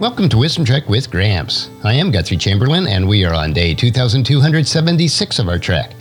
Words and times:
Welcome 0.00 0.28
to 0.30 0.38
Wisdom 0.38 0.64
Trek 0.64 0.88
with 0.88 1.08
Gramps. 1.08 1.70
I 1.84 1.92
am 1.92 2.10
Guthrie 2.10 2.36
Chamberlain, 2.36 2.88
and 2.88 3.06
we 3.06 3.24
are 3.24 3.32
on 3.32 3.52
day 3.52 3.74
2276 3.74 5.38
of 5.38 5.48
our 5.48 5.56
trek. 5.56 5.92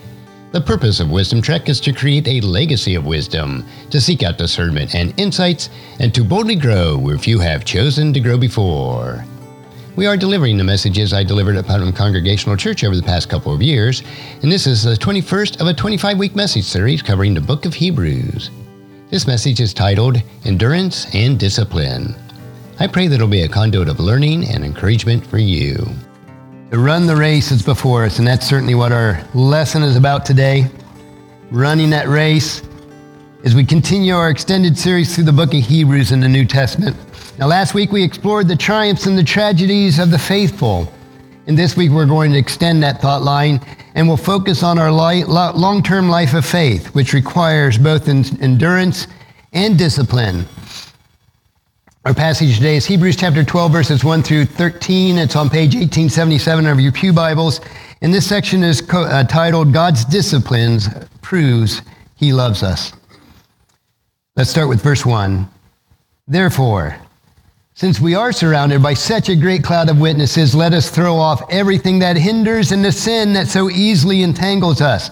The 0.51 0.61
purpose 0.61 0.99
of 0.99 1.11
Wisdom 1.11 1.43
Trek 1.43 1.69
is 1.69 1.79
to 1.81 1.93
create 1.93 2.27
a 2.27 2.41
legacy 2.41 2.95
of 2.95 3.05
wisdom, 3.05 3.63
to 3.91 4.01
seek 4.01 4.23
out 4.23 4.39
discernment 4.39 4.95
and 4.95 5.13
insights, 5.19 5.69
and 5.99 6.11
to 6.15 6.23
boldly 6.23 6.55
grow 6.55 6.97
where 6.97 7.19
few 7.19 7.37
have 7.37 7.65
chosen 7.65 8.11
to 8.13 8.19
grow 8.19 8.35
before. 8.35 9.23
We 9.95 10.07
are 10.07 10.17
delivering 10.17 10.57
the 10.57 10.63
messages 10.63 11.13
I 11.13 11.23
delivered 11.23 11.55
at 11.55 11.67
Putnam 11.67 11.93
Congregational 11.93 12.57
Church 12.57 12.83
over 12.83 12.95
the 12.95 13.03
past 13.03 13.29
couple 13.29 13.53
of 13.53 13.61
years, 13.61 14.01
and 14.41 14.51
this 14.51 14.65
is 14.65 14.81
the 14.81 14.95
21st 14.95 15.61
of 15.61 15.67
a 15.67 15.73
25 15.73 16.17
week 16.17 16.35
message 16.35 16.65
series 16.65 17.03
covering 17.03 17.35
the 17.35 17.41
book 17.41 17.63
of 17.63 17.75
Hebrews. 17.75 18.49
This 19.11 19.27
message 19.27 19.61
is 19.61 19.71
titled 19.71 20.19
Endurance 20.45 21.13
and 21.13 21.39
Discipline. 21.39 22.15
I 22.79 22.87
pray 22.87 23.07
that 23.07 23.15
it'll 23.15 23.27
be 23.27 23.43
a 23.43 23.47
conduit 23.47 23.87
of 23.87 23.99
learning 23.99 24.49
and 24.49 24.65
encouragement 24.65 25.25
for 25.27 25.37
you. 25.37 25.85
To 26.71 26.79
run 26.79 27.05
the 27.05 27.15
race 27.15 27.51
is 27.51 27.61
before 27.61 28.03
us, 28.03 28.17
and 28.17 28.27
that's 28.27 28.47
certainly 28.47 28.73
what 28.73 28.91
our 28.91 29.23
lesson 29.35 29.83
is 29.83 29.95
about 29.95 30.25
today. 30.25 30.65
Running 31.51 31.91
that 31.91 32.07
race 32.07 32.63
as 33.43 33.53
we 33.53 33.63
continue 33.63 34.15
our 34.15 34.31
extended 34.31 34.75
series 34.75 35.13
through 35.13 35.25
the 35.25 35.31
book 35.31 35.53
of 35.53 35.59
Hebrews 35.59 36.11
in 36.11 36.19
the 36.19 36.27
New 36.27 36.45
Testament. 36.45 36.97
Now, 37.37 37.45
last 37.45 37.75
week 37.75 37.91
we 37.91 38.03
explored 38.03 38.47
the 38.47 38.55
triumphs 38.55 39.05
and 39.05 39.15
the 39.15 39.23
tragedies 39.23 39.99
of 39.99 40.09
the 40.09 40.17
faithful. 40.17 40.91
And 41.45 41.55
this 41.55 41.77
week 41.77 41.91
we're 41.91 42.07
going 42.07 42.31
to 42.31 42.39
extend 42.39 42.81
that 42.81 43.01
thought 43.01 43.21
line 43.21 43.61
and 43.93 44.07
we'll 44.07 44.17
focus 44.17 44.63
on 44.63 44.79
our 44.79 44.91
long 44.91 45.83
term 45.83 46.09
life 46.09 46.33
of 46.33 46.43
faith, 46.43 46.87
which 46.95 47.13
requires 47.13 47.77
both 47.77 48.07
endurance 48.09 49.05
and 49.51 49.77
discipline. 49.77 50.47
Our 52.05 52.13
passage 52.13 52.57
today 52.57 52.75
is 52.75 52.85
Hebrews 52.85 53.15
chapter 53.15 53.45
12, 53.45 53.71
verses 53.71 54.03
1 54.03 54.23
through 54.23 54.43
13. 54.43 55.17
It's 55.17 55.37
on 55.37 55.49
page 55.49 55.73
1877 55.73 56.67
of 56.67 56.77
your 56.81 56.91
Pew 56.91 57.13
Bibles. 57.13 57.61
And 58.01 58.13
this 58.13 58.27
section 58.27 58.61
is 58.61 58.81
co- 58.81 59.03
uh, 59.03 59.23
titled 59.23 59.71
God's 59.71 60.03
Disciplines 60.03 60.89
Proves 61.21 61.81
He 62.17 62.33
Loves 62.33 62.61
Us. 62.61 62.91
Let's 64.35 64.49
start 64.49 64.67
with 64.67 64.83
verse 64.83 65.05
1. 65.05 65.47
Therefore, 66.27 66.97
since 67.73 68.01
we 68.01 68.15
are 68.15 68.33
surrounded 68.33 68.83
by 68.83 68.95
such 68.95 69.29
a 69.29 69.35
great 69.37 69.63
cloud 69.63 69.89
of 69.89 70.01
witnesses, 70.01 70.53
let 70.53 70.73
us 70.73 70.91
throw 70.91 71.15
off 71.15 71.41
everything 71.49 71.99
that 71.99 72.17
hinders 72.17 72.73
and 72.73 72.83
the 72.83 72.91
sin 72.91 73.31
that 73.31 73.47
so 73.47 73.69
easily 73.69 74.23
entangles 74.23 74.81
us. 74.81 75.09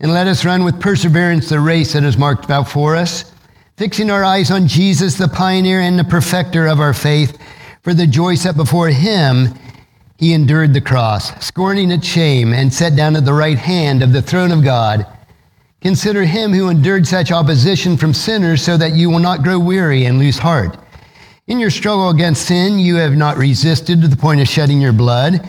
And 0.00 0.12
let 0.12 0.26
us 0.26 0.44
run 0.44 0.62
with 0.62 0.78
perseverance 0.78 1.48
the 1.48 1.58
race 1.58 1.94
that 1.94 2.04
is 2.04 2.18
marked 2.18 2.50
out 2.50 2.68
for 2.68 2.96
us 2.96 3.33
fixing 3.76 4.10
our 4.10 4.24
eyes 4.24 4.50
on 4.50 4.68
Jesus, 4.68 5.16
the 5.16 5.28
pioneer 5.28 5.80
and 5.80 5.98
the 5.98 6.04
perfecter 6.04 6.66
of 6.66 6.80
our 6.80 6.94
faith. 6.94 7.38
For 7.82 7.92
the 7.92 8.06
joy 8.06 8.36
set 8.36 8.56
before 8.56 8.88
him, 8.88 9.48
he 10.16 10.32
endured 10.32 10.72
the 10.72 10.80
cross, 10.80 11.44
scorning 11.44 11.90
its 11.90 12.06
shame, 12.06 12.52
and 12.52 12.72
sat 12.72 12.96
down 12.96 13.16
at 13.16 13.24
the 13.24 13.34
right 13.34 13.58
hand 13.58 14.02
of 14.02 14.12
the 14.12 14.22
throne 14.22 14.52
of 14.52 14.62
God. 14.62 15.06
Consider 15.80 16.24
him 16.24 16.52
who 16.52 16.70
endured 16.70 17.06
such 17.06 17.30
opposition 17.30 17.96
from 17.96 18.14
sinners 18.14 18.62
so 18.62 18.76
that 18.76 18.94
you 18.94 19.10
will 19.10 19.18
not 19.18 19.42
grow 19.42 19.58
weary 19.58 20.06
and 20.06 20.18
lose 20.18 20.38
heart. 20.38 20.78
In 21.46 21.60
your 21.60 21.70
struggle 21.70 22.08
against 22.08 22.46
sin, 22.46 22.78
you 22.78 22.96
have 22.96 23.16
not 23.16 23.36
resisted 23.36 24.00
to 24.00 24.08
the 24.08 24.16
point 24.16 24.40
of 24.40 24.48
shedding 24.48 24.80
your 24.80 24.94
blood. 24.94 25.46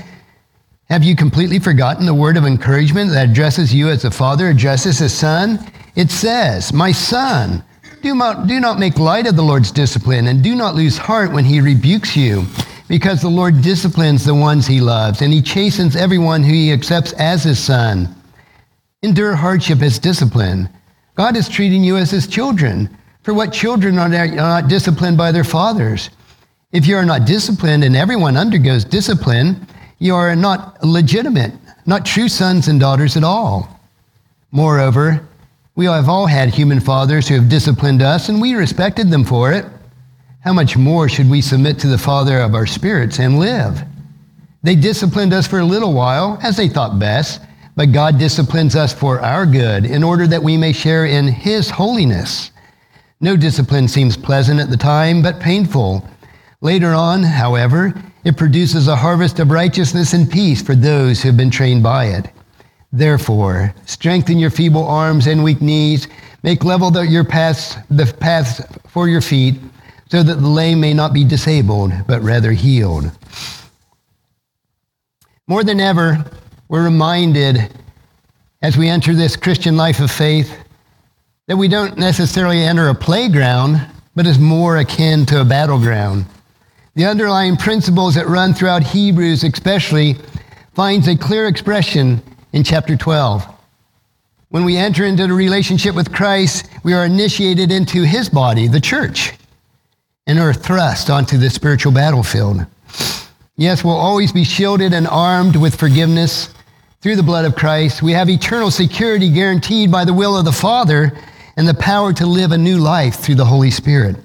Have 0.89 1.05
you 1.05 1.15
completely 1.15 1.59
forgotten 1.59 2.05
the 2.05 2.13
word 2.13 2.35
of 2.35 2.43
encouragement 2.43 3.11
that 3.11 3.29
addresses 3.29 3.73
you 3.73 3.87
as 3.87 4.03
a 4.03 4.11
father 4.11 4.49
addresses 4.49 4.99
a 4.99 5.07
son? 5.07 5.59
It 5.95 6.11
says, 6.11 6.73
My 6.73 6.91
son, 6.91 7.63
do 8.05 8.13
not, 8.13 8.45
do 8.45 8.59
not 8.59 8.77
make 8.77 8.99
light 8.99 9.25
of 9.25 9.35
the 9.35 9.41
Lord's 9.41 9.71
discipline, 9.71 10.27
and 10.27 10.43
do 10.43 10.53
not 10.55 10.75
lose 10.75 10.95
heart 10.95 11.31
when 11.31 11.43
he 11.43 11.59
rebukes 11.59 12.15
you, 12.15 12.45
because 12.87 13.19
the 13.19 13.27
Lord 13.27 13.63
disciplines 13.63 14.23
the 14.23 14.35
ones 14.35 14.67
he 14.67 14.79
loves, 14.79 15.23
and 15.23 15.33
he 15.33 15.41
chastens 15.41 15.95
everyone 15.95 16.43
who 16.43 16.53
he 16.53 16.71
accepts 16.71 17.13
as 17.13 17.43
his 17.43 17.57
son. 17.57 18.15
Endure 19.01 19.35
hardship 19.35 19.81
as 19.81 19.97
discipline. 19.97 20.69
God 21.15 21.35
is 21.35 21.49
treating 21.49 21.83
you 21.83 21.97
as 21.97 22.11
his 22.11 22.27
children. 22.27 22.95
For 23.23 23.33
what 23.33 23.51
children 23.51 23.97
are 23.97 24.27
not 24.27 24.67
disciplined 24.67 25.17
by 25.17 25.31
their 25.31 25.43
fathers? 25.43 26.11
If 26.71 26.85
you 26.85 26.97
are 26.97 27.05
not 27.05 27.25
disciplined, 27.25 27.83
and 27.83 27.95
everyone 27.95 28.37
undergoes 28.37 28.85
discipline, 28.85 29.65
you 29.97 30.13
are 30.13 30.35
not 30.35 30.83
legitimate, 30.83 31.53
not 31.87 32.05
true 32.05 32.29
sons 32.29 32.67
and 32.67 32.79
daughters 32.79 33.17
at 33.17 33.23
all. 33.23 33.79
Moreover, 34.51 35.27
we 35.75 35.85
have 35.85 36.07
all 36.07 36.25
had 36.25 36.49
human 36.49 36.79
fathers 36.79 37.27
who 37.27 37.35
have 37.35 37.49
disciplined 37.49 38.01
us, 38.01 38.29
and 38.29 38.41
we 38.41 38.53
respected 38.53 39.09
them 39.09 39.25
for 39.25 39.51
it. 39.51 39.65
How 40.39 40.53
much 40.53 40.77
more 40.77 41.09
should 41.09 41.29
we 41.29 41.41
submit 41.41 41.79
to 41.79 41.87
the 41.87 41.97
Father 41.97 42.39
of 42.39 42.55
our 42.55 42.65
spirits 42.65 43.19
and 43.19 43.39
live? 43.39 43.83
They 44.63 44.75
disciplined 44.75 45.33
us 45.33 45.47
for 45.47 45.59
a 45.59 45.65
little 45.65 45.93
while, 45.93 46.39
as 46.41 46.55
they 46.55 46.69
thought 46.69 46.97
best, 46.97 47.41
but 47.75 47.91
God 47.91 48.17
disciplines 48.17 48.75
us 48.75 48.93
for 48.93 49.19
our 49.19 49.45
good, 49.45 49.85
in 49.85 50.01
order 50.01 50.25
that 50.27 50.43
we 50.43 50.55
may 50.55 50.71
share 50.71 51.05
in 51.05 51.27
His 51.27 51.69
holiness. 51.69 52.51
No 53.19 53.35
discipline 53.35 53.89
seems 53.89 54.15
pleasant 54.15 54.61
at 54.61 54.69
the 54.69 54.77
time, 54.77 55.21
but 55.21 55.41
painful. 55.41 56.07
Later 56.61 56.93
on, 56.93 57.21
however, 57.23 57.93
it 58.23 58.37
produces 58.37 58.87
a 58.87 58.95
harvest 58.95 59.39
of 59.39 59.51
righteousness 59.51 60.13
and 60.13 60.31
peace 60.31 60.61
for 60.61 60.73
those 60.73 61.21
who 61.21 61.29
have 61.29 61.37
been 61.37 61.51
trained 61.51 61.83
by 61.83 62.05
it. 62.05 62.29
Therefore, 62.95 63.75
strengthen 63.85 64.39
your 64.39 64.49
feeble 64.49 64.87
arms 64.87 65.27
and 65.27 65.43
weak 65.43 65.61
knees. 65.61 66.07
Make 66.43 66.63
level 66.63 66.91
the, 66.91 67.01
your 67.01 67.25
paths, 67.25 67.75
the 67.89 68.05
paths 68.05 68.61
for 68.87 69.09
your 69.09 69.19
feet, 69.19 69.55
so 70.09 70.23
that 70.23 70.35
the 70.35 70.47
lame 70.47 70.79
may 70.79 70.93
not 70.93 71.11
be 71.11 71.25
disabled, 71.25 71.91
but 72.07 72.21
rather 72.21 72.53
healed. 72.53 73.11
More 75.45 75.61
than 75.61 75.81
ever, 75.81 76.23
we're 76.69 76.85
reminded 76.85 77.69
as 78.61 78.77
we 78.77 78.87
enter 78.87 79.13
this 79.13 79.35
Christian 79.35 79.75
life 79.75 79.99
of 79.99 80.09
faith 80.09 80.57
that 81.47 81.57
we 81.57 81.67
don't 81.67 81.97
necessarily 81.97 82.61
enter 82.61 82.87
a 82.87 82.95
playground, 82.95 83.85
but 84.15 84.25
is 84.25 84.39
more 84.39 84.77
akin 84.77 85.25
to 85.25 85.41
a 85.41 85.45
battleground. 85.45 86.27
The 86.93 87.05
underlying 87.05 87.57
principles 87.57 88.15
that 88.15 88.27
run 88.27 88.53
throughout 88.53 88.83
Hebrews 88.83 89.43
especially 89.43 90.15
finds 90.73 91.09
a 91.09 91.17
clear 91.17 91.47
expression 91.47 92.21
in 92.55 92.63
chapter 92.63 92.95
12. 92.95 93.45
When 94.47 94.63
we 94.63 94.77
enter 94.77 95.05
into 95.05 95.27
the 95.27 95.33
relationship 95.33 95.93
with 95.93 96.13
Christ, 96.13 96.69
we 96.83 96.93
are 96.93 97.05
initiated 97.05 97.69
into 97.69 98.03
his 98.03 98.29
body, 98.29 98.69
the 98.69 98.79
church, 98.79 99.33
and 100.25 100.39
are 100.39 100.53
thrust 100.53 101.09
onto 101.09 101.37
the 101.37 101.49
spiritual 101.49 101.91
battlefield. 101.91 102.65
Yes, 103.57 103.83
we'll 103.83 103.97
always 103.97 104.31
be 104.31 104.45
shielded 104.45 104.93
and 104.93 105.05
armed 105.05 105.57
with 105.57 105.75
forgiveness 105.75 106.53
through 107.01 107.17
the 107.17 107.23
blood 107.23 107.43
of 107.43 107.57
Christ. 107.57 108.01
We 108.01 108.13
have 108.13 108.29
eternal 108.29 108.71
security 108.71 109.29
guaranteed 109.29 109.91
by 109.91 110.05
the 110.05 110.13
will 110.13 110.37
of 110.37 110.45
the 110.45 110.53
Father 110.53 111.11
and 111.57 111.67
the 111.67 111.73
power 111.73 112.13
to 112.13 112.25
live 112.25 112.53
a 112.53 112.57
new 112.57 112.77
life 112.77 113.15
through 113.15 113.35
the 113.35 113.45
Holy 113.45 113.69
Spirit. 113.69 114.15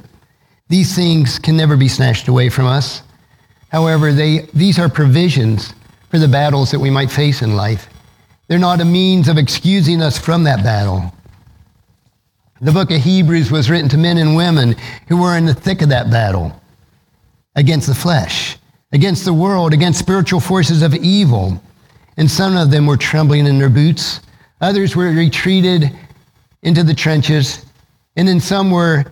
These 0.69 0.95
things 0.95 1.41
can 1.41 1.57
never 1.57 1.77
be 1.77 1.89
snatched 1.89 2.29
away 2.29 2.49
from 2.49 2.67
us. 2.67 3.03
However, 3.71 4.13
they, 4.13 4.49
these 4.55 4.79
are 4.79 4.89
provisions 4.89 5.75
for 6.11 6.19
the 6.19 6.29
battles 6.29 6.71
that 6.71 6.79
we 6.79 6.91
might 6.91 7.11
face 7.11 7.43
in 7.43 7.57
life. 7.57 7.90
They're 8.51 8.59
not 8.59 8.81
a 8.81 8.85
means 8.85 9.29
of 9.29 9.39
excusing 9.39 10.03
us 10.03 10.19
from 10.19 10.43
that 10.43 10.65
battle. 10.65 11.15
The 12.61 12.73
book 12.73 12.91
of 12.91 13.01
Hebrews 13.01 13.49
was 13.49 13.71
written 13.71 13.89
to 13.91 13.97
men 13.97 14.19
and 14.19 14.35
women 14.35 14.75
who 15.07 15.23
were 15.23 15.37
in 15.37 15.47
the 15.47 15.55
thick 15.55 15.83
of 15.83 15.91
that 15.91 16.11
battle 16.11 16.61
against 17.55 17.87
the 17.87 17.95
flesh, 17.95 18.59
against 18.91 19.25
the 19.25 19.33
world, 19.33 19.73
against 19.73 20.01
spiritual 20.01 20.41
forces 20.41 20.83
of 20.83 20.97
evil. 20.97 21.63
And 22.17 22.29
some 22.29 22.57
of 22.57 22.73
them 22.73 22.87
were 22.87 22.97
trembling 22.97 23.47
in 23.47 23.61
their 23.61 23.69
boots. 23.69 24.19
Others 24.61 24.97
were 24.97 25.13
retreated 25.13 25.97
into 26.63 26.83
the 26.83 26.93
trenches. 26.93 27.65
And 28.17 28.27
then 28.27 28.41
some 28.41 28.73
were 28.73 29.05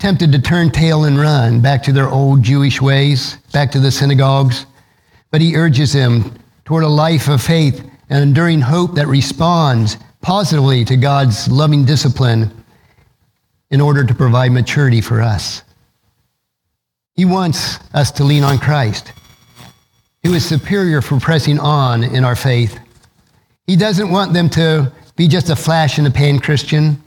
tempted 0.00 0.32
to 0.32 0.38
turn 0.38 0.70
tail 0.70 1.04
and 1.04 1.18
run 1.18 1.62
back 1.62 1.82
to 1.84 1.92
their 1.92 2.10
old 2.10 2.42
Jewish 2.42 2.82
ways, 2.82 3.38
back 3.54 3.70
to 3.70 3.80
the 3.80 3.90
synagogues. 3.90 4.66
But 5.30 5.40
he 5.40 5.56
urges 5.56 5.94
them 5.94 6.34
toward 6.66 6.84
a 6.84 6.88
life 6.88 7.28
of 7.28 7.40
faith 7.40 7.88
and 8.12 8.22
enduring 8.22 8.60
hope 8.60 8.94
that 8.96 9.06
responds 9.06 9.96
positively 10.20 10.84
to 10.84 10.98
God's 10.98 11.48
loving 11.48 11.86
discipline 11.86 12.50
in 13.70 13.80
order 13.80 14.04
to 14.04 14.14
provide 14.14 14.52
maturity 14.52 15.00
for 15.00 15.22
us. 15.22 15.62
He 17.14 17.24
wants 17.24 17.78
us 17.94 18.10
to 18.12 18.24
lean 18.24 18.44
on 18.44 18.58
Christ, 18.58 19.14
who 20.22 20.34
is 20.34 20.44
superior 20.44 21.00
for 21.00 21.18
pressing 21.18 21.58
on 21.58 22.04
in 22.04 22.22
our 22.22 22.36
faith. 22.36 22.78
He 23.66 23.76
doesn't 23.76 24.10
want 24.10 24.34
them 24.34 24.50
to 24.50 24.92
be 25.16 25.26
just 25.26 25.48
a 25.48 25.56
flash 25.56 25.96
in 25.96 26.04
the 26.04 26.10
pan 26.10 26.38
Christian. 26.38 27.02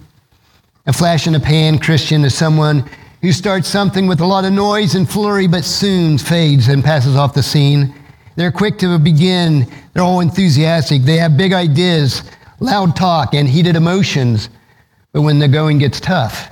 A 0.88 0.94
flash 0.94 1.28
in 1.28 1.34
the 1.34 1.40
pan 1.40 1.78
Christian 1.78 2.26
is 2.26 2.34
someone 2.34 2.84
who 3.22 3.32
starts 3.32 3.68
something 3.68 4.08
with 4.08 4.22
a 4.22 4.26
lot 4.26 4.44
of 4.44 4.54
noise 4.54 4.96
and 4.96 5.08
flurry, 5.08 5.46
but 5.46 5.66
soon 5.66 6.18
fades 6.18 6.68
and 6.68 6.84
passes 6.84 7.16
off 7.16 7.36
the 7.36 7.44
scene. 7.44 7.94
They're 8.36 8.52
quick 8.52 8.78
to 8.80 8.98
begin. 9.00 9.72
They're 9.94 10.04
all 10.04 10.20
enthusiastic. 10.20 11.04
They 11.04 11.18
have 11.18 11.38
big 11.38 11.54
ideas, 11.54 12.24
loud 12.60 12.96
talk, 12.96 13.34
and 13.34 13.48
heated 13.48 13.76
emotions. 13.76 14.50
But 15.14 15.22
when 15.22 15.40
the 15.40 15.48
going 15.48 15.78
gets 15.78 16.00
tough, 16.00 16.50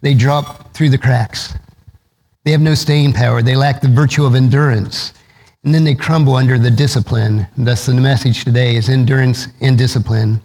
they 0.00 0.14
drop 0.14 0.72
through 0.72 0.90
the 0.90 0.98
cracks. 0.98 1.54
They 2.44 2.52
have 2.52 2.60
no 2.60 2.74
staying 2.74 3.12
power. 3.12 3.42
They 3.42 3.56
lack 3.56 3.80
the 3.80 3.88
virtue 3.88 4.24
of 4.24 4.34
endurance. 4.34 5.12
And 5.64 5.74
then 5.74 5.84
they 5.84 5.94
crumble 5.94 6.36
under 6.36 6.58
the 6.58 6.70
discipline. 6.70 7.46
Thus, 7.56 7.86
the 7.86 7.94
message 7.94 8.44
today 8.44 8.76
is 8.76 8.88
endurance 8.88 9.48
and 9.60 9.76
discipline. 9.76 10.40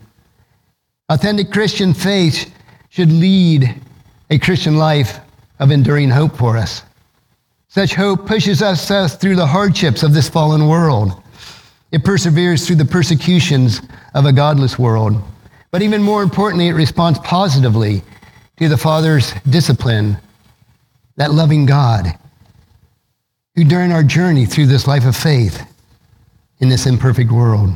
Authentic 1.09 1.51
Christian 1.51 1.93
faith 1.93 2.53
should 2.89 3.11
lead 3.11 3.81
a 4.29 4.39
Christian 4.39 4.77
life 4.77 5.19
of 5.59 5.71
enduring 5.71 6.09
hope 6.09 6.35
for 6.35 6.57
us. 6.57 6.83
Such 7.75 7.93
hope 7.93 8.25
pushes 8.25 8.61
us 8.61 9.17
through 9.17 9.35
the 9.35 9.47
hardships 9.47 10.01
of 10.01 10.13
this 10.13 10.29
fallen 10.29 10.69
world. 10.69 11.21
It 11.91 12.05
perseveres 12.05 12.65
through 12.65 12.77
the 12.77 12.85
persecutions 12.85 13.81
of 14.13 14.25
a 14.25 14.31
godless 14.31 14.79
world. 14.79 15.21
But 15.71 15.81
even 15.81 16.01
more 16.01 16.23
importantly, 16.23 16.69
it 16.69 16.73
responds 16.73 17.19
positively 17.19 18.01
to 18.59 18.69
the 18.69 18.77
Father's 18.77 19.33
discipline, 19.49 20.15
that 21.17 21.33
loving 21.33 21.65
God, 21.65 22.17
who 23.55 23.65
during 23.65 23.91
our 23.91 24.03
journey 24.03 24.45
through 24.45 24.67
this 24.67 24.87
life 24.87 25.05
of 25.05 25.17
faith 25.17 25.61
in 26.59 26.69
this 26.69 26.85
imperfect 26.85 27.29
world. 27.29 27.71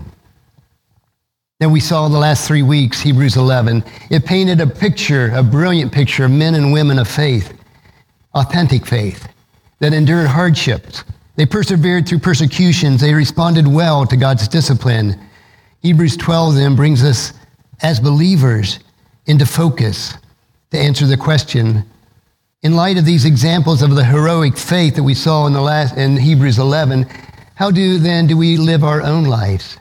Now 1.60 1.68
we 1.68 1.82
saw 1.82 2.08
the 2.08 2.18
last 2.18 2.48
three 2.48 2.64
weeks, 2.64 3.02
Hebrews 3.02 3.36
11. 3.36 3.84
It 4.10 4.26
painted 4.26 4.62
a 4.62 4.68
picture, 4.68 5.30
a 5.36 5.44
brilliant 5.44 5.92
picture 5.92 6.24
of 6.24 6.32
men 6.32 6.56
and 6.56 6.72
women 6.72 7.00
of 7.00 7.10
faith, 7.10 7.54
authentic 8.34 8.86
faith, 8.86 9.28
that 9.80 9.94
endured 9.94 10.28
hardships. 10.28 11.04
They 11.36 11.46
persevered 11.46 12.08
through 12.08 12.20
persecutions. 12.20 13.02
They 13.02 13.14
responded 13.14 13.68
well 13.68 14.06
to 14.06 14.18
God's 14.18 14.48
discipline. 14.48 15.20
Hebrews 15.82 16.18
12 16.18 16.56
then 16.56 16.76
brings 16.76 17.04
us 17.04 17.34
as 17.82 18.00
believers 18.00 18.80
into 19.26 19.46
focus 19.46 20.14
to 20.72 20.78
answer 20.78 21.06
the 21.06 21.18
question 21.18 21.86
in 22.62 22.76
light 22.76 22.98
of 22.98 23.06
these 23.06 23.24
examples 23.24 23.82
of 23.82 23.96
the 23.96 24.04
heroic 24.04 24.58
faith 24.58 24.96
that 24.96 25.04
we 25.04 25.14
saw 25.14 25.48
in 25.48 25.54
the 25.54 25.62
last 25.62 25.96
in 25.96 26.18
Hebrews 26.18 26.60
11, 26.60 27.06
how 27.56 27.72
do 27.72 27.98
then 27.98 28.28
do 28.28 28.36
we 28.36 28.58
live 28.58 28.84
our 28.84 29.02
own 29.02 29.24
lives? 29.24 29.78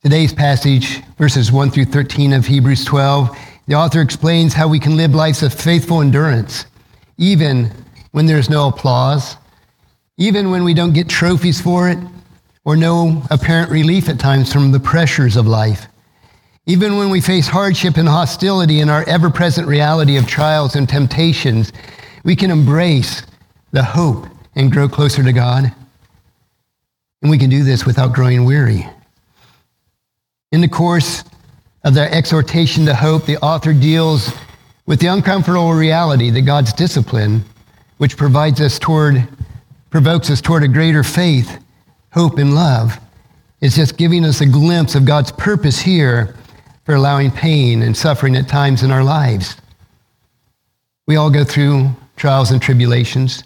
Today's 0.00 0.32
passage, 0.32 1.02
verses 1.16 1.50
1 1.50 1.70
through 1.72 1.86
13 1.86 2.32
of 2.32 2.46
Hebrews 2.46 2.84
12, 2.84 3.36
the 3.66 3.74
author 3.74 4.00
explains 4.00 4.54
how 4.54 4.68
we 4.68 4.78
can 4.78 4.96
live 4.96 5.12
lives 5.12 5.42
of 5.42 5.52
faithful 5.52 6.02
endurance, 6.02 6.66
even 7.16 7.72
when 8.18 8.26
there's 8.26 8.50
no 8.50 8.66
applause, 8.66 9.36
even 10.16 10.50
when 10.50 10.64
we 10.64 10.74
don't 10.74 10.92
get 10.92 11.08
trophies 11.08 11.60
for 11.60 11.88
it, 11.88 11.98
or 12.64 12.74
no 12.74 13.22
apparent 13.30 13.70
relief 13.70 14.08
at 14.08 14.18
times 14.18 14.52
from 14.52 14.72
the 14.72 14.80
pressures 14.80 15.36
of 15.36 15.46
life. 15.46 15.86
Even 16.66 16.96
when 16.96 17.10
we 17.10 17.20
face 17.20 17.46
hardship 17.46 17.96
and 17.96 18.08
hostility 18.08 18.80
in 18.80 18.90
our 18.90 19.08
ever 19.08 19.30
present 19.30 19.68
reality 19.68 20.16
of 20.16 20.26
trials 20.26 20.74
and 20.74 20.88
temptations, 20.88 21.72
we 22.24 22.34
can 22.34 22.50
embrace 22.50 23.22
the 23.70 23.84
hope 23.84 24.26
and 24.56 24.72
grow 24.72 24.88
closer 24.88 25.22
to 25.22 25.32
God. 25.32 25.72
And 27.22 27.30
we 27.30 27.38
can 27.38 27.50
do 27.50 27.62
this 27.62 27.86
without 27.86 28.14
growing 28.14 28.44
weary. 28.44 28.84
In 30.50 30.60
the 30.60 30.66
course 30.66 31.22
of 31.84 31.94
their 31.94 32.12
exhortation 32.12 32.84
to 32.86 32.96
hope, 32.96 33.26
the 33.26 33.38
author 33.38 33.72
deals 33.72 34.32
with 34.86 34.98
the 34.98 35.06
uncomfortable 35.06 35.72
reality 35.72 36.30
that 36.30 36.42
God's 36.42 36.72
discipline, 36.72 37.44
which 37.98 38.16
provides 38.16 38.60
us 38.60 38.78
toward, 38.78 39.28
provokes 39.90 40.30
us 40.30 40.40
toward 40.40 40.62
a 40.62 40.68
greater 40.68 41.02
faith, 41.02 41.62
hope, 42.12 42.38
and 42.38 42.54
love, 42.54 42.98
It's 43.60 43.74
just 43.74 43.96
giving 43.96 44.24
us 44.24 44.40
a 44.40 44.46
glimpse 44.46 44.94
of 44.94 45.04
God's 45.04 45.32
purpose 45.32 45.80
here 45.80 46.36
for 46.84 46.94
allowing 46.94 47.30
pain 47.30 47.82
and 47.82 47.96
suffering 47.96 48.36
at 48.36 48.48
times 48.48 48.82
in 48.84 48.92
our 48.92 49.02
lives. 49.02 49.56
We 51.06 51.16
all 51.16 51.28
go 51.28 51.42
through 51.42 51.90
trials 52.16 52.50
and 52.52 52.62
tribulations. 52.62 53.42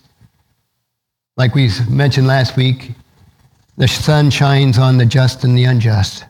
Like 1.37 1.55
we 1.55 1.71
mentioned 1.89 2.27
last 2.27 2.57
week, 2.57 2.93
the 3.79 3.89
sun 3.89 4.31
shines 4.31 4.79
on 4.79 4.99
the 4.99 5.07
just 5.07 5.45
and 5.45 5.57
the 5.57 5.65
unjust. 5.65 6.25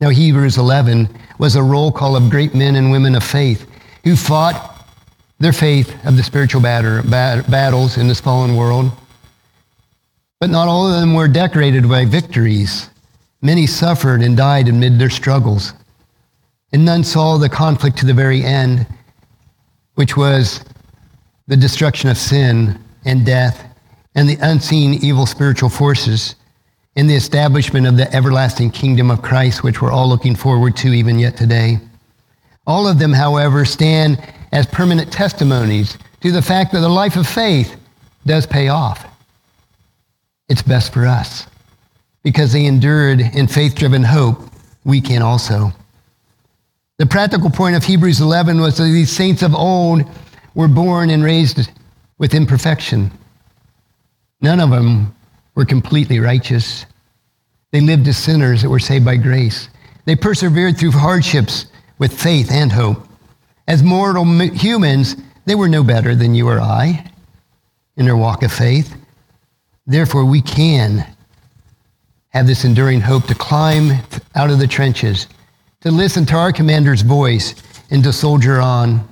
Now, 0.00 0.10
Hebrews 0.10 0.56
11 0.56 1.08
was 1.38 1.56
a 1.56 1.62
roll 1.62 1.90
call 1.90 2.14
of 2.16 2.30
great 2.30 2.54
men 2.54 2.76
and 2.76 2.92
women 2.92 3.14
of 3.14 3.24
faith 3.24 3.66
who 4.04 4.14
fought 4.14 4.75
their 5.38 5.52
faith 5.52 5.94
of 6.06 6.16
the 6.16 6.22
spiritual 6.22 6.60
batter, 6.60 7.02
bat, 7.02 7.50
battles 7.50 7.98
in 7.98 8.08
this 8.08 8.20
fallen 8.20 8.56
world. 8.56 8.90
But 10.40 10.50
not 10.50 10.68
all 10.68 10.86
of 10.86 11.00
them 11.00 11.14
were 11.14 11.28
decorated 11.28 11.88
by 11.88 12.04
victories. 12.04 12.90
Many 13.42 13.66
suffered 13.66 14.22
and 14.22 14.36
died 14.36 14.68
amid 14.68 14.98
their 14.98 15.10
struggles, 15.10 15.72
and 16.72 16.84
none 16.84 17.04
saw 17.04 17.36
the 17.36 17.48
conflict 17.48 17.98
to 17.98 18.06
the 18.06 18.14
very 18.14 18.42
end, 18.42 18.86
which 19.94 20.16
was 20.16 20.64
the 21.46 21.56
destruction 21.56 22.10
of 22.10 22.18
sin 22.18 22.78
and 23.04 23.24
death 23.24 23.62
and 24.14 24.28
the 24.28 24.38
unseen 24.40 24.94
evil 24.94 25.26
spiritual 25.26 25.68
forces 25.68 26.34
in 26.96 27.06
the 27.06 27.14
establishment 27.14 27.86
of 27.86 27.96
the 27.96 28.12
everlasting 28.14 28.70
kingdom 28.70 29.10
of 29.10 29.22
Christ, 29.22 29.62
which 29.62 29.80
we're 29.80 29.92
all 29.92 30.08
looking 30.08 30.34
forward 30.34 30.76
to 30.78 30.88
even 30.88 31.18
yet 31.18 31.36
today. 31.36 31.78
All 32.66 32.88
of 32.88 32.98
them, 32.98 33.12
however, 33.12 33.64
stand 33.64 34.18
as 34.52 34.66
permanent 34.66 35.12
testimonies 35.12 35.98
to 36.20 36.32
the 36.32 36.42
fact 36.42 36.72
that 36.72 36.80
the 36.80 36.88
life 36.88 37.16
of 37.16 37.26
faith 37.26 37.76
does 38.24 38.46
pay 38.46 38.68
off. 38.68 39.06
It's 40.48 40.62
best 40.62 40.92
for 40.92 41.06
us 41.06 41.46
because 42.22 42.52
they 42.52 42.66
endured 42.66 43.20
in 43.20 43.46
faith 43.46 43.74
driven 43.74 44.02
hope, 44.02 44.42
we 44.84 45.00
can 45.00 45.22
also. 45.22 45.72
The 46.98 47.06
practical 47.06 47.50
point 47.50 47.76
of 47.76 47.84
Hebrews 47.84 48.20
11 48.20 48.60
was 48.60 48.78
that 48.78 48.84
these 48.84 49.12
saints 49.12 49.42
of 49.42 49.54
old 49.54 50.02
were 50.54 50.68
born 50.68 51.10
and 51.10 51.22
raised 51.22 51.70
with 52.18 52.34
imperfection. 52.34 53.10
None 54.40 54.60
of 54.60 54.70
them 54.70 55.14
were 55.54 55.64
completely 55.64 56.18
righteous. 56.18 56.86
They 57.72 57.80
lived 57.80 58.08
as 58.08 58.16
sinners 58.16 58.62
that 58.62 58.70
were 58.70 58.78
saved 58.78 59.04
by 59.04 59.16
grace. 59.16 59.68
They 60.04 60.16
persevered 60.16 60.78
through 60.78 60.92
hardships 60.92 61.66
with 61.98 62.18
faith 62.18 62.50
and 62.50 62.72
hope. 62.72 63.05
As 63.68 63.82
mortal 63.82 64.24
humans, 64.24 65.16
they 65.44 65.54
were 65.54 65.68
no 65.68 65.82
better 65.82 66.14
than 66.14 66.34
you 66.34 66.48
or 66.48 66.60
I 66.60 67.10
in 67.96 68.04
their 68.04 68.16
walk 68.16 68.42
of 68.42 68.52
faith. 68.52 68.96
Therefore, 69.86 70.24
we 70.24 70.40
can 70.40 71.06
have 72.28 72.46
this 72.46 72.64
enduring 72.64 73.00
hope 73.00 73.26
to 73.26 73.34
climb 73.34 73.92
out 74.34 74.50
of 74.50 74.58
the 74.58 74.66
trenches, 74.66 75.26
to 75.80 75.90
listen 75.90 76.26
to 76.26 76.36
our 76.36 76.52
commander's 76.52 77.02
voice, 77.02 77.54
and 77.90 78.04
to 78.04 78.12
soldier 78.12 78.60
on. 78.60 79.06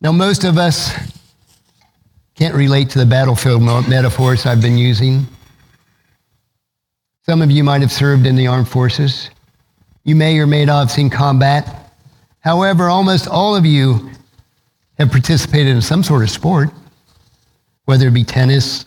Now, 0.00 0.12
most 0.12 0.44
of 0.44 0.58
us 0.58 0.92
can't 2.34 2.54
relate 2.54 2.90
to 2.90 2.98
the 2.98 3.06
battlefield 3.06 3.62
metaphors 3.62 4.46
I've 4.46 4.62
been 4.62 4.78
using. 4.78 5.26
Some 7.24 7.42
of 7.42 7.50
you 7.50 7.62
might 7.62 7.82
have 7.82 7.92
served 7.92 8.26
in 8.26 8.36
the 8.36 8.46
armed 8.46 8.68
forces. 8.68 9.30
You 10.04 10.16
may 10.16 10.38
or 10.38 10.46
may 10.46 10.64
not 10.64 10.80
have 10.80 10.90
seen 10.90 11.10
combat. 11.10 11.77
However, 12.40 12.88
almost 12.88 13.28
all 13.28 13.56
of 13.56 13.66
you 13.66 14.10
have 14.98 15.10
participated 15.10 15.74
in 15.74 15.82
some 15.82 16.02
sort 16.02 16.22
of 16.22 16.30
sport, 16.30 16.70
whether 17.84 18.08
it 18.08 18.14
be 18.14 18.24
tennis, 18.24 18.84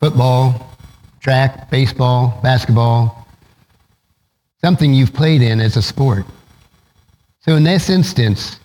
football, 0.00 0.76
track, 1.20 1.70
baseball, 1.70 2.38
basketball, 2.42 3.26
something 4.60 4.92
you've 4.92 5.12
played 5.12 5.42
in 5.42 5.60
as 5.60 5.76
a 5.76 5.82
sport. 5.82 6.24
So 7.40 7.56
in 7.56 7.64
this 7.64 7.90
instance, 7.90 8.58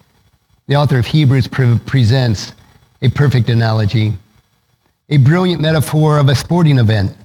the 0.67 0.75
author 0.75 0.99
of 0.99 1.05
Hebrews 1.05 1.47
pre- 1.47 1.79
presents 1.79 2.53
a 3.01 3.09
perfect 3.09 3.49
analogy, 3.49 4.13
a 5.09 5.17
brilliant 5.17 5.61
metaphor 5.61 6.19
of 6.19 6.29
a 6.29 6.35
sporting 6.35 6.77
event. 6.79 7.15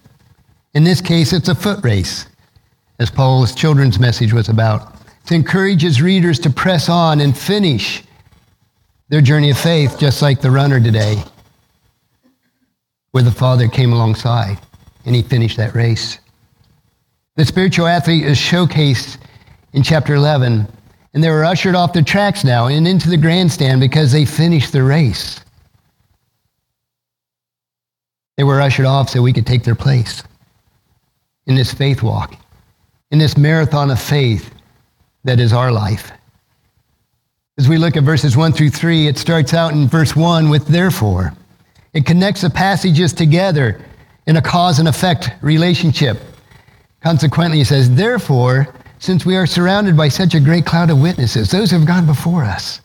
In 0.74 0.84
this 0.84 1.00
case, 1.00 1.32
it's 1.32 1.48
a 1.48 1.54
foot 1.54 1.84
race, 1.84 2.26
as 2.98 3.10
Paul's 3.10 3.54
children's 3.54 3.98
message 3.98 4.32
was 4.32 4.48
about, 4.48 5.01
to 5.26 5.34
encourage 5.34 5.82
his 5.82 6.02
readers 6.02 6.38
to 6.40 6.50
press 6.50 6.88
on 6.88 7.20
and 7.20 7.36
finish 7.36 8.02
their 9.08 9.20
journey 9.20 9.50
of 9.50 9.58
faith, 9.58 9.98
just 9.98 10.22
like 10.22 10.40
the 10.40 10.50
runner 10.50 10.80
today, 10.80 11.22
where 13.10 13.22
the 13.22 13.30
Father 13.30 13.68
came 13.68 13.92
alongside 13.92 14.58
and 15.04 15.14
he 15.14 15.22
finished 15.22 15.56
that 15.56 15.74
race. 15.74 16.18
The 17.36 17.44
spiritual 17.44 17.86
athlete 17.86 18.24
is 18.24 18.38
showcased 18.38 19.18
in 19.72 19.82
chapter 19.82 20.14
11, 20.14 20.66
and 21.14 21.24
they 21.24 21.30
were 21.30 21.44
ushered 21.44 21.74
off 21.74 21.92
the 21.92 22.02
tracks 22.02 22.44
now 22.44 22.66
and 22.66 22.86
into 22.86 23.08
the 23.08 23.16
grandstand 23.16 23.80
because 23.80 24.12
they 24.12 24.24
finished 24.24 24.72
the 24.72 24.82
race. 24.82 25.40
They 28.36 28.44
were 28.44 28.60
ushered 28.60 28.86
off 28.86 29.10
so 29.10 29.22
we 29.22 29.32
could 29.32 29.46
take 29.46 29.62
their 29.62 29.74
place 29.74 30.22
in 31.46 31.54
this 31.54 31.72
faith 31.72 32.02
walk, 32.02 32.34
in 33.10 33.18
this 33.18 33.36
marathon 33.36 33.90
of 33.90 34.00
faith 34.00 34.52
that 35.24 35.40
is 35.40 35.52
our 35.52 35.72
life. 35.72 36.12
As 37.58 37.68
we 37.68 37.76
look 37.76 37.96
at 37.96 38.02
verses 38.02 38.36
1 38.36 38.52
through 38.52 38.70
3, 38.70 39.06
it 39.06 39.18
starts 39.18 39.54
out 39.54 39.72
in 39.72 39.86
verse 39.86 40.16
1 40.16 40.48
with 40.48 40.66
therefore. 40.66 41.34
It 41.92 42.06
connects 42.06 42.40
the 42.40 42.50
passages 42.50 43.12
together 43.12 43.80
in 44.26 44.36
a 44.36 44.42
cause 44.42 44.78
and 44.78 44.88
effect 44.88 45.30
relationship. 45.42 46.18
Consequently, 47.02 47.58
he 47.58 47.64
says, 47.64 47.94
Therefore, 47.94 48.74
since 48.98 49.26
we 49.26 49.36
are 49.36 49.46
surrounded 49.46 49.96
by 49.96 50.08
such 50.08 50.34
a 50.34 50.40
great 50.40 50.64
cloud 50.64 50.88
of 50.88 51.00
witnesses, 51.00 51.50
those 51.50 51.70
who 51.70 51.78
have 51.78 51.86
gone 51.86 52.06
before 52.06 52.44
us, 52.44 52.80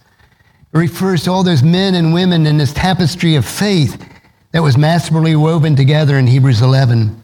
It 0.73 0.77
refers 0.77 1.23
to 1.23 1.31
all 1.31 1.43
those 1.43 1.63
men 1.63 1.95
and 1.95 2.13
women 2.13 2.45
in 2.45 2.57
this 2.57 2.73
tapestry 2.73 3.35
of 3.35 3.45
faith 3.45 4.03
that 4.51 4.63
was 4.63 4.77
masterfully 4.77 5.35
woven 5.35 5.75
together 5.75 6.17
in 6.17 6.27
Hebrews 6.27 6.61
11. 6.61 7.23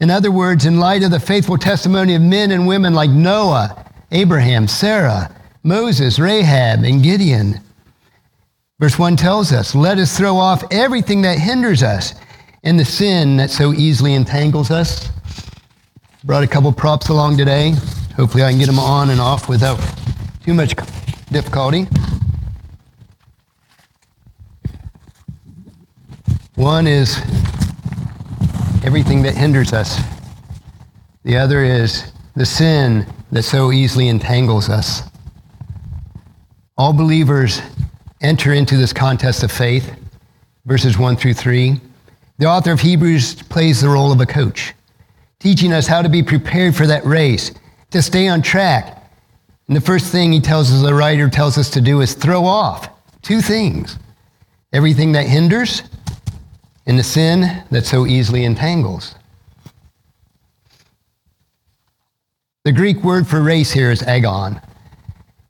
In 0.00 0.10
other 0.10 0.30
words, 0.30 0.64
in 0.64 0.78
light 0.78 1.02
of 1.02 1.10
the 1.10 1.20
faithful 1.20 1.58
testimony 1.58 2.14
of 2.14 2.22
men 2.22 2.50
and 2.50 2.66
women 2.66 2.94
like 2.94 3.10
Noah, 3.10 3.84
Abraham, 4.10 4.66
Sarah, 4.68 5.34
Moses, 5.62 6.18
Rahab, 6.18 6.82
and 6.82 7.02
Gideon, 7.02 7.60
verse 8.80 8.98
1 8.98 9.16
tells 9.16 9.52
us, 9.52 9.74
Let 9.74 9.98
us 9.98 10.16
throw 10.16 10.36
off 10.36 10.64
everything 10.70 11.22
that 11.22 11.38
hinders 11.38 11.82
us 11.82 12.14
and 12.62 12.80
the 12.80 12.86
sin 12.86 13.36
that 13.36 13.50
so 13.50 13.74
easily 13.74 14.14
entangles 14.14 14.70
us. 14.70 15.10
Brought 16.24 16.42
a 16.42 16.46
couple 16.46 16.72
props 16.72 17.08
along 17.08 17.36
today. 17.36 17.74
Hopefully, 18.16 18.44
I 18.44 18.50
can 18.50 18.58
get 18.58 18.66
them 18.66 18.78
on 18.78 19.10
and 19.10 19.20
off 19.20 19.48
without 19.48 19.78
too 20.42 20.54
much 20.54 20.74
difficulty. 21.30 21.86
One 26.54 26.86
is 26.86 27.18
everything 28.84 29.22
that 29.22 29.34
hinders 29.36 29.72
us. 29.72 30.00
The 31.24 31.36
other 31.36 31.62
is 31.62 32.10
the 32.34 32.46
sin 32.46 33.06
that 33.32 33.42
so 33.42 33.72
easily 33.72 34.08
entangles 34.08 34.68
us. 34.68 35.02
All 36.76 36.92
believers 36.92 37.60
enter 38.20 38.52
into 38.52 38.76
this 38.76 38.92
contest 38.92 39.42
of 39.42 39.52
faith, 39.52 39.94
verses 40.64 40.98
1 40.98 41.16
through 41.16 41.34
3. 41.34 41.80
The 42.38 42.46
author 42.46 42.72
of 42.72 42.80
Hebrews 42.80 43.42
plays 43.42 43.80
the 43.80 43.88
role 43.88 44.12
of 44.12 44.20
a 44.20 44.26
coach, 44.26 44.74
teaching 45.40 45.72
us 45.72 45.86
how 45.86 46.02
to 46.02 46.08
be 46.08 46.22
prepared 46.22 46.76
for 46.76 46.86
that 46.86 47.04
race, 47.04 47.52
to 47.90 48.02
stay 48.02 48.28
on 48.28 48.42
track. 48.42 49.10
And 49.66 49.76
the 49.76 49.80
first 49.80 50.12
thing 50.12 50.32
he 50.32 50.40
tells 50.40 50.72
us, 50.72 50.82
the 50.82 50.94
writer 50.94 51.28
tells 51.28 51.58
us 51.58 51.70
to 51.70 51.80
do 51.80 52.00
is 52.00 52.14
throw 52.14 52.44
off 52.44 52.88
two 53.22 53.40
things 53.40 53.98
everything 54.72 55.12
that 55.12 55.26
hinders 55.26 55.82
and 56.86 56.98
the 56.98 57.02
sin 57.02 57.62
that 57.70 57.86
so 57.86 58.06
easily 58.06 58.44
entangles. 58.44 59.14
The 62.68 62.72
Greek 62.72 63.02
word 63.02 63.26
for 63.26 63.40
race 63.40 63.72
here 63.72 63.90
is 63.90 64.02
agon, 64.02 64.60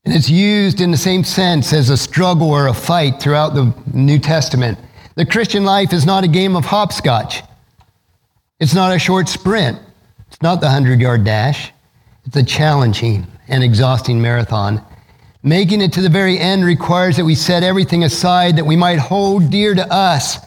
and 0.04 0.14
it's 0.14 0.30
used 0.30 0.80
in 0.80 0.92
the 0.92 0.96
same 0.96 1.24
sense 1.24 1.72
as 1.72 1.90
a 1.90 1.96
struggle 1.96 2.48
or 2.48 2.68
a 2.68 2.72
fight 2.72 3.20
throughout 3.20 3.54
the 3.54 3.74
New 3.92 4.20
Testament. 4.20 4.78
The 5.16 5.26
Christian 5.26 5.64
life 5.64 5.92
is 5.92 6.06
not 6.06 6.22
a 6.22 6.28
game 6.28 6.54
of 6.54 6.64
hopscotch. 6.64 7.42
It's 8.60 8.72
not 8.72 8.94
a 8.94 9.00
short 9.00 9.28
sprint. 9.28 9.80
It's 10.28 10.40
not 10.42 10.60
the 10.60 10.66
100 10.66 11.00
yard 11.00 11.24
dash. 11.24 11.72
It's 12.24 12.36
a 12.36 12.44
challenging 12.44 13.26
and 13.48 13.64
exhausting 13.64 14.22
marathon. 14.22 14.80
Making 15.42 15.80
it 15.80 15.92
to 15.94 16.02
the 16.02 16.08
very 16.08 16.38
end 16.38 16.64
requires 16.64 17.16
that 17.16 17.24
we 17.24 17.34
set 17.34 17.64
everything 17.64 18.04
aside 18.04 18.58
that 18.58 18.64
we 18.64 18.76
might 18.76 19.00
hold 19.00 19.50
dear 19.50 19.74
to 19.74 19.92
us 19.92 20.38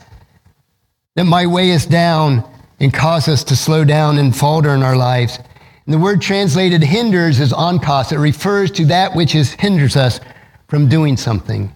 that 1.16 1.26
might 1.26 1.48
weigh 1.48 1.74
us 1.74 1.86
down 1.86 2.50
and 2.80 2.94
cause 2.94 3.28
us 3.28 3.44
to 3.44 3.58
slow 3.58 3.84
down 3.84 4.18
and 4.18 4.34
falter 4.34 4.70
in 4.70 4.84
our 4.84 4.96
lives. 4.96 5.38
And 5.86 5.94
the 5.94 6.00
word 6.00 6.22
translated 6.22 6.84
hinders 6.84 7.40
is 7.40 7.54
onkos. 7.54 8.12
It 8.12 8.20
refers 8.20 8.72
to 8.72 8.86
that 8.86 9.16
which 9.16 9.36
is, 9.36 9.54
hinders 9.54 9.96
us 9.96 10.20
from 10.68 10.88
doing 10.88 11.18
something. 11.18 11.76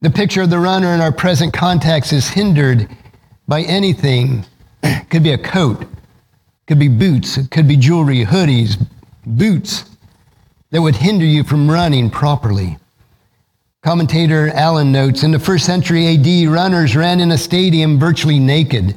The 0.00 0.10
picture 0.10 0.42
of 0.42 0.50
the 0.50 0.58
runner 0.58 0.94
in 0.94 1.00
our 1.00 1.12
present 1.12 1.52
context 1.52 2.12
is 2.12 2.28
hindered 2.28 2.88
by 3.46 3.62
anything. 3.62 4.44
It 4.82 5.08
could 5.10 5.22
be 5.22 5.32
a 5.32 5.38
coat, 5.38 5.84
could 6.66 6.78
be 6.78 6.88
boots, 6.88 7.36
it 7.36 7.50
could 7.50 7.66
be 7.66 7.76
jewelry, 7.76 8.24
hoodies, 8.24 8.84
boots 9.26 9.84
that 10.70 10.82
would 10.82 10.96
hinder 10.96 11.24
you 11.24 11.44
from 11.44 11.70
running 11.70 12.10
properly. 12.10 12.78
Commentator 13.82 14.50
Allen 14.54 14.92
notes 14.92 15.22
in 15.22 15.30
the 15.30 15.38
first 15.38 15.64
century 15.64 16.14
AD, 16.14 16.48
runners 16.48 16.96
ran 16.96 17.20
in 17.20 17.30
a 17.30 17.38
stadium 17.38 17.98
virtually 17.98 18.38
naked. 18.38 18.96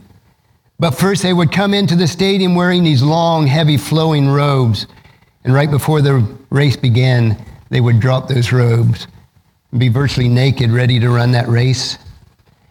But 0.81 0.95
first, 0.95 1.21
they 1.21 1.31
would 1.31 1.51
come 1.51 1.75
into 1.75 1.95
the 1.95 2.07
stadium 2.07 2.55
wearing 2.55 2.83
these 2.83 3.03
long, 3.03 3.45
heavy, 3.45 3.77
flowing 3.77 4.27
robes. 4.27 4.87
And 5.43 5.53
right 5.53 5.69
before 5.69 6.01
the 6.01 6.27
race 6.49 6.75
began, 6.75 7.37
they 7.69 7.79
would 7.79 7.99
drop 7.99 8.27
those 8.27 8.51
robes 8.51 9.05
and 9.69 9.79
be 9.79 9.89
virtually 9.89 10.27
naked, 10.27 10.71
ready 10.71 10.99
to 10.99 11.11
run 11.11 11.33
that 11.33 11.47
race. 11.47 11.99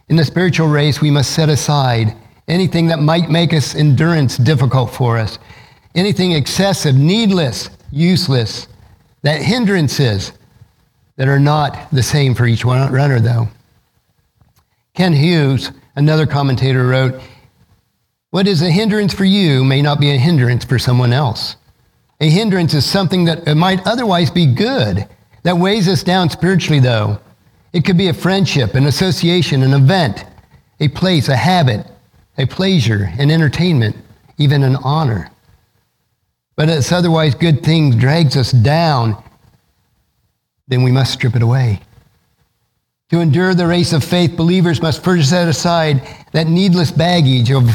In 0.09 0.17
the 0.17 0.25
spiritual 0.25 0.67
race, 0.67 0.99
we 0.99 1.09
must 1.09 1.31
set 1.31 1.47
aside 1.47 2.13
anything 2.49 2.87
that 2.87 2.99
might 2.99 3.29
make 3.29 3.53
us 3.53 3.75
endurance 3.75 4.35
difficult 4.35 4.93
for 4.93 5.17
us, 5.17 5.39
anything 5.95 6.33
excessive, 6.33 6.95
needless, 6.95 7.69
useless, 7.93 8.67
that 9.21 9.41
hindrances 9.41 10.33
that 11.15 11.29
are 11.29 11.39
not 11.39 11.89
the 11.93 12.03
same 12.03 12.35
for 12.35 12.45
each 12.45 12.65
runner, 12.65 13.21
though. 13.21 13.47
Kent 14.95 15.15
Hughes, 15.15 15.71
another 15.95 16.25
commentator, 16.25 16.85
wrote, 16.87 17.21
What 18.31 18.47
is 18.47 18.61
a 18.61 18.71
hindrance 18.71 19.13
for 19.13 19.25
you 19.25 19.63
may 19.63 19.81
not 19.81 19.99
be 19.99 20.11
a 20.11 20.17
hindrance 20.17 20.65
for 20.65 20.79
someone 20.79 21.13
else. 21.13 21.55
A 22.19 22.29
hindrance 22.29 22.73
is 22.73 22.85
something 22.85 23.25
that 23.25 23.55
might 23.55 23.85
otherwise 23.85 24.31
be 24.31 24.45
good, 24.45 25.07
that 25.43 25.57
weighs 25.57 25.87
us 25.87 26.03
down 26.03 26.29
spiritually, 26.29 26.79
though. 26.79 27.19
It 27.73 27.85
could 27.85 27.97
be 27.97 28.07
a 28.07 28.13
friendship, 28.13 28.73
an 28.75 28.85
association, 28.85 29.63
an 29.63 29.73
event, 29.73 30.25
a 30.79 30.87
place, 30.87 31.29
a 31.29 31.35
habit, 31.35 31.85
a 32.37 32.45
pleasure, 32.45 33.11
an 33.19 33.31
entertainment, 33.31 33.95
even 34.37 34.63
an 34.63 34.77
honor. 34.77 35.29
But 36.55 36.69
it's 36.69 36.91
otherwise 36.91 37.35
good 37.35 37.63
thing 37.63 37.97
drags 37.97 38.35
us 38.35 38.51
down 38.51 39.21
then 40.71 40.83
we 40.83 40.91
must 40.91 41.11
strip 41.11 41.35
it 41.35 41.41
away. 41.41 41.81
To 43.09 43.19
endure 43.19 43.53
the 43.53 43.67
race 43.67 43.91
of 43.91 44.05
faith, 44.05 44.37
believers 44.37 44.81
must 44.81 45.03
first 45.03 45.29
set 45.29 45.49
aside 45.49 46.01
that 46.31 46.47
needless 46.47 46.91
baggage 46.91 47.51
of 47.51 47.65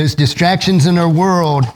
those 0.00 0.14
distractions 0.14 0.86
in 0.86 0.96
our 0.96 1.10
world 1.10 1.66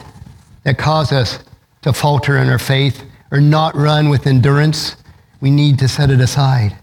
that 0.63 0.79
cause 0.79 1.13
us 1.13 1.41
to 1.83 1.93
falter 1.93 2.39
in 2.39 2.49
our 2.49 2.59
faith 2.59 3.05
or 3.31 3.39
not 3.39 3.77
run 3.77 4.09
with 4.09 4.27
endurance. 4.27 4.97
We 5.43 5.51
need 5.51 5.79
to 5.81 5.89
set 5.89 6.11
it 6.11 6.21
aside. 6.21 6.75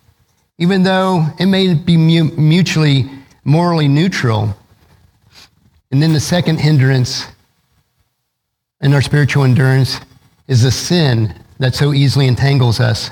Even 0.60 0.83
though 0.83 1.25
it 1.39 1.48
may 1.48 1.74
be 1.74 1.98
mutually 1.98 3.10
morally 3.43 3.88
neutral. 3.88 4.55
And 5.91 6.00
then 6.00 6.13
the 6.13 6.19
second 6.19 6.60
hindrance 6.60 7.25
in 8.79 8.93
our 8.93 9.01
spiritual 9.01 9.43
endurance 9.43 10.00
is 10.48 10.62
the 10.62 10.69
sin 10.69 11.33
that 11.57 11.74
so 11.74 11.91
easily 11.91 12.27
entangles 12.27 12.79
us. 12.79 13.10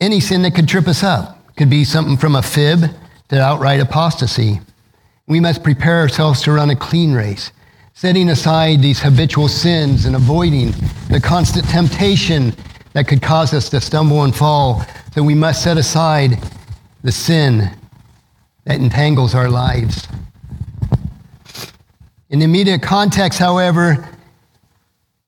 Any 0.00 0.18
sin 0.18 0.42
that 0.42 0.56
could 0.56 0.66
trip 0.66 0.88
us 0.88 1.04
up 1.04 1.54
could 1.54 1.70
be 1.70 1.84
something 1.84 2.16
from 2.16 2.34
a 2.34 2.42
fib 2.42 2.80
to 3.28 3.40
outright 3.40 3.78
apostasy. 3.78 4.58
We 5.28 5.40
must 5.40 5.64
prepare 5.64 5.98
ourselves 5.98 6.42
to 6.42 6.52
run 6.52 6.70
a 6.70 6.76
clean 6.76 7.12
race, 7.12 7.50
setting 7.94 8.28
aside 8.28 8.80
these 8.80 9.00
habitual 9.00 9.48
sins 9.48 10.04
and 10.04 10.14
avoiding 10.14 10.72
the 11.10 11.20
constant 11.20 11.68
temptation 11.68 12.54
that 12.92 13.08
could 13.08 13.22
cause 13.22 13.52
us 13.52 13.68
to 13.70 13.80
stumble 13.80 14.22
and 14.22 14.34
fall. 14.34 14.84
So 15.14 15.24
we 15.24 15.34
must 15.34 15.64
set 15.64 15.78
aside 15.78 16.38
the 17.02 17.10
sin 17.10 17.70
that 18.64 18.78
entangles 18.78 19.34
our 19.34 19.50
lives. 19.50 20.06
In 22.30 22.38
the 22.38 22.44
immediate 22.44 22.82
context, 22.82 23.38
however, 23.38 24.08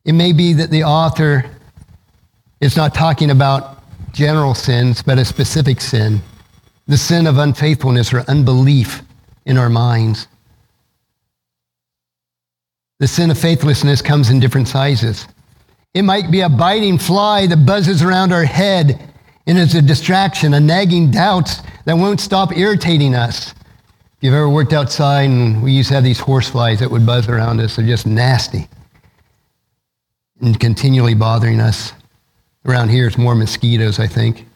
it 0.04 0.12
may 0.12 0.32
be 0.32 0.52
that 0.54 0.70
the 0.70 0.84
author 0.84 1.44
is 2.60 2.76
not 2.76 2.94
talking 2.94 3.30
about 3.30 3.82
general 4.12 4.54
sins, 4.54 5.02
but 5.02 5.18
a 5.18 5.24
specific 5.24 5.80
sin 5.80 6.20
the 6.86 6.96
sin 6.96 7.26
of 7.26 7.36
unfaithfulness 7.36 8.14
or 8.14 8.20
unbelief 8.28 9.02
in 9.48 9.56
our 9.56 9.68
minds. 9.70 10.28
The 13.00 13.08
sin 13.08 13.30
of 13.30 13.38
faithlessness 13.38 14.02
comes 14.02 14.30
in 14.30 14.38
different 14.38 14.68
sizes. 14.68 15.26
It 15.94 16.02
might 16.02 16.30
be 16.30 16.42
a 16.42 16.48
biting 16.48 16.98
fly 16.98 17.46
that 17.46 17.66
buzzes 17.66 18.02
around 18.02 18.32
our 18.32 18.44
head 18.44 19.00
and 19.46 19.56
is 19.56 19.74
a 19.74 19.82
distraction, 19.82 20.52
a 20.54 20.60
nagging 20.60 21.10
doubt 21.10 21.50
that 21.86 21.94
won't 21.94 22.20
stop 22.20 22.56
irritating 22.56 23.14
us. 23.14 23.50
If 23.50 24.24
you've 24.24 24.34
ever 24.34 24.50
worked 24.50 24.74
outside 24.74 25.30
and 25.30 25.62
we 25.62 25.72
used 25.72 25.88
to 25.88 25.94
have 25.94 26.04
these 26.04 26.20
horse 26.20 26.50
flies 26.50 26.80
that 26.80 26.90
would 26.90 27.06
buzz 27.06 27.28
around 27.28 27.60
us, 27.60 27.76
they're 27.76 27.86
just 27.86 28.06
nasty 28.06 28.68
and 30.40 30.60
continually 30.60 31.14
bothering 31.14 31.60
us. 31.60 31.92
Around 32.66 32.90
here, 32.90 33.06
it's 33.06 33.16
more 33.16 33.34
mosquitoes, 33.34 33.98
I 33.98 34.06
think. 34.06 34.46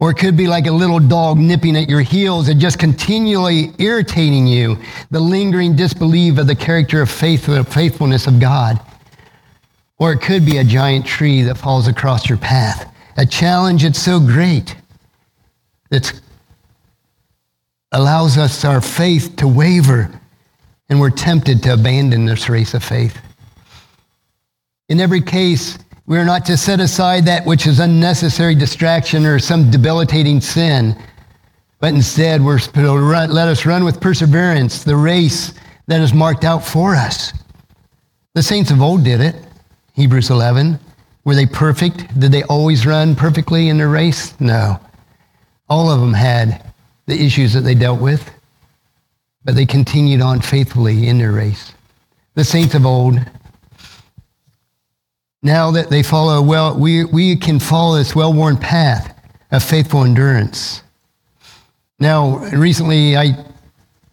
Or 0.00 0.10
it 0.10 0.14
could 0.14 0.36
be 0.36 0.46
like 0.46 0.66
a 0.66 0.72
little 0.72 0.98
dog 0.98 1.36
nipping 1.36 1.76
at 1.76 1.88
your 1.88 2.00
heels 2.00 2.48
and 2.48 2.58
just 2.58 2.78
continually 2.78 3.72
irritating 3.78 4.46
you, 4.46 4.78
the 5.10 5.20
lingering 5.20 5.76
disbelief 5.76 6.38
of 6.38 6.46
the 6.46 6.54
character 6.54 7.02
of 7.02 7.10
faith, 7.10 7.44
faithfulness 7.68 8.26
of 8.26 8.40
God. 8.40 8.80
Or 9.98 10.12
it 10.12 10.22
could 10.22 10.46
be 10.46 10.56
a 10.56 10.64
giant 10.64 11.04
tree 11.04 11.42
that 11.42 11.58
falls 11.58 11.86
across 11.86 12.28
your 12.28 12.38
path, 12.38 12.90
a 13.18 13.26
challenge 13.26 13.82
that's 13.82 13.98
so 13.98 14.18
great 14.18 14.74
that 15.90 16.18
allows 17.92 18.38
us 18.38 18.64
our 18.64 18.80
faith 18.80 19.36
to 19.36 19.46
waver 19.46 20.10
and 20.88 21.00
we're 21.00 21.10
tempted 21.10 21.62
to 21.62 21.74
abandon 21.74 22.24
this 22.24 22.48
race 22.48 22.74
of 22.74 22.82
faith. 22.82 23.16
In 24.88 24.98
every 25.00 25.20
case, 25.20 25.78
We 26.10 26.18
are 26.18 26.24
not 26.24 26.44
to 26.46 26.56
set 26.56 26.80
aside 26.80 27.26
that 27.26 27.46
which 27.46 27.68
is 27.68 27.78
unnecessary 27.78 28.56
distraction 28.56 29.24
or 29.24 29.38
some 29.38 29.70
debilitating 29.70 30.40
sin, 30.40 31.00
but 31.78 31.94
instead 31.94 32.44
we're 32.44 32.58
to 32.58 32.98
run, 32.98 33.30
let 33.30 33.46
us 33.46 33.64
run 33.64 33.84
with 33.84 34.00
perseverance 34.00 34.82
the 34.82 34.96
race 34.96 35.54
that 35.86 36.00
is 36.00 36.12
marked 36.12 36.42
out 36.42 36.66
for 36.66 36.96
us. 36.96 37.32
The 38.34 38.42
saints 38.42 38.72
of 38.72 38.82
old 38.82 39.04
did 39.04 39.20
it. 39.20 39.36
Hebrews 39.92 40.30
11. 40.30 40.80
Were 41.22 41.36
they 41.36 41.46
perfect? 41.46 42.18
Did 42.18 42.32
they 42.32 42.42
always 42.42 42.84
run 42.86 43.14
perfectly 43.14 43.68
in 43.68 43.78
their 43.78 43.88
race? 43.88 44.34
No. 44.40 44.80
All 45.68 45.92
of 45.92 46.00
them 46.00 46.14
had 46.14 46.72
the 47.06 47.24
issues 47.24 47.52
that 47.52 47.60
they 47.60 47.76
dealt 47.76 48.00
with, 48.00 48.28
but 49.44 49.54
they 49.54 49.64
continued 49.64 50.22
on 50.22 50.40
faithfully 50.40 51.06
in 51.06 51.18
their 51.18 51.30
race. 51.30 51.72
The 52.34 52.42
saints 52.42 52.74
of 52.74 52.84
old 52.84 53.20
now 55.42 55.70
that 55.70 55.88
they 55.88 56.02
follow 56.02 56.42
well, 56.42 56.78
we, 56.78 57.04
we 57.04 57.36
can 57.36 57.58
follow 57.58 57.96
this 57.96 58.14
well 58.14 58.32
worn 58.32 58.56
path 58.56 59.16
of 59.50 59.62
faithful 59.62 60.04
endurance. 60.04 60.82
Now, 61.98 62.38
recently, 62.54 63.16
I, 63.16 63.44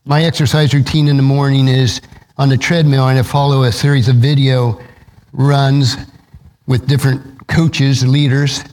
my 0.05 0.23
exercise 0.23 0.73
routine 0.73 1.07
in 1.07 1.17
the 1.17 1.23
morning 1.23 1.67
is 1.67 2.01
on 2.37 2.49
the 2.49 2.57
treadmill, 2.57 3.07
and 3.07 3.19
I 3.19 3.23
follow 3.23 3.63
a 3.63 3.71
series 3.71 4.07
of 4.07 4.15
video 4.15 4.79
runs 5.33 5.95
with 6.65 6.87
different 6.87 7.47
coaches, 7.47 8.05
leaders. 8.05 8.63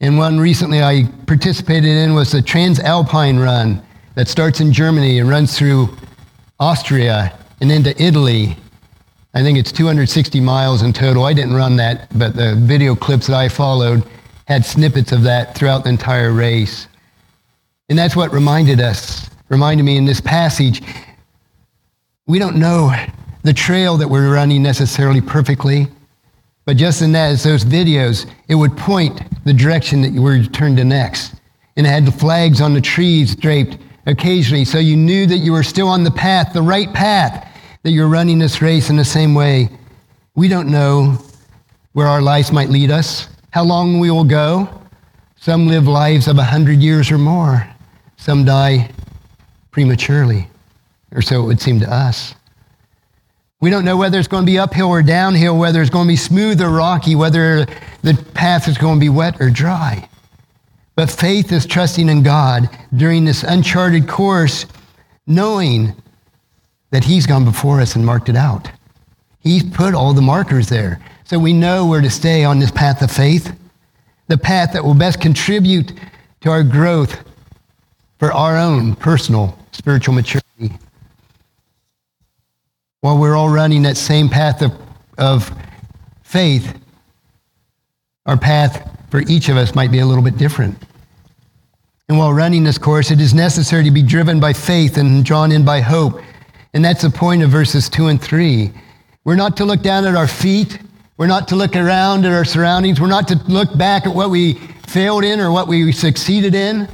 And 0.00 0.18
one 0.18 0.38
recently 0.38 0.82
I 0.82 1.04
participated 1.26 1.90
in 1.90 2.14
was 2.14 2.32
the 2.32 2.40
Transalpine 2.40 3.42
Run 3.42 3.82
that 4.14 4.28
starts 4.28 4.60
in 4.60 4.72
Germany 4.72 5.18
and 5.18 5.28
runs 5.28 5.56
through 5.58 5.88
Austria 6.58 7.36
and 7.60 7.72
into 7.72 8.00
Italy 8.02 8.56
I 9.36 9.42
think 9.42 9.58
it's 9.58 9.70
260 9.70 10.40
miles 10.40 10.80
in 10.80 10.94
total. 10.94 11.24
I 11.24 11.34
didn't 11.34 11.52
run 11.52 11.76
that, 11.76 12.08
but 12.18 12.34
the 12.34 12.54
video 12.54 12.94
clips 12.96 13.26
that 13.26 13.36
I 13.36 13.50
followed 13.50 14.02
had 14.48 14.64
snippets 14.64 15.12
of 15.12 15.24
that 15.24 15.54
throughout 15.54 15.84
the 15.84 15.90
entire 15.90 16.32
race. 16.32 16.88
And 17.90 17.98
that's 17.98 18.16
what 18.16 18.32
reminded 18.32 18.80
us, 18.80 19.28
reminded 19.50 19.82
me 19.82 19.98
in 19.98 20.06
this 20.06 20.22
passage. 20.22 20.80
We 22.26 22.38
don't 22.38 22.56
know 22.56 22.90
the 23.42 23.52
trail 23.52 23.98
that 23.98 24.08
we're 24.08 24.32
running 24.32 24.62
necessarily 24.62 25.20
perfectly, 25.20 25.88
but 26.64 26.78
just 26.78 27.02
in 27.02 27.12
that, 27.12 27.32
as 27.32 27.44
those 27.44 27.62
videos, 27.62 28.24
it 28.48 28.54
would 28.54 28.74
point 28.74 29.20
the 29.44 29.52
direction 29.52 30.00
that 30.00 30.12
you 30.12 30.22
were 30.22 30.44
turned 30.44 30.78
to 30.78 30.84
next. 30.84 31.34
And 31.76 31.86
it 31.86 31.90
had 31.90 32.06
the 32.06 32.12
flags 32.12 32.62
on 32.62 32.72
the 32.72 32.80
trees 32.80 33.36
draped 33.36 33.76
occasionally, 34.06 34.64
so 34.64 34.78
you 34.78 34.96
knew 34.96 35.26
that 35.26 35.38
you 35.38 35.52
were 35.52 35.62
still 35.62 35.88
on 35.88 36.04
the 36.04 36.10
path, 36.10 36.54
the 36.54 36.62
right 36.62 36.90
path 36.94 37.52
that 37.86 37.92
you're 37.92 38.08
running 38.08 38.40
this 38.40 38.60
race 38.60 38.90
in 38.90 38.96
the 38.96 39.04
same 39.04 39.32
way. 39.32 39.68
We 40.34 40.48
don't 40.48 40.72
know 40.72 41.18
where 41.92 42.08
our 42.08 42.20
lives 42.20 42.50
might 42.50 42.68
lead 42.68 42.90
us, 42.90 43.28
how 43.50 43.62
long 43.62 44.00
we 44.00 44.10
will 44.10 44.24
go. 44.24 44.68
Some 45.36 45.68
live 45.68 45.86
lives 45.86 46.26
of 46.26 46.36
100 46.36 46.80
years 46.80 47.12
or 47.12 47.18
more. 47.18 47.64
Some 48.16 48.44
die 48.44 48.90
prematurely, 49.70 50.48
or 51.12 51.22
so 51.22 51.44
it 51.44 51.46
would 51.46 51.60
seem 51.60 51.78
to 51.78 51.88
us. 51.88 52.34
We 53.60 53.70
don't 53.70 53.84
know 53.84 53.96
whether 53.96 54.18
it's 54.18 54.26
going 54.26 54.44
to 54.44 54.50
be 54.50 54.58
uphill 54.58 54.88
or 54.88 55.00
downhill, 55.00 55.56
whether 55.56 55.80
it's 55.80 55.88
going 55.88 56.08
to 56.08 56.12
be 56.12 56.16
smooth 56.16 56.60
or 56.60 56.70
rocky, 56.70 57.14
whether 57.14 57.66
the 58.02 58.14
path 58.34 58.66
is 58.66 58.78
going 58.78 58.96
to 58.96 59.00
be 59.00 59.10
wet 59.10 59.40
or 59.40 59.48
dry. 59.48 60.08
But 60.96 61.08
faith 61.08 61.52
is 61.52 61.64
trusting 61.64 62.08
in 62.08 62.24
God 62.24 62.68
during 62.96 63.24
this 63.24 63.44
uncharted 63.44 64.08
course, 64.08 64.66
knowing 65.28 65.94
that 66.90 67.04
He's 67.04 67.26
gone 67.26 67.44
before 67.44 67.80
us 67.80 67.96
and 67.96 68.04
marked 68.04 68.28
it 68.28 68.36
out. 68.36 68.70
He's 69.40 69.62
put 69.62 69.94
all 69.94 70.12
the 70.12 70.22
markers 70.22 70.68
there. 70.68 71.00
So 71.24 71.38
we 71.38 71.52
know 71.52 71.86
where 71.86 72.00
to 72.00 72.10
stay 72.10 72.44
on 72.44 72.58
this 72.58 72.70
path 72.70 73.02
of 73.02 73.10
faith, 73.10 73.52
the 74.28 74.38
path 74.38 74.72
that 74.72 74.84
will 74.84 74.94
best 74.94 75.20
contribute 75.20 75.92
to 76.40 76.50
our 76.50 76.62
growth 76.62 77.18
for 78.18 78.32
our 78.32 78.56
own 78.56 78.94
personal 78.96 79.58
spiritual 79.72 80.14
maturity. 80.14 80.72
While 83.00 83.18
we're 83.18 83.36
all 83.36 83.48
running 83.48 83.82
that 83.82 83.96
same 83.96 84.28
path 84.28 84.62
of, 84.62 84.72
of 85.18 85.50
faith, 86.22 86.76
our 88.24 88.36
path 88.36 88.90
for 89.10 89.20
each 89.28 89.48
of 89.48 89.56
us 89.56 89.74
might 89.74 89.92
be 89.92 90.00
a 90.00 90.06
little 90.06 90.24
bit 90.24 90.36
different. 90.36 90.76
And 92.08 92.18
while 92.18 92.32
running 92.32 92.64
this 92.64 92.78
course, 92.78 93.10
it 93.10 93.20
is 93.20 93.34
necessary 93.34 93.84
to 93.84 93.90
be 93.90 94.02
driven 94.02 94.40
by 94.40 94.52
faith 94.52 94.96
and 94.96 95.24
drawn 95.24 95.52
in 95.52 95.64
by 95.64 95.80
hope 95.80 96.20
and 96.76 96.84
that's 96.84 97.00
the 97.00 97.08
point 97.08 97.42
of 97.42 97.48
verses 97.48 97.88
2 97.88 98.08
and 98.08 98.20
3. 98.20 98.70
We're 99.24 99.34
not 99.34 99.56
to 99.56 99.64
look 99.64 99.80
down 99.80 100.04
at 100.04 100.14
our 100.14 100.28
feet. 100.28 100.78
We're 101.16 101.26
not 101.26 101.48
to 101.48 101.56
look 101.56 101.74
around 101.74 102.26
at 102.26 102.32
our 102.32 102.44
surroundings. 102.44 103.00
We're 103.00 103.06
not 103.06 103.28
to 103.28 103.40
look 103.48 103.74
back 103.78 104.06
at 104.06 104.14
what 104.14 104.28
we 104.28 104.58
failed 104.86 105.24
in 105.24 105.40
or 105.40 105.50
what 105.50 105.68
we 105.68 105.90
succeeded 105.90 106.54
in. 106.54 106.86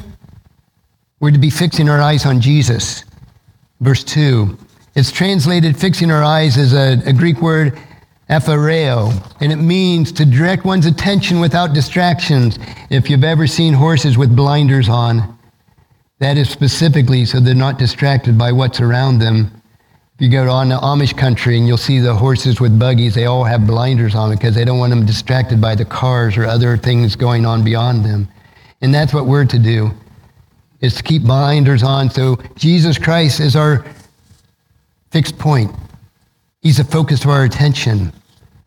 We're 1.18 1.32
to 1.32 1.38
be 1.40 1.50
fixing 1.50 1.88
our 1.88 2.00
eyes 2.00 2.24
on 2.24 2.40
Jesus. 2.40 3.04
Verse 3.80 4.04
2. 4.04 4.56
It's 4.94 5.10
translated 5.10 5.76
fixing 5.76 6.12
our 6.12 6.22
eyes 6.22 6.56
as 6.58 6.72
a, 6.74 7.02
a 7.04 7.12
Greek 7.12 7.42
word, 7.42 7.76
aphaireo, 8.30 9.10
and 9.40 9.50
it 9.50 9.56
means 9.56 10.12
to 10.12 10.24
direct 10.24 10.64
one's 10.64 10.86
attention 10.86 11.40
without 11.40 11.74
distractions. 11.74 12.56
If 12.88 13.10
you've 13.10 13.24
ever 13.24 13.48
seen 13.48 13.74
horses 13.74 14.16
with 14.16 14.36
blinders 14.36 14.88
on, 14.88 15.36
that 16.20 16.38
is 16.38 16.48
specifically 16.48 17.24
so 17.24 17.40
they're 17.40 17.56
not 17.56 17.80
distracted 17.80 18.38
by 18.38 18.52
what's 18.52 18.80
around 18.80 19.18
them 19.18 19.58
you 20.22 20.28
go 20.28 20.48
on 20.48 20.68
the 20.68 20.76
Amish 20.76 21.18
country 21.18 21.58
and 21.58 21.66
you'll 21.66 21.76
see 21.76 21.98
the 21.98 22.14
horses 22.14 22.60
with 22.60 22.78
buggies, 22.78 23.12
they 23.12 23.24
all 23.24 23.42
have 23.42 23.66
blinders 23.66 24.14
on 24.14 24.30
because 24.30 24.54
they 24.54 24.64
don't 24.64 24.78
want 24.78 24.90
them 24.90 25.04
distracted 25.04 25.60
by 25.60 25.74
the 25.74 25.84
cars 25.84 26.36
or 26.36 26.44
other 26.44 26.76
things 26.76 27.16
going 27.16 27.44
on 27.44 27.64
beyond 27.64 28.04
them. 28.04 28.28
And 28.82 28.94
that's 28.94 29.12
what 29.12 29.26
we're 29.26 29.46
to 29.46 29.58
do, 29.58 29.90
is 30.80 30.94
to 30.94 31.02
keep 31.02 31.22
blinders 31.24 31.82
on. 31.82 32.08
So 32.08 32.36
Jesus 32.54 32.98
Christ 32.98 33.40
is 33.40 33.56
our 33.56 33.84
fixed 35.10 35.38
point. 35.40 35.74
He's 36.60 36.76
the 36.76 36.84
focus 36.84 37.24
of 37.24 37.30
our 37.30 37.42
attention. 37.42 38.12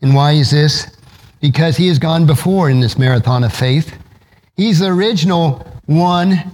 And 0.02 0.14
why 0.14 0.34
is 0.34 0.52
this? 0.52 0.98
Because 1.40 1.78
he 1.78 1.88
has 1.88 2.00
gone 2.00 2.26
before 2.26 2.70
in 2.70 2.82
this 2.82 2.98
marathon 2.98 3.46
of 3.46 3.54
faith. 3.54 3.98
He's 4.58 4.80
the 4.80 4.88
original 4.88 5.66
one 5.86 6.52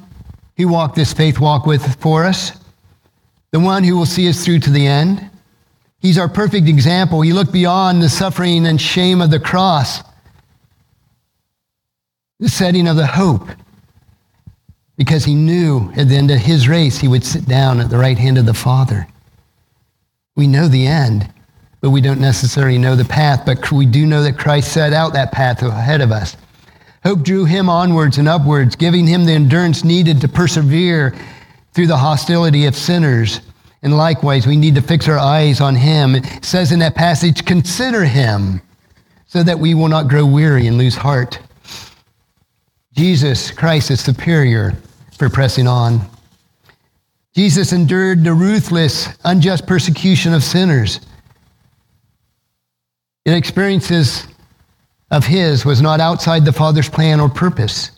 who 0.57 0.67
walked 0.67 0.93
this 0.93 1.11
faith 1.11 1.39
walk 1.39 1.65
with 1.65 1.99
for 1.99 2.23
us 2.23 2.60
the 3.51 3.59
one 3.59 3.83
who 3.83 3.97
will 3.97 4.05
see 4.05 4.29
us 4.29 4.43
through 4.43 4.59
to 4.59 4.69
the 4.69 4.87
end. 4.87 5.29
He's 5.99 6.17
our 6.17 6.29
perfect 6.29 6.67
example. 6.67 7.21
He 7.21 7.33
looked 7.33 7.51
beyond 7.51 8.01
the 8.01 8.09
suffering 8.09 8.65
and 8.65 8.81
shame 8.81 9.21
of 9.21 9.29
the 9.29 9.39
cross, 9.39 10.01
the 12.39 12.49
setting 12.49 12.87
of 12.87 12.95
the 12.95 13.05
hope, 13.05 13.47
because 14.97 15.25
he 15.25 15.35
knew 15.35 15.91
at 15.95 16.07
the 16.07 16.15
end 16.15 16.31
of 16.31 16.39
his 16.39 16.67
race 16.67 16.97
he 16.97 17.07
would 17.07 17.23
sit 17.23 17.45
down 17.45 17.79
at 17.79 17.89
the 17.89 17.97
right 17.97 18.17
hand 18.17 18.37
of 18.37 18.45
the 18.45 18.53
Father. 18.53 19.07
We 20.35 20.47
know 20.47 20.67
the 20.67 20.87
end, 20.87 21.31
but 21.81 21.89
we 21.89 22.01
don't 22.01 22.21
necessarily 22.21 22.77
know 22.77 22.95
the 22.95 23.05
path, 23.05 23.43
but 23.45 23.71
we 23.71 23.85
do 23.85 24.05
know 24.05 24.23
that 24.23 24.39
Christ 24.39 24.71
set 24.71 24.93
out 24.93 25.13
that 25.13 25.31
path 25.31 25.61
ahead 25.61 26.01
of 26.01 26.11
us. 26.11 26.37
Hope 27.03 27.21
drew 27.21 27.45
him 27.45 27.67
onwards 27.67 28.17
and 28.17 28.27
upwards, 28.27 28.75
giving 28.75 29.07
him 29.07 29.25
the 29.25 29.33
endurance 29.33 29.83
needed 29.83 30.21
to 30.21 30.27
persevere 30.27 31.15
through 31.73 31.87
the 31.87 31.97
hostility 31.97 32.65
of 32.65 32.75
sinners. 32.75 33.41
And 33.81 33.97
likewise, 33.97 34.45
we 34.45 34.57
need 34.57 34.75
to 34.75 34.81
fix 34.81 35.07
our 35.07 35.17
eyes 35.17 35.61
on 35.61 35.75
him. 35.75 36.15
It 36.15 36.45
says 36.45 36.71
in 36.71 36.79
that 36.79 36.95
passage, 36.95 37.45
consider 37.45 38.03
him 38.03 38.61
so 39.25 39.43
that 39.43 39.59
we 39.59 39.73
will 39.73 39.87
not 39.87 40.07
grow 40.07 40.25
weary 40.25 40.67
and 40.67 40.77
lose 40.77 40.95
heart. 40.95 41.39
Jesus 42.93 43.49
Christ 43.49 43.89
is 43.89 44.01
superior 44.01 44.73
for 45.17 45.29
pressing 45.29 45.67
on. 45.67 46.01
Jesus 47.33 47.71
endured 47.71 48.23
the 48.23 48.33
ruthless, 48.33 49.07
unjust 49.23 49.65
persecution 49.65 50.33
of 50.33 50.43
sinners. 50.43 50.99
The 53.23 53.37
experiences 53.37 54.27
of 55.11 55.25
his 55.25 55.63
was 55.63 55.81
not 55.81 56.01
outside 56.01 56.43
the 56.43 56.51
Father's 56.51 56.89
plan 56.89 57.19
or 57.21 57.29
purpose. 57.29 57.91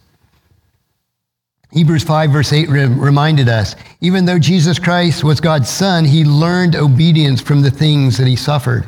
Hebrews 1.73 2.03
5, 2.03 2.29
verse 2.29 2.53
8 2.53 2.69
reminded 2.69 3.49
us 3.49 3.75
even 3.99 4.25
though 4.25 4.37
Jesus 4.37 4.77
Christ 4.77 5.23
was 5.23 5.41
God's 5.41 5.69
Son, 5.69 6.05
he 6.05 6.23
learned 6.23 6.75
obedience 6.75 7.41
from 7.41 7.63
the 7.63 7.71
things 7.71 8.15
that 8.19 8.27
he 8.27 8.35
suffered. 8.35 8.87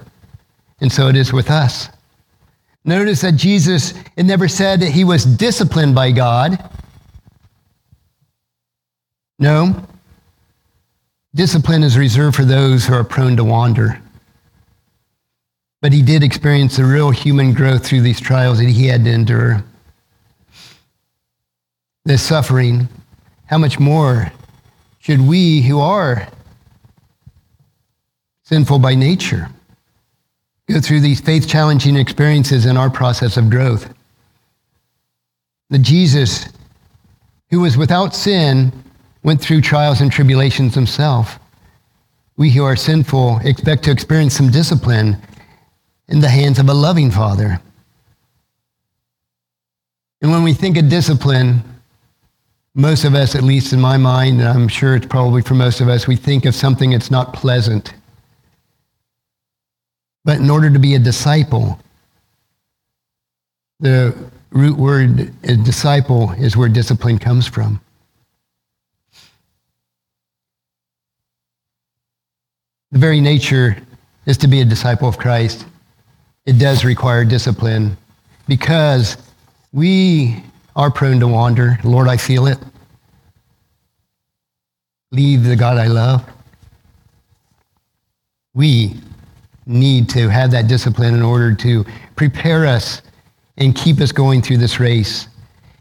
And 0.81 0.91
so 0.91 1.07
it 1.07 1.15
is 1.15 1.33
with 1.33 1.49
us. 1.49 1.89
Notice 2.83 3.21
that 3.21 3.37
Jesus, 3.37 3.95
it 4.15 4.23
never 4.23 4.47
said 4.47 4.81
that 4.81 4.91
he 4.91 5.03
was 5.03 5.25
disciplined 5.25 5.95
by 5.95 6.11
God. 6.11 6.69
No. 9.39 9.83
Discipline 11.33 11.81
is 11.81 11.97
reserved 11.97 12.35
for 12.35 12.45
those 12.45 12.85
who 12.85 12.93
are 12.93 13.03
prone 13.03 13.35
to 13.37 13.43
wander. 13.43 13.99
But 15.81 15.91
he 15.91 16.03
did 16.03 16.23
experience 16.23 16.77
the 16.77 16.85
real 16.85 17.09
human 17.09 17.53
growth 17.53 17.83
through 17.83 18.01
these 18.01 18.21
trials 18.21 18.59
that 18.59 18.69
he 18.69 18.85
had 18.85 19.03
to 19.05 19.11
endure 19.11 19.63
this 22.05 22.21
suffering, 22.21 22.87
how 23.47 23.57
much 23.57 23.79
more 23.79 24.31
should 24.99 25.19
we 25.19 25.61
who 25.61 25.79
are 25.79 26.27
sinful 28.43 28.79
by 28.79 28.95
nature 28.95 29.49
go 30.69 30.79
through 30.79 30.99
these 30.99 31.19
faith 31.19 31.47
challenging 31.47 31.95
experiences 31.95 32.65
in 32.65 32.77
our 32.77 32.89
process 32.89 33.37
of 33.37 33.49
growth. 33.49 33.93
The 35.69 35.79
Jesus 35.79 36.47
who 37.51 37.59
was 37.61 37.77
without 37.77 38.15
sin 38.15 38.71
went 39.23 39.41
through 39.41 39.61
trials 39.61 40.01
and 40.01 40.11
tribulations 40.11 40.73
himself. 40.75 41.39
We 42.37 42.51
who 42.51 42.63
are 42.63 42.75
sinful 42.75 43.39
expect 43.43 43.83
to 43.83 43.91
experience 43.91 44.35
some 44.35 44.51
discipline 44.51 45.17
in 46.07 46.19
the 46.19 46.29
hands 46.29 46.59
of 46.59 46.69
a 46.69 46.73
loving 46.73 47.11
Father. 47.11 47.59
And 50.21 50.31
when 50.31 50.43
we 50.43 50.53
think 50.53 50.77
of 50.77 50.89
discipline, 50.89 51.63
most 52.75 53.05
of 53.05 53.15
us, 53.15 53.35
at 53.35 53.43
least 53.43 53.71
in 53.71 53.79
my 53.79 53.95
mind, 53.95 54.41
and 54.41 54.49
I'm 54.49 54.67
sure 54.67 54.95
it's 54.95 55.05
probably 55.05 55.41
for 55.41 55.53
most 55.53 55.79
of 55.79 55.87
us, 55.87 56.07
we 56.07 56.17
think 56.17 56.45
of 56.45 56.53
something 56.53 56.91
that's 56.91 57.09
not 57.09 57.33
pleasant. 57.33 57.93
But 60.25 60.39
in 60.39 60.49
order 60.49 60.69
to 60.69 60.77
be 60.77 60.93
a 60.95 60.99
disciple, 60.99 61.79
the 63.79 64.13
root 64.51 64.77
word 64.77 65.41
disciple 65.41 66.31
is 66.31 66.57
where 66.57 66.67
discipline 66.67 67.17
comes 67.17 67.47
from. 67.47 67.79
The 72.91 72.99
very 72.99 73.21
nature 73.21 73.77
is 74.25 74.37
to 74.39 74.47
be 74.47 74.61
a 74.61 74.65
disciple 74.65 75.07
of 75.07 75.17
Christ. 75.17 75.65
It 76.45 76.59
does 76.59 76.83
require 76.83 77.23
discipline 77.23 77.97
because 78.47 79.17
we 79.71 80.43
are 80.75 80.91
prone 80.91 81.19
to 81.21 81.27
wander. 81.27 81.79
Lord, 81.83 82.07
I 82.07 82.17
feel 82.17 82.47
it. 82.47 82.57
Leave 85.11 85.43
the 85.43 85.55
God 85.55 85.77
I 85.77 85.87
love. 85.87 86.23
We 88.53 88.95
need 89.65 90.09
to 90.09 90.29
have 90.29 90.51
that 90.51 90.67
discipline 90.67 91.13
in 91.13 91.21
order 91.21 91.53
to 91.55 91.85
prepare 92.15 92.65
us 92.65 93.01
and 93.57 93.75
keep 93.75 93.99
us 93.99 94.11
going 94.11 94.41
through 94.41 94.57
this 94.57 94.79
race. 94.79 95.27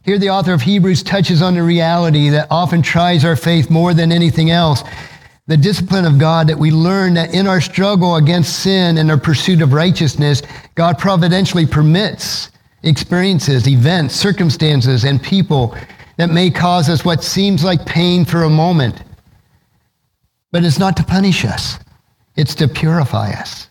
Here, 0.04 0.18
the 0.18 0.30
author 0.30 0.52
of 0.52 0.62
Hebrews 0.62 1.02
touches 1.02 1.42
on 1.42 1.54
the 1.54 1.62
reality 1.62 2.28
that 2.30 2.48
often 2.50 2.82
tries 2.82 3.24
our 3.24 3.36
faith 3.36 3.70
more 3.70 3.94
than 3.94 4.12
anything 4.12 4.50
else. 4.50 4.84
The 5.46 5.56
discipline 5.56 6.04
of 6.04 6.18
God 6.18 6.46
that 6.48 6.58
we 6.58 6.70
learn 6.70 7.14
that 7.14 7.34
in 7.34 7.46
our 7.46 7.60
struggle 7.60 8.16
against 8.16 8.60
sin 8.60 8.98
and 8.98 9.10
our 9.10 9.18
pursuit 9.18 9.62
of 9.62 9.72
righteousness, 9.72 10.42
God 10.74 10.98
providentially 10.98 11.66
permits 11.66 12.50
experiences, 12.84 13.66
events, 13.66 14.14
circumstances, 14.14 15.04
and 15.04 15.22
people 15.22 15.76
that 16.16 16.30
may 16.30 16.50
cause 16.50 16.88
us 16.88 17.04
what 17.04 17.24
seems 17.24 17.64
like 17.64 17.84
pain 17.86 18.24
for 18.24 18.44
a 18.44 18.50
moment. 18.50 19.02
But 20.52 20.64
it's 20.64 20.78
not 20.78 20.96
to 20.98 21.04
punish 21.04 21.44
us, 21.44 21.78
it's 22.36 22.54
to 22.56 22.68
purify 22.68 23.32
us. 23.32 23.68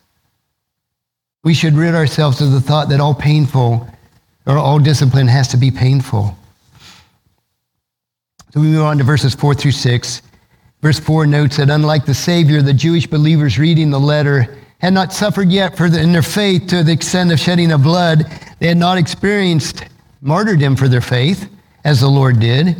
We 1.42 1.54
should 1.54 1.74
rid 1.74 1.94
ourselves 1.94 2.40
of 2.40 2.52
the 2.52 2.60
thought 2.60 2.88
that 2.88 3.00
all 3.00 3.14
painful 3.14 3.88
or 4.46 4.58
all 4.58 4.78
discipline 4.78 5.28
has 5.28 5.48
to 5.48 5.56
be 5.56 5.70
painful. 5.70 6.36
So 8.52 8.60
we 8.60 8.68
move 8.68 8.84
on 8.84 8.98
to 8.98 9.04
verses 9.04 9.34
4 9.34 9.54
through 9.54 9.72
6. 9.72 10.22
Verse 10.80 11.00
4 11.00 11.26
notes 11.26 11.56
that 11.56 11.70
unlike 11.70 12.04
the 12.04 12.14
Savior, 12.14 12.62
the 12.62 12.74
Jewish 12.74 13.06
believers 13.06 13.58
reading 13.58 13.90
the 13.90 14.00
letter 14.00 14.56
had 14.84 14.92
not 14.92 15.14
suffered 15.14 15.50
yet 15.50 15.78
for 15.78 15.88
the, 15.88 15.98
in 15.98 16.12
their 16.12 16.20
faith 16.20 16.66
to 16.66 16.82
the 16.82 16.92
extent 16.92 17.32
of 17.32 17.40
shedding 17.40 17.72
of 17.72 17.82
blood. 17.82 18.26
They 18.58 18.68
had 18.68 18.76
not 18.76 18.98
experienced 18.98 19.82
martyrdom 20.20 20.76
for 20.76 20.88
their 20.88 21.00
faith, 21.00 21.48
as 21.84 22.00
the 22.00 22.08
Lord 22.08 22.38
did. 22.38 22.76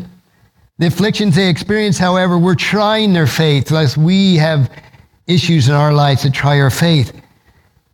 The 0.77 0.89
afflictions 0.89 1.35
they 1.35 1.49
experienced, 1.49 1.99
however, 1.99 2.37
were 2.37 2.57
trying 2.57 3.15
their 3.15 3.27
faith, 3.27 3.71
lest 3.71 3.97
we 3.97 4.37
have 4.37 4.71
issues 5.27 5.71
in 5.71 5.75
our 5.75 5.95
lives 5.95 6.25
that 6.25 6.35
try 6.35 6.61
our 6.61 6.69
faith. 6.69 7.19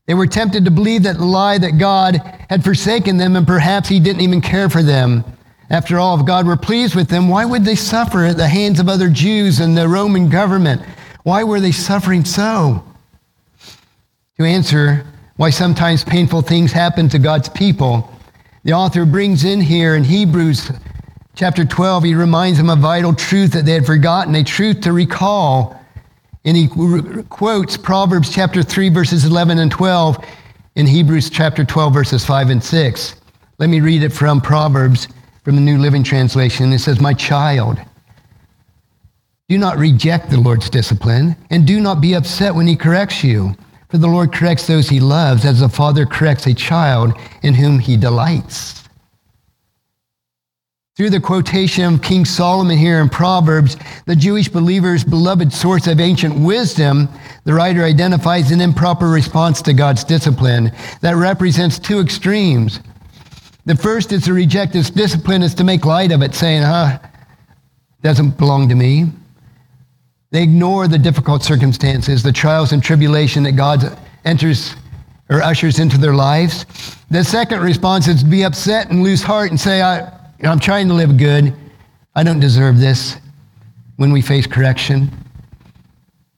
They 0.06 0.14
were 0.14 0.26
tempted 0.26 0.64
to 0.64 0.72
believe 0.72 1.04
that 1.04 1.20
lie 1.20 1.58
that 1.58 1.78
God 1.78 2.16
had 2.48 2.64
forsaken 2.64 3.16
them 3.16 3.36
and 3.36 3.46
perhaps 3.46 3.88
he 3.88 4.00
didn't 4.00 4.22
even 4.22 4.40
care 4.40 4.68
for 4.68 4.82
them. 4.82 5.22
After 5.70 6.00
all, 6.00 6.18
if 6.18 6.26
God 6.26 6.48
were 6.48 6.56
pleased 6.56 6.96
with 6.96 7.06
them, 7.06 7.28
why 7.28 7.44
would 7.44 7.64
they 7.64 7.76
suffer 7.76 8.24
at 8.24 8.36
the 8.36 8.48
hands 8.48 8.80
of 8.80 8.88
other 8.88 9.08
Jews 9.08 9.60
and 9.60 9.78
the 9.78 9.86
Roman 9.86 10.28
government? 10.28 10.82
Why 11.22 11.44
were 11.44 11.60
they 11.60 11.70
suffering 11.70 12.24
so? 12.24 12.82
To 14.40 14.46
answer 14.46 15.04
why 15.36 15.50
sometimes 15.50 16.02
painful 16.02 16.40
things 16.40 16.72
happen 16.72 17.10
to 17.10 17.18
God's 17.18 17.50
people, 17.50 18.10
the 18.64 18.72
author 18.72 19.04
brings 19.04 19.44
in 19.44 19.60
here 19.60 19.96
in 19.96 20.02
Hebrews 20.02 20.72
chapter 21.34 21.66
12, 21.66 22.04
he 22.04 22.14
reminds 22.14 22.56
them 22.56 22.70
a 22.70 22.76
vital 22.76 23.14
truth 23.14 23.52
that 23.52 23.66
they 23.66 23.72
had 23.72 23.84
forgotten, 23.84 24.34
a 24.34 24.42
truth 24.42 24.80
to 24.80 24.94
recall. 24.94 25.78
And 26.46 26.56
he 26.56 26.68
quotes 27.28 27.76
Proverbs 27.76 28.32
chapter 28.32 28.62
3, 28.62 28.88
verses 28.88 29.26
11 29.26 29.58
and 29.58 29.70
12 29.70 30.24
in 30.76 30.86
Hebrews 30.86 31.28
chapter 31.28 31.62
12, 31.62 31.92
verses 31.92 32.24
5 32.24 32.48
and 32.48 32.64
6. 32.64 33.16
Let 33.58 33.68
me 33.68 33.80
read 33.80 34.02
it 34.02 34.10
from 34.10 34.40
Proverbs 34.40 35.06
from 35.44 35.54
the 35.54 35.60
New 35.60 35.76
Living 35.76 36.02
Translation. 36.02 36.72
It 36.72 36.78
says, 36.78 36.98
My 36.98 37.12
child, 37.12 37.78
do 39.50 39.58
not 39.58 39.76
reject 39.76 40.30
the 40.30 40.40
Lord's 40.40 40.70
discipline, 40.70 41.36
and 41.50 41.66
do 41.66 41.78
not 41.78 42.00
be 42.00 42.14
upset 42.14 42.54
when 42.54 42.66
he 42.66 42.74
corrects 42.74 43.22
you. 43.22 43.54
For 43.90 43.98
the 43.98 44.06
Lord 44.06 44.32
corrects 44.32 44.66
those 44.66 44.88
he 44.88 45.00
loves, 45.00 45.44
as 45.44 45.62
a 45.62 45.68
father 45.68 46.06
corrects 46.06 46.46
a 46.46 46.54
child 46.54 47.12
in 47.42 47.54
whom 47.54 47.80
he 47.80 47.96
delights. 47.96 48.84
Through 50.96 51.10
the 51.10 51.20
quotation 51.20 51.94
of 51.94 52.02
King 52.02 52.24
Solomon 52.24 52.76
here 52.76 53.00
in 53.00 53.08
Proverbs, 53.08 53.76
the 54.06 54.14
Jewish 54.14 54.48
believer's 54.48 55.02
beloved 55.02 55.52
source 55.52 55.86
of 55.86 55.98
ancient 55.98 56.38
wisdom, 56.38 57.08
the 57.44 57.54
writer 57.54 57.82
identifies 57.82 58.50
an 58.50 58.60
improper 58.60 59.08
response 59.08 59.62
to 59.62 59.72
God's 59.72 60.04
discipline 60.04 60.70
that 61.00 61.16
represents 61.16 61.78
two 61.78 62.00
extremes. 62.00 62.80
The 63.64 63.76
first 63.76 64.12
is 64.12 64.24
to 64.24 64.34
reject 64.34 64.72
this 64.72 64.90
discipline, 64.90 65.42
is 65.42 65.54
to 65.54 65.64
make 65.64 65.84
light 65.84 66.12
of 66.12 66.22
it, 66.22 66.34
saying, 66.34 66.62
huh, 66.62 66.98
doesn't 68.02 68.38
belong 68.38 68.68
to 68.68 68.74
me. 68.74 69.10
They 70.30 70.42
ignore 70.42 70.86
the 70.86 70.98
difficult 70.98 71.42
circumstances, 71.42 72.22
the 72.22 72.32
trials 72.32 72.72
and 72.72 72.82
tribulation 72.82 73.42
that 73.44 73.52
God 73.52 73.98
enters 74.24 74.74
or 75.28 75.42
ushers 75.42 75.78
into 75.78 75.98
their 75.98 76.14
lives. 76.14 76.66
The 77.10 77.24
second 77.24 77.60
response 77.60 78.06
is 78.08 78.22
to 78.22 78.28
be 78.28 78.44
upset 78.44 78.90
and 78.90 79.02
lose 79.02 79.22
heart 79.22 79.50
and 79.50 79.58
say, 79.58 79.82
I, 79.82 80.12
I'm 80.42 80.60
trying 80.60 80.88
to 80.88 80.94
live 80.94 81.16
good. 81.16 81.54
I 82.14 82.22
don't 82.22 82.40
deserve 82.40 82.78
this 82.78 83.16
when 83.96 84.12
we 84.12 84.22
face 84.22 84.46
correction. 84.46 85.10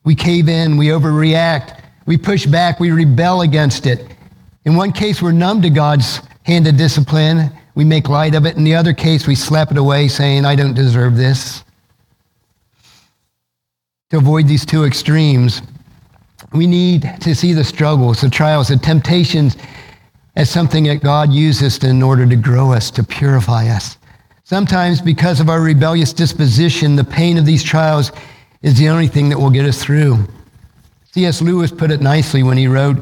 We 0.05 0.15
cave 0.15 0.49
in, 0.49 0.77
we 0.77 0.89
overreact, 0.89 1.81
we 2.07 2.19
push 2.19 2.47
back, 2.47 2.81
we 2.81 2.91
rebel 2.91 3.43
against 3.43 3.87
it. 3.87 4.17
In 4.65 4.75
one 4.75 4.93
case, 4.93 5.23
we're 5.23 5.33
numb 5.33 5.63
to 5.63 5.71
God's 5.71 6.21
hand 6.45 6.67
of 6.67 6.77
discipline. 6.77 7.51
We 7.75 7.85
make 7.85 8.09
light 8.09 8.35
of 8.35 8.47
it. 8.47 8.57
In 8.57 8.65
the 8.65 8.75
other 8.75 8.93
case, 8.93 9.27
we 9.27 9.35
slap 9.35 9.71
it 9.71 9.79
away, 9.79 10.09
saying, 10.09 10.45
I 10.45 10.57
don't 10.57 10.75
deserve 10.75 11.17
this. 11.17 11.63
To 14.13 14.19
avoid 14.19 14.47
these 14.47 14.67
two 14.67 14.85
extremes, 14.85 15.63
we 16.53 16.67
need 16.67 17.11
to 17.23 17.35
see 17.35 17.55
the 17.55 17.65
struggles, 17.65 18.21
the 18.21 18.29
trials, 18.29 18.69
the 18.69 18.77
temptations 18.77 19.57
as 20.37 20.51
something 20.51 20.85
that 20.85 21.03
God 21.03 21.33
uses 21.33 21.79
in 21.79 22.03
order 22.03 22.27
to 22.27 22.37
grow 22.37 22.73
us, 22.73 22.91
to 22.91 23.03
purify 23.03 23.69
us. 23.69 23.97
Sometimes, 24.45 25.01
because 25.01 25.41
of 25.41 25.49
our 25.49 25.63
rebellious 25.63 26.13
disposition, 26.13 26.95
the 26.95 27.03
pain 27.03 27.39
of 27.39 27.47
these 27.47 27.63
trials 27.63 28.13
is 28.61 28.77
the 28.77 28.91
only 28.91 29.09
thing 29.09 29.31
that 29.31 29.39
will 29.39 29.49
get 29.49 29.65
us 29.65 29.83
through. 29.83 30.19
C.S. 31.13 31.41
Lewis 31.41 31.71
put 31.71 31.91
it 31.91 32.03
nicely 32.03 32.43
when 32.43 32.59
he 32.59 32.67
wrote, 32.69 32.99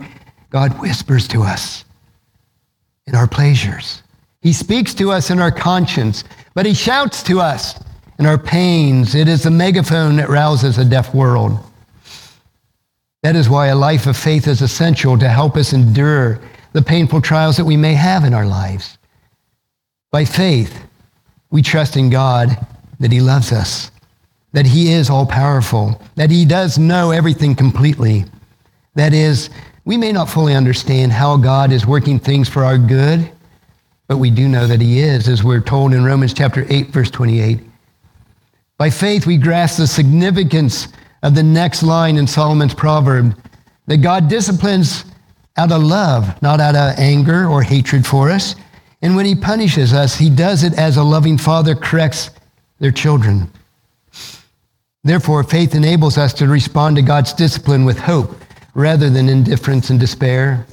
God 0.51 0.81
whispers 0.81 1.27
to 1.29 1.43
us 1.43 1.85
in 3.09 3.17
our 3.17 3.27
pleasures. 3.27 4.05
He 4.43 4.53
speaks 4.53 4.95
to 4.95 5.11
us 5.11 5.31
in 5.31 5.41
our 5.41 5.51
conscience, 5.51 6.23
but 6.55 6.67
he 6.67 6.73
shouts 6.73 7.25
to 7.25 7.41
us 7.41 7.75
in 8.21 8.27
our 8.27 8.39
pains. 8.39 9.15
It 9.15 9.29
is 9.29 9.43
the 9.43 9.51
megaphone 9.51 10.17
that 10.17 10.29
rouses 10.29 10.77
a 10.77 10.85
deaf 10.85 11.15
world. 11.15 11.59
That 13.23 13.35
is 13.35 13.49
why 13.49 13.69
a 13.69 13.75
life 13.75 14.07
of 14.07 14.17
faith 14.17 14.47
is 14.47 14.61
essential 14.61 15.19
to 15.19 15.29
help 15.29 15.57
us 15.57 15.73
endure 15.73 16.39
the 16.75 16.83
painful 16.83 17.23
trials 17.23 17.57
that 17.57 17.65
we 17.65 17.79
may 17.79 17.95
have 17.95 18.25
in 18.25 18.35
our 18.35 18.47
lives. 18.47 18.99
By 20.13 20.27
faith, 20.27 20.85
we 21.51 21.63
trust 21.63 21.97
in 21.97 22.11
God 22.11 22.51
that 23.01 23.11
He 23.11 23.21
loves 23.21 23.53
us, 23.53 23.91
that 24.53 24.67
He 24.67 24.93
is 24.93 25.09
all 25.09 25.25
powerful, 25.25 26.01
that 26.17 26.31
He 26.31 26.45
does 26.45 26.79
know 26.79 27.13
everything 27.13 27.55
completely. 27.55 28.27
That 28.97 29.15
is, 29.15 29.49
we 29.87 29.97
may 29.97 30.13
not 30.13 30.29
fully 30.29 30.55
understand 30.55 31.13
how 31.13 31.39
God 31.39 31.73
is 31.73 31.87
working 31.87 32.19
things 32.19 32.51
for 32.51 32.65
our 32.65 32.77
good, 32.77 33.31
but 34.09 34.19
we 34.19 34.31
do 34.31 34.47
know 34.47 34.67
that 34.67 34.83
He 34.83 35.01
is, 35.01 35.27
as 35.27 35.43
we're 35.43 35.61
told 35.61 35.95
in 35.95 36.05
Romans 36.05 36.35
chapter 36.35 36.67
8, 36.69 36.89
verse 36.89 37.11
28. 37.11 37.61
By 38.81 38.89
faith, 38.89 39.27
we 39.27 39.37
grasp 39.37 39.77
the 39.77 39.87
significance 39.87 40.89
of 41.23 41.35
the 41.35 41.43
next 41.43 41.83
line 41.83 42.17
in 42.17 42.27
Solomon's 42.27 42.73
proverb 42.73 43.39
that 43.85 43.99
God 43.99 44.27
disciplines 44.27 45.05
out 45.59 45.71
of 45.71 45.83
love, 45.83 46.41
not 46.41 46.61
out 46.61 46.75
of 46.75 46.99
anger 46.99 47.47
or 47.47 47.61
hatred 47.61 48.07
for 48.07 48.31
us. 48.31 48.57
And 49.03 49.15
when 49.15 49.27
he 49.27 49.35
punishes 49.35 49.93
us, 49.93 50.17
he 50.17 50.31
does 50.31 50.65
it 50.65 50.79
as 50.79 50.97
a 50.97 51.03
loving 51.03 51.37
father 51.37 51.75
corrects 51.75 52.31
their 52.79 52.91
children. 52.91 53.53
Therefore, 55.05 55.45
faith 55.45 55.75
enables 55.75 56.17
us 56.17 56.33
to 56.33 56.49
respond 56.49 56.97
to 56.97 57.03
God's 57.03 57.35
discipline 57.35 57.85
with 57.85 57.99
hope 57.99 58.35
rather 58.73 59.11
than 59.11 59.29
indifference 59.29 59.91
and 59.91 60.01
despair. 60.01 60.67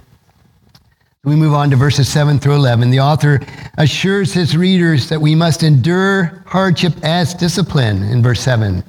We 1.27 1.35
move 1.35 1.53
on 1.53 1.69
to 1.71 1.75
verses 1.75 2.07
7 2.07 2.39
through 2.39 2.55
11. 2.55 2.89
The 2.89 3.01
author 3.01 3.41
assures 3.77 4.31
his 4.31 4.55
readers 4.55 5.09
that 5.09 5.19
we 5.19 5.35
must 5.35 5.61
endure 5.61 6.41
hardship 6.45 6.93
as 7.03 7.33
discipline 7.33 8.01
in 8.03 8.23
verse 8.23 8.39
7. 8.39 8.81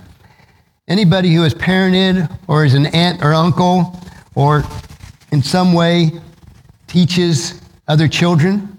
Anybody 0.86 1.34
who 1.34 1.42
is 1.42 1.52
parented 1.52 2.32
or 2.46 2.64
is 2.64 2.74
an 2.74 2.86
aunt 2.94 3.24
or 3.24 3.34
uncle 3.34 4.00
or 4.36 4.62
in 5.32 5.42
some 5.42 5.72
way 5.72 6.12
teaches 6.86 7.60
other 7.88 8.06
children, 8.06 8.78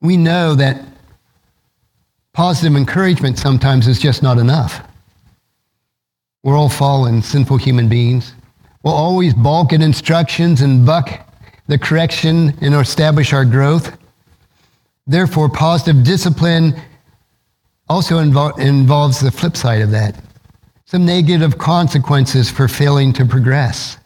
we 0.00 0.16
know 0.16 0.54
that 0.54 0.84
positive 2.32 2.76
encouragement 2.76 3.40
sometimes 3.40 3.88
is 3.88 3.98
just 3.98 4.22
not 4.22 4.38
enough. 4.38 4.86
We're 6.44 6.56
all 6.56 6.68
fallen, 6.68 7.22
sinful 7.22 7.56
human 7.56 7.88
beings. 7.88 8.34
We'll 8.84 8.94
always 8.94 9.34
balk 9.34 9.72
at 9.72 9.82
instructions 9.82 10.60
and 10.60 10.86
buck 10.86 11.25
the 11.68 11.78
correction 11.78 12.54
and 12.60 12.74
establish 12.74 13.32
our 13.32 13.44
growth. 13.44 13.96
Therefore, 15.06 15.48
positive 15.48 16.04
discipline 16.04 16.80
also 17.88 18.18
invo- 18.18 18.58
involves 18.58 19.20
the 19.20 19.30
flip 19.30 19.56
side 19.56 19.80
of 19.80 19.90
that 19.92 20.16
some 20.86 21.04
negative 21.04 21.58
consequences 21.58 22.48
for 22.48 22.68
failing 22.68 23.12
to 23.12 23.26
progress. 23.26 23.98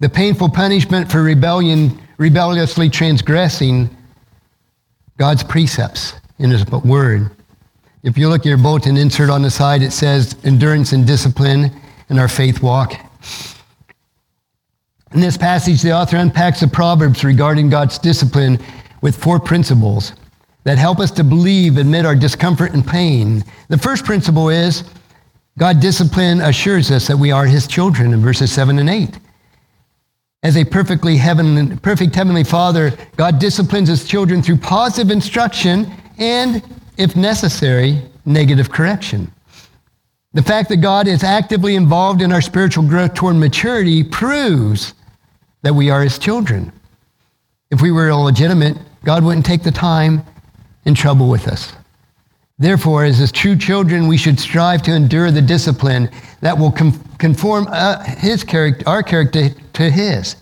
The 0.00 0.08
painful 0.08 0.48
punishment 0.48 1.10
for 1.10 1.22
rebellion, 1.22 1.96
rebelliously 2.18 2.90
transgressing 2.90 3.88
God's 5.16 5.44
precepts 5.44 6.14
in 6.40 6.50
His 6.50 6.66
Word. 6.66 7.30
If 8.02 8.18
you 8.18 8.28
look 8.28 8.40
at 8.40 8.46
your 8.46 8.58
bulletin 8.58 8.96
insert 8.96 9.30
on 9.30 9.42
the 9.42 9.50
side, 9.50 9.82
it 9.82 9.92
says 9.92 10.34
endurance 10.42 10.92
and 10.92 11.06
discipline 11.06 11.70
in 12.08 12.18
our 12.18 12.28
faith 12.28 12.62
walk. 12.62 12.94
In 15.12 15.20
this 15.20 15.36
passage, 15.36 15.82
the 15.82 15.92
author 15.92 16.16
unpacks 16.16 16.60
the 16.60 16.68
Proverbs 16.68 17.24
regarding 17.24 17.68
God's 17.68 17.98
discipline 17.98 18.58
with 19.00 19.16
four 19.16 19.40
principles 19.40 20.12
that 20.62 20.78
help 20.78 21.00
us 21.00 21.10
to 21.12 21.24
believe 21.24 21.78
amid 21.78 22.06
our 22.06 22.14
discomfort 22.14 22.74
and 22.74 22.86
pain. 22.86 23.42
The 23.68 23.78
first 23.78 24.04
principle 24.04 24.50
is 24.50 24.84
God 25.58 25.80
discipline 25.80 26.40
assures 26.40 26.92
us 26.92 27.08
that 27.08 27.16
we 27.16 27.32
are 27.32 27.44
his 27.44 27.66
children 27.66 28.12
in 28.12 28.20
verses 28.20 28.52
7 28.52 28.78
and 28.78 28.88
8. 28.88 29.18
As 30.44 30.56
a 30.56 30.64
perfectly 30.64 31.16
heaven, 31.16 31.76
perfect 31.78 32.14
heavenly 32.14 32.44
father, 32.44 32.96
God 33.16 33.40
disciplines 33.40 33.88
his 33.88 34.06
children 34.06 34.42
through 34.42 34.58
positive 34.58 35.10
instruction 35.10 35.90
and, 36.18 36.62
if 36.96 37.16
necessary, 37.16 38.00
negative 38.24 38.70
correction. 38.70 39.32
The 40.34 40.42
fact 40.42 40.68
that 40.68 40.76
God 40.76 41.08
is 41.08 41.24
actively 41.24 41.74
involved 41.74 42.22
in 42.22 42.30
our 42.30 42.40
spiritual 42.40 42.84
growth 42.84 43.14
toward 43.14 43.34
maturity 43.34 44.04
proves 44.04 44.94
that 45.62 45.74
we 45.74 45.90
are 45.90 46.02
his 46.02 46.18
children. 46.18 46.72
If 47.70 47.80
we 47.80 47.92
were 47.92 48.08
illegitimate, 48.08 48.76
God 49.04 49.24
wouldn't 49.24 49.46
take 49.46 49.62
the 49.62 49.70
time 49.70 50.24
and 50.84 50.96
trouble 50.96 51.28
with 51.28 51.48
us. 51.48 51.72
Therefore, 52.58 53.04
as 53.04 53.18
his 53.18 53.32
true 53.32 53.56
children, 53.56 54.06
we 54.06 54.18
should 54.18 54.38
strive 54.38 54.82
to 54.82 54.92
endure 54.92 55.30
the 55.30 55.40
discipline 55.40 56.10
that 56.40 56.58
will 56.58 56.72
conform 56.72 57.66
uh, 57.70 58.02
his 58.04 58.44
character, 58.44 58.86
our 58.86 59.02
character 59.02 59.48
to 59.72 59.90
his. 59.90 60.36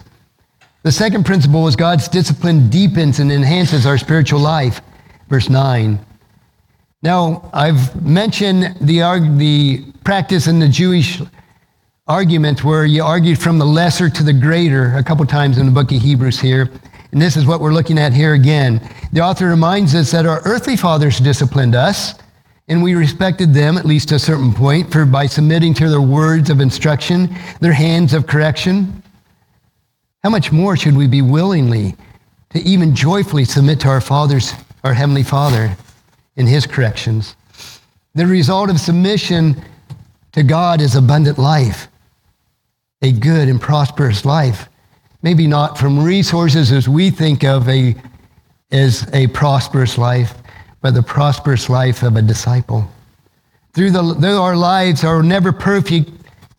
The 0.83 0.92
second 0.92 1.24
principle 1.24 1.68
is 1.68 1.76
God's 1.76 2.09
discipline 2.09 2.70
deepens 2.70 3.20
and 3.20 3.31
enhances 3.31 3.87
our 3.87 3.98
spiritual 3.98 4.40
life. 4.40 4.81
Verse 5.28 5.48
9. 5.48 5.98
Now, 7.02 7.48
I've 7.52 8.02
mentioned 8.04 8.76
the, 8.81 9.00
the 9.37 9.92
practice 10.02 10.48
in 10.48 10.59
the 10.59 10.68
Jewish 10.68 11.20
argument 12.09 12.64
where 12.64 12.87
you 12.87 13.05
argued 13.05 13.38
from 13.38 13.59
the 13.59 13.66
lesser 13.66 14.09
to 14.09 14.23
the 14.23 14.33
greater 14.33 14.94
a 14.97 15.05
couple 15.05 15.27
times 15.27 15.59
in 15.59 15.66
the 15.66 15.73
book 15.73 15.92
of 15.92 16.01
Hebrews 16.01 16.40
here. 16.40 16.71
And 17.12 17.21
this 17.21 17.37
is 17.37 17.44
what 17.44 17.61
we're 17.61 17.75
looking 17.75 17.99
at 17.99 18.14
here 18.14 18.33
again. 18.33 18.81
The 19.12 19.21
author 19.21 19.47
reminds 19.47 19.94
us 19.94 20.11
that 20.12 20.25
our 20.25 20.40
earthly 20.47 20.75
fathers 20.75 21.18
disciplined 21.18 21.75
us, 21.75 22.14
and 22.66 22.83
we 22.83 22.94
respected 22.94 23.53
them 23.53 23.77
at 23.77 23.85
least 23.85 24.09
to 24.09 24.14
a 24.14 24.18
certain 24.18 24.55
point 24.55 24.90
for 24.90 25.05
by 25.05 25.27
submitting 25.27 25.75
to 25.75 25.90
their 25.90 26.01
words 26.01 26.49
of 26.49 26.61
instruction, 26.61 27.35
their 27.61 27.75
hands 27.75 28.14
of 28.14 28.27
correction. 28.27 29.03
How 30.25 30.31
much 30.31 30.51
more 30.51 30.79
should 30.79 30.97
we 30.97 31.09
be 31.09 31.21
willingly 31.21 31.94
to 32.51 32.59
even 32.61 32.94
joyfully 32.94 33.44
submit 33.44 33.81
to 33.81 33.88
our 33.88 34.01
Father's, 34.01 34.55
our 34.83 34.94
Heavenly 34.94 35.23
Father, 35.23 35.77
in 36.37 36.47
His 36.47 36.66
corrections? 36.66 37.37
The 38.14 38.27
result 38.27 38.71
of 38.71 38.81
submission 38.81 39.62
to 40.33 40.42
God 40.42 40.81
is 40.81 40.97
abundant 40.97 41.38
life 41.38 41.88
a 43.03 43.13
good 43.13 43.49
and 43.49 43.61
prosperous 43.61 44.25
life. 44.25 44.69
Maybe 45.23 45.47
not 45.47 45.79
from 45.79 46.03
resources 46.03 46.73
as 46.73 46.89
we 46.89 47.11
think 47.11 47.45
of 47.45 47.69
a, 47.69 47.95
as 48.71 49.09
a 49.13 49.27
prosperous 49.29 49.99
life, 49.99 50.35
but 50.81 50.95
the 50.95 51.03
prosperous 51.03 51.69
life 51.69 52.03
of 52.03 52.17
a 52.17 52.23
disciple. 52.23 52.89
Through 53.73 53.91
the, 53.91 54.15
though 54.15 54.43
our 54.43 54.57
lives 54.57 55.05
are 55.05 55.23
never 55.23 55.53
perfect 55.53 56.11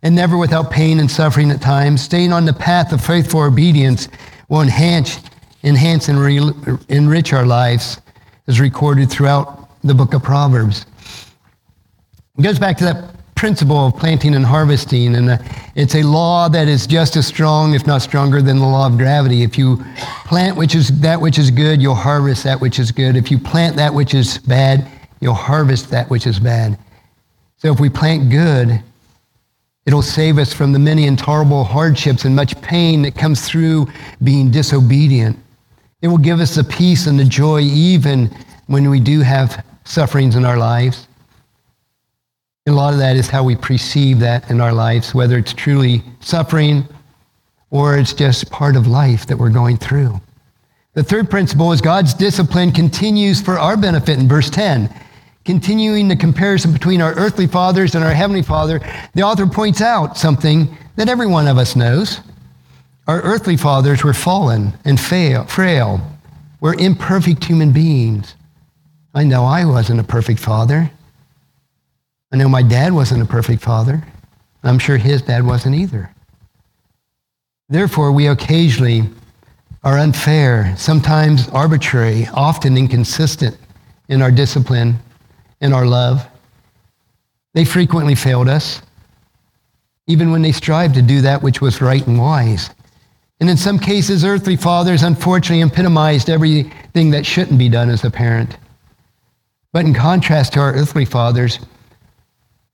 and 0.03 0.15
never 0.15 0.37
without 0.37 0.71
pain 0.71 0.99
and 0.99 1.09
suffering 1.09 1.51
at 1.51 1.61
times, 1.61 2.01
staying 2.01 2.31
on 2.31 2.45
the 2.45 2.53
path 2.53 2.93
of 2.93 3.03
faithful 3.03 3.41
obedience 3.41 4.07
will 4.47 4.61
enhance, 4.61 5.19
enhance 5.63 6.07
and 6.07 6.19
re, 6.19 6.39
enrich 6.87 7.33
our 7.33 7.45
lives, 7.45 7.99
as 8.47 8.59
recorded 8.59 9.09
throughout 9.09 9.69
the 9.83 9.93
book 9.93 10.13
of 10.13 10.23
Proverbs. 10.23 10.85
It 12.37 12.41
goes 12.41 12.59
back 12.59 12.77
to 12.77 12.85
that 12.85 13.18
principle 13.39 13.87
of 13.87 13.95
planting 13.95 14.35
and 14.35 14.45
harvesting, 14.45 15.15
and 15.15 15.29
uh, 15.29 15.37
it's 15.73 15.95
a 15.95 16.03
law 16.03 16.49
that 16.49 16.67
is 16.67 16.85
just 16.85 17.15
as 17.15 17.25
strong, 17.25 17.73
if 17.73 17.87
not 17.87 18.01
stronger, 18.01 18.41
than 18.41 18.59
the 18.59 18.65
law 18.65 18.85
of 18.85 18.97
gravity. 18.97 19.43
If 19.43 19.57
you 19.57 19.81
plant 20.25 20.57
which 20.57 20.75
is 20.75 20.99
that 20.99 21.21
which 21.21 21.39
is 21.39 21.49
good, 21.49 21.81
you'll 21.81 21.95
harvest 21.95 22.43
that 22.43 22.59
which 22.59 22.79
is 22.79 22.91
good. 22.91 23.15
If 23.15 23.31
you 23.31 23.39
plant 23.39 23.77
that 23.77 23.93
which 23.93 24.13
is 24.13 24.39
bad, 24.39 24.85
you'll 25.21 25.35
harvest 25.35 25.89
that 25.89 26.09
which 26.09 26.27
is 26.27 26.37
bad. 26.37 26.77
So 27.55 27.71
if 27.71 27.79
we 27.79 27.87
plant 27.87 28.29
good, 28.29 28.83
it'll 29.85 30.01
save 30.01 30.37
us 30.37 30.51
from 30.53 30.73
the 30.73 30.79
many 30.79 31.05
intolerable 31.05 31.63
hardships 31.63 32.25
and 32.25 32.35
much 32.35 32.61
pain 32.61 33.03
that 33.03 33.15
comes 33.15 33.47
through 33.47 33.87
being 34.21 34.51
disobedient. 34.51 35.39
It 36.01 36.09
will 36.09 36.17
give 36.17 36.41
us 36.41 36.55
the 36.55 36.65
peace 36.65 37.07
and 37.07 37.17
the 37.17 37.23
joy 37.23 37.61
even 37.61 38.35
when 38.67 38.89
we 38.89 38.99
do 38.99 39.21
have 39.21 39.63
sufferings 39.85 40.35
in 40.35 40.43
our 40.43 40.57
lives. 40.57 41.07
A 42.69 42.71
lot 42.71 42.93
of 42.93 42.99
that 42.99 43.15
is 43.15 43.27
how 43.27 43.43
we 43.43 43.55
perceive 43.55 44.19
that 44.19 44.49
in 44.51 44.61
our 44.61 44.71
lives, 44.71 45.15
whether 45.15 45.39
it's 45.39 45.53
truly 45.53 46.03
suffering 46.19 46.87
or 47.71 47.97
it's 47.97 48.13
just 48.13 48.51
part 48.51 48.75
of 48.75 48.85
life 48.85 49.25
that 49.25 49.37
we're 49.37 49.49
going 49.49 49.77
through. 49.77 50.21
The 50.93 51.03
third 51.03 51.31
principle 51.31 51.71
is 51.71 51.81
God's 51.81 52.13
discipline 52.13 52.71
continues 52.71 53.41
for 53.41 53.57
our 53.57 53.75
benefit 53.75 54.19
in 54.19 54.27
verse 54.27 54.51
10. 54.51 54.93
Continuing 55.45 56.07
the 56.07 56.15
comparison 56.15 56.71
between 56.71 57.01
our 57.01 57.13
earthly 57.13 57.47
fathers 57.47 57.95
and 57.95 58.03
our 58.03 58.13
heavenly 58.13 58.43
father, 58.43 58.79
the 59.15 59.23
author 59.23 59.47
points 59.47 59.81
out 59.81 60.15
something 60.15 60.77
that 60.95 61.09
every 61.09 61.25
one 61.27 61.47
of 61.47 61.57
us 61.57 61.75
knows. 61.75 62.19
Our 63.07 63.21
earthly 63.21 63.57
fathers 63.57 64.03
were 64.03 64.13
fallen 64.13 64.73
and 64.85 64.99
fail, 64.99 65.45
frail. 65.45 66.01
We're 66.61 66.75
imperfect 66.75 67.45
human 67.45 67.71
beings. 67.71 68.35
I 69.15 69.23
know 69.23 69.43
I 69.43 69.65
wasn't 69.65 70.01
a 70.01 70.03
perfect 70.03 70.39
father. 70.39 70.91
I 72.31 72.37
know 72.37 72.47
my 72.47 72.61
dad 72.61 72.93
wasn't 72.93 73.23
a 73.23 73.25
perfect 73.25 73.61
father. 73.61 74.03
I'm 74.63 74.79
sure 74.79 74.97
his 74.97 75.21
dad 75.21 75.45
wasn't 75.45 75.75
either. 75.75 76.13
Therefore, 77.69 78.11
we 78.11 78.27
occasionally 78.27 79.03
are 79.83 79.97
unfair, 79.97 80.75
sometimes 80.77 81.47
arbitrary, 81.49 82.27
often 82.33 82.77
inconsistent 82.77 83.57
in 84.09 84.21
our 84.21 84.31
discipline, 84.31 84.99
in 85.61 85.73
our 85.73 85.85
love. 85.85 86.27
They 87.53 87.65
frequently 87.65 88.15
failed 88.15 88.49
us, 88.49 88.81
even 90.07 90.31
when 90.31 90.41
they 90.41 90.51
strived 90.51 90.95
to 90.95 91.01
do 91.01 91.21
that 91.21 91.41
which 91.41 91.61
was 91.61 91.81
right 91.81 92.05
and 92.05 92.19
wise. 92.19 92.69
And 93.39 93.49
in 93.49 93.57
some 93.57 93.79
cases, 93.79 94.25
earthly 94.25 94.57
fathers 94.57 95.03
unfortunately 95.03 95.61
epitomized 95.61 96.29
everything 96.29 97.11
that 97.11 97.25
shouldn't 97.25 97.57
be 97.57 97.69
done 97.69 97.89
as 97.89 98.03
a 98.03 98.11
parent. 98.11 98.57
But 99.71 99.85
in 99.85 99.93
contrast 99.93 100.53
to 100.53 100.59
our 100.59 100.73
earthly 100.73 101.05
fathers, 101.05 101.59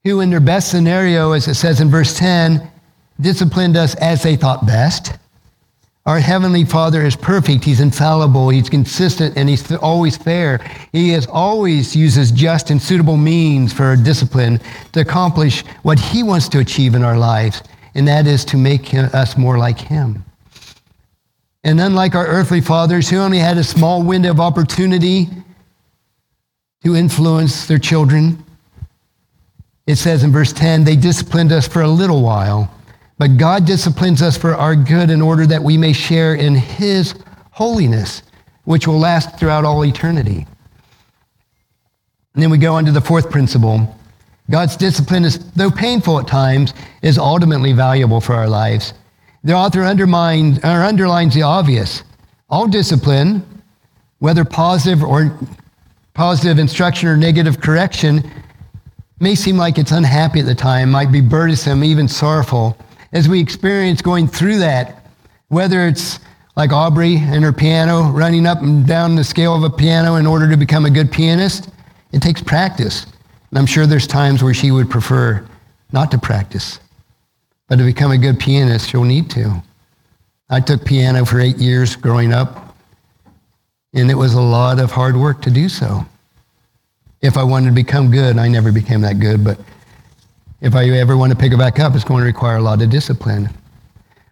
who, 0.06 0.22
in 0.22 0.30
their 0.30 0.40
best 0.40 0.70
scenario, 0.70 1.32
as 1.32 1.48
it 1.48 1.56
says 1.56 1.82
in 1.82 1.90
verse 1.90 2.18
10, 2.18 2.72
disciplined 3.20 3.76
us 3.76 3.96
as 3.96 4.22
they 4.22 4.36
thought 4.36 4.66
best. 4.66 5.18
Our 6.06 6.20
Heavenly 6.20 6.64
Father 6.64 7.04
is 7.04 7.16
perfect. 7.16 7.64
He's 7.64 7.80
infallible. 7.80 8.50
He's 8.50 8.70
consistent 8.70 9.36
and 9.36 9.50
He's 9.50 9.72
always 9.78 10.16
fair. 10.16 10.60
He 10.92 11.10
has 11.10 11.26
always 11.26 11.96
uses 11.96 12.32
just 12.32 12.70
and 12.70 12.80
suitable 12.80 13.18
means 13.18 13.74
for 13.74 13.96
discipline 13.96 14.60
to 14.94 15.02
accomplish 15.02 15.66
what 15.82 15.98
He 15.98 16.22
wants 16.22 16.48
to 16.50 16.60
achieve 16.60 16.94
in 16.94 17.04
our 17.04 17.18
lives, 17.18 17.64
and 17.96 18.08
that 18.08 18.28
is 18.28 18.46
to 18.46 18.58
make 18.58 18.94
us 18.94 19.36
more 19.36 19.58
like 19.58 19.80
Him. 19.80 20.24
And 21.64 21.82
unlike 21.82 22.14
our 22.14 22.28
earthly 22.28 22.62
fathers 22.62 23.10
who 23.10 23.18
only 23.18 23.40
had 23.40 23.58
a 23.58 23.64
small 23.64 24.04
window 24.04 24.30
of 24.30 24.40
opportunity 24.40 25.30
to 26.84 26.96
influence 26.96 27.66
their 27.66 27.80
children, 27.80 28.45
it 29.88 29.98
says 29.98 30.24
in 30.24 30.32
verse 30.32 30.52
10, 30.52 30.84
they 30.84 30.96
disciplined 30.96 31.52
us 31.52 31.68
for 31.68 31.82
a 31.82 31.88
little 31.88 32.22
while, 32.22 32.74
but 33.18 33.38
God 33.38 33.66
disciplines 33.66 34.22
us 34.22 34.38
for 34.38 34.56
our 34.56 34.76
good 34.76 35.10
in 35.10 35.22
order 35.22 35.46
that 35.46 35.64
we 35.64 35.78
may 35.78 35.94
share 35.94 36.36
in 36.36 36.56
his 36.56 37.14
holiness, 37.52 38.24
which 38.64 38.88
will 38.88 39.00
last 39.00 39.40
throughout 39.40 39.64
all 39.64 39.86
eternity. 39.86 40.48
And 42.34 42.44
then 42.44 42.50
we 42.50 42.58
go 42.58 42.74
on 42.74 42.86
to 42.86 42.92
the 42.92 43.00
fourth 43.02 43.30
principle. 43.30 43.96
God's 44.50 44.76
discipline 44.76 45.24
is, 45.24 45.52
though 45.54 45.72
painful 45.72 46.20
at 46.20 46.28
times, 46.28 46.74
is 47.02 47.18
ultimately 47.18 47.72
valuable 47.72 48.20
for 48.20 48.34
our 48.34 48.50
lives. 48.50 48.94
The 49.44 49.54
author 49.54 49.84
undermines, 49.84 50.60
or 50.60 50.84
underlines 50.84 51.34
the 51.34 51.44
obvious. 51.44 52.04
All 52.50 52.68
discipline, 52.68 53.46
whether 54.20 54.44
positive 54.44 55.04
or 55.04 55.38
positive 56.14 56.60
instruction 56.60 57.08
or 57.08 57.16
negative 57.16 57.62
correction, 57.62 58.30
may 59.26 59.34
seem 59.34 59.58
like 59.58 59.80
it's 59.80 59.92
unhappy 59.92 60.40
at 60.42 60.46
the 60.46 60.54
time, 60.54 60.92
might 60.92 61.12
be 61.12 61.20
burdensome, 61.20 61.84
even 61.84 62.08
sorrowful. 62.08 62.78
As 63.12 63.28
we 63.28 63.40
experience 63.40 64.00
going 64.00 64.28
through 64.28 64.60
that, 64.60 65.04
whether 65.48 65.88
it's 65.88 66.20
like 66.56 66.72
Aubrey 66.72 67.16
and 67.18 67.44
her 67.44 67.52
piano, 67.52 68.12
running 68.12 68.46
up 68.46 68.62
and 68.62 68.86
down 68.86 69.16
the 69.16 69.24
scale 69.24 69.56
of 69.56 69.64
a 69.64 69.76
piano 69.76 70.18
in 70.18 70.28
order 70.28 70.48
to 70.48 70.56
become 70.56 70.86
a 70.86 70.92
good 70.92 71.12
pianist, 71.12 71.70
it 72.12 72.22
takes 72.22 72.40
practice. 72.40 73.08
And 73.50 73.58
I'm 73.58 73.66
sure 73.66 73.88
there's 73.88 74.06
times 74.06 74.44
where 74.44 74.54
she 74.54 74.70
would 74.70 74.92
prefer 74.92 75.44
not 75.92 76.12
to 76.12 76.20
practice. 76.20 76.80
But 77.68 77.78
to 77.78 77.84
become 77.84 78.12
a 78.12 78.20
good 78.20 78.40
pianist, 78.40 78.92
she'll 78.92 79.06
need 79.06 79.32
to. 79.32 79.64
I 80.52 80.60
took 80.60 80.86
piano 80.86 81.26
for 81.26 81.40
eight 81.40 81.58
years 81.58 81.96
growing 81.96 82.32
up, 82.32 82.78
and 83.92 84.12
it 84.12 84.16
was 84.16 84.36
a 84.36 84.42
lot 84.42 84.80
of 84.80 84.92
hard 84.92 85.18
work 85.18 85.42
to 85.42 85.50
do 85.50 85.68
so. 85.68 86.06
If 87.26 87.38
I 87.38 87.44
wanted 87.44 87.70
to 87.70 87.76
become 87.76 88.12
good, 88.12 88.38
I 88.38 88.48
never 88.48 88.72
became 88.72 89.02
that 89.02 89.20
good, 89.20 89.44
but 89.44 89.60
if 90.62 90.76
I 90.76 90.90
ever 90.90 91.18
want 91.18 91.32
to 91.32 91.38
pick 91.38 91.52
it 91.52 91.58
back 91.58 91.80
up, 91.80 91.96
it's 91.96 92.04
going 92.04 92.22
to 92.22 92.26
require 92.26 92.58
a 92.58 92.62
lot 92.62 92.82
of 92.82 92.90
discipline. 92.90 93.50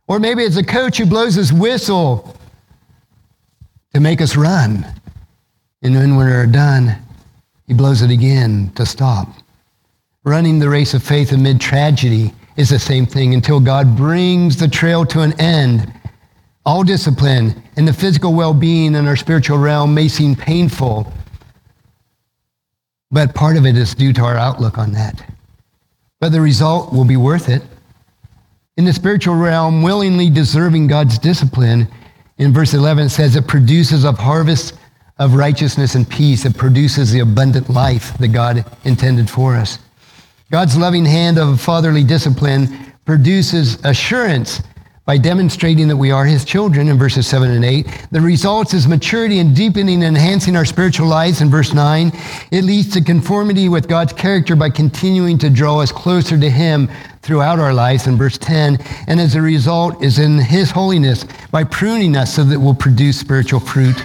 Or 0.08 0.20
maybe 0.20 0.44
it's 0.44 0.58
a 0.58 0.64
coach 0.64 0.98
who 0.98 1.06
blows 1.06 1.36
his 1.36 1.52
whistle 1.52 2.38
to 3.94 4.00
make 4.00 4.22
us 4.22 4.36
run. 4.36 4.86
And 5.82 5.96
then 5.96 6.16
when 6.16 6.28
we're 6.28 6.46
done, 6.46 6.96
he 7.68 7.74
blows 7.74 8.02
it 8.02 8.12
again 8.12 8.72
to 8.76 8.86
stop. 8.86 9.28
Running 10.24 10.60
the 10.60 10.70
race 10.70 10.94
of 10.94 11.04
faith 11.04 11.32
amid 11.32 11.60
tragedy 11.60 12.34
is 12.58 12.70
the 12.70 12.80
same 12.80 13.06
thing 13.06 13.34
until 13.34 13.60
God 13.60 13.98
brings 13.98 14.58
the 14.58 14.68
trail 14.68 15.06
to 15.08 15.22
an 15.22 15.40
end. 15.40 15.92
All 16.66 16.84
discipline 16.84 17.62
and 17.76 17.88
the 17.88 17.94
physical 17.94 18.34
well 18.34 18.54
being 18.54 18.96
in 18.96 19.08
our 19.08 19.16
spiritual 19.16 19.58
realm 19.58 19.94
may 19.94 20.08
seem 20.08 20.36
painful, 20.36 21.12
but 23.14 23.36
part 23.36 23.56
of 23.58 23.66
it 23.66 23.78
is 23.78 23.94
due 23.94 24.12
to 24.12 24.24
our 24.24 24.36
outlook 24.36 24.80
on 24.80 24.92
that. 24.94 25.24
But 26.20 26.32
the 26.32 26.42
result 26.42 26.92
will 26.92 27.06
be 27.06 27.16
worth 27.16 27.48
it. 27.48 27.62
In 28.76 28.86
the 28.86 28.92
spiritual 28.92 29.36
realm, 29.36 29.84
willingly 29.84 30.32
deserving 30.32 30.88
God's 30.88 31.20
discipline, 31.20 31.88
in 32.40 32.52
verse 32.52 32.74
11 32.74 33.06
it 33.06 33.10
says 33.10 33.36
it 33.36 33.48
produces 33.48 34.04
a 34.04 34.14
harvest 34.14 34.74
of 35.20 35.36
righteousness 35.36 35.94
and 35.94 36.10
peace. 36.10 36.44
It 36.44 36.58
produces 36.58 37.12
the 37.12 37.20
abundant 37.20 37.70
life 37.70 38.18
that 38.18 38.30
God 38.30 38.66
intended 38.84 39.30
for 39.30 39.56
us. 39.56 39.78
God's 40.50 40.76
loving 40.76 41.06
hand 41.06 41.38
of 41.38 41.62
fatherly 41.62 42.04
discipline 42.04 42.94
produces 43.06 43.76
assurance 43.86 44.64
by 45.06 45.18
demonstrating 45.18 45.90
that 45.90 45.98
we 45.98 46.12
are 46.12 46.26
his 46.26 46.46
children 46.46 46.88
in 46.88 46.98
verses 46.98 47.28
7 47.28 47.52
and 47.52 47.66
8. 47.66 48.08
The 48.12 48.22
results 48.22 48.74
is 48.74 48.88
maturity 48.88 49.40
and 49.40 49.54
deepening 49.54 50.02
and 50.02 50.16
enhancing 50.16 50.56
our 50.56 50.64
spiritual 50.64 51.08
lives 51.08 51.42
in 51.42 51.50
verse 51.50 51.74
9. 51.74 52.12
It 52.52 52.64
leads 52.64 52.94
to 52.94 53.02
conformity 53.02 53.68
with 53.68 53.90
God's 53.90 54.14
character 54.14 54.56
by 54.56 54.70
continuing 54.70 55.38
to 55.40 55.50
draw 55.50 55.82
us 55.82 55.92
closer 55.92 56.40
to 56.40 56.50
him 56.50 56.90
throughout 57.22 57.60
our 57.60 57.74
lives 57.74 58.08
in 58.08 58.16
verse 58.16 58.38
10. 58.38 58.78
And 59.08 59.20
as 59.20 59.36
a 59.36 59.42
result 59.42 60.02
is 60.02 60.20
in 60.20 60.38
his 60.38 60.72
holiness 60.72 61.26
by 61.52 61.66
pruning 61.66 62.16
us 62.16 62.34
so 62.34 62.46
that 62.46 62.60
we'll 62.60 62.74
produce 62.74 63.20
spiritual 63.20 63.60
fruit. 63.60 63.98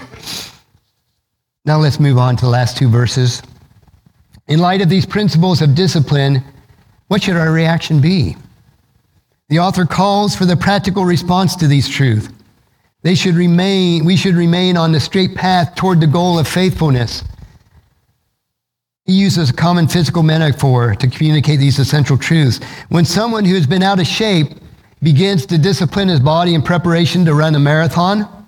Now 1.65 1.79
let's 1.79 2.01
move 2.01 2.19
on 2.19 2.37
to 2.37 2.45
the 2.45 2.51
last 2.51 2.77
two 2.77 2.89
verses. 2.89 3.41
In 4.49 4.59
light 4.59 4.81
of 4.81 4.89
these 4.89 5.07
principles 5.07 5.63
of 5.63 5.77
discipline, 5.77 6.43
what 7.07 7.23
should 7.23 7.37
our 7.37 7.53
reaction 7.53 8.01
be? 8.01 8.37
The 9.49 9.59
author 9.61 9.87
calls 9.87 10.37
for 10.37 10.45
the 10.45 10.57
practical 10.57 11.05
response 11.05 11.57
to 11.57 11.67
these 11.67 11.89
truths. 11.89 12.29
They 13.03 13.15
should 13.15 13.35
remain, 13.35 14.05
we 14.05 14.17
should 14.17 14.35
remain 14.35 14.77
on 14.77 14.93
the 14.93 15.01
straight 15.01 15.35
path 15.35 15.75
toward 15.75 16.01
the 16.01 16.07
goal 16.07 16.39
of 16.39 16.47
faithfulness. 16.47 17.25
He 19.07 19.15
uses 19.15 19.49
a 19.49 19.55
common 19.55 19.89
physical 19.89 20.23
metaphor 20.23 20.95
to 20.97 21.09
communicate 21.09 21.61
these 21.61 21.79
essential 21.79 22.19
truths. 22.19 22.61
When 22.91 23.07
someone 23.07 23.45
who 23.47 23.55
has 23.55 23.67
been 23.67 23.83
out 23.83 24.01
of 24.01 24.07
shape 24.07 24.49
begins 25.03 25.47
to 25.47 25.57
discipline 25.57 26.09
his 26.09 26.21
body 26.21 26.55
in 26.55 26.61
preparation 26.61 27.25
to 27.25 27.35
run 27.35 27.55
a 27.55 27.59
marathon, 27.59 28.47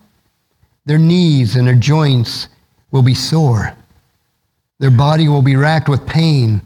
their 0.85 0.99
knees 0.99 1.57
and 1.57 1.67
their 1.67 1.77
joints 1.77 2.49
will 2.91 3.03
be 3.03 3.15
sore. 3.15 3.75
Their 4.81 4.91
body 4.91 5.29
will 5.29 5.43
be 5.43 5.57
racked 5.57 5.89
with 5.89 6.07
pain. 6.07 6.61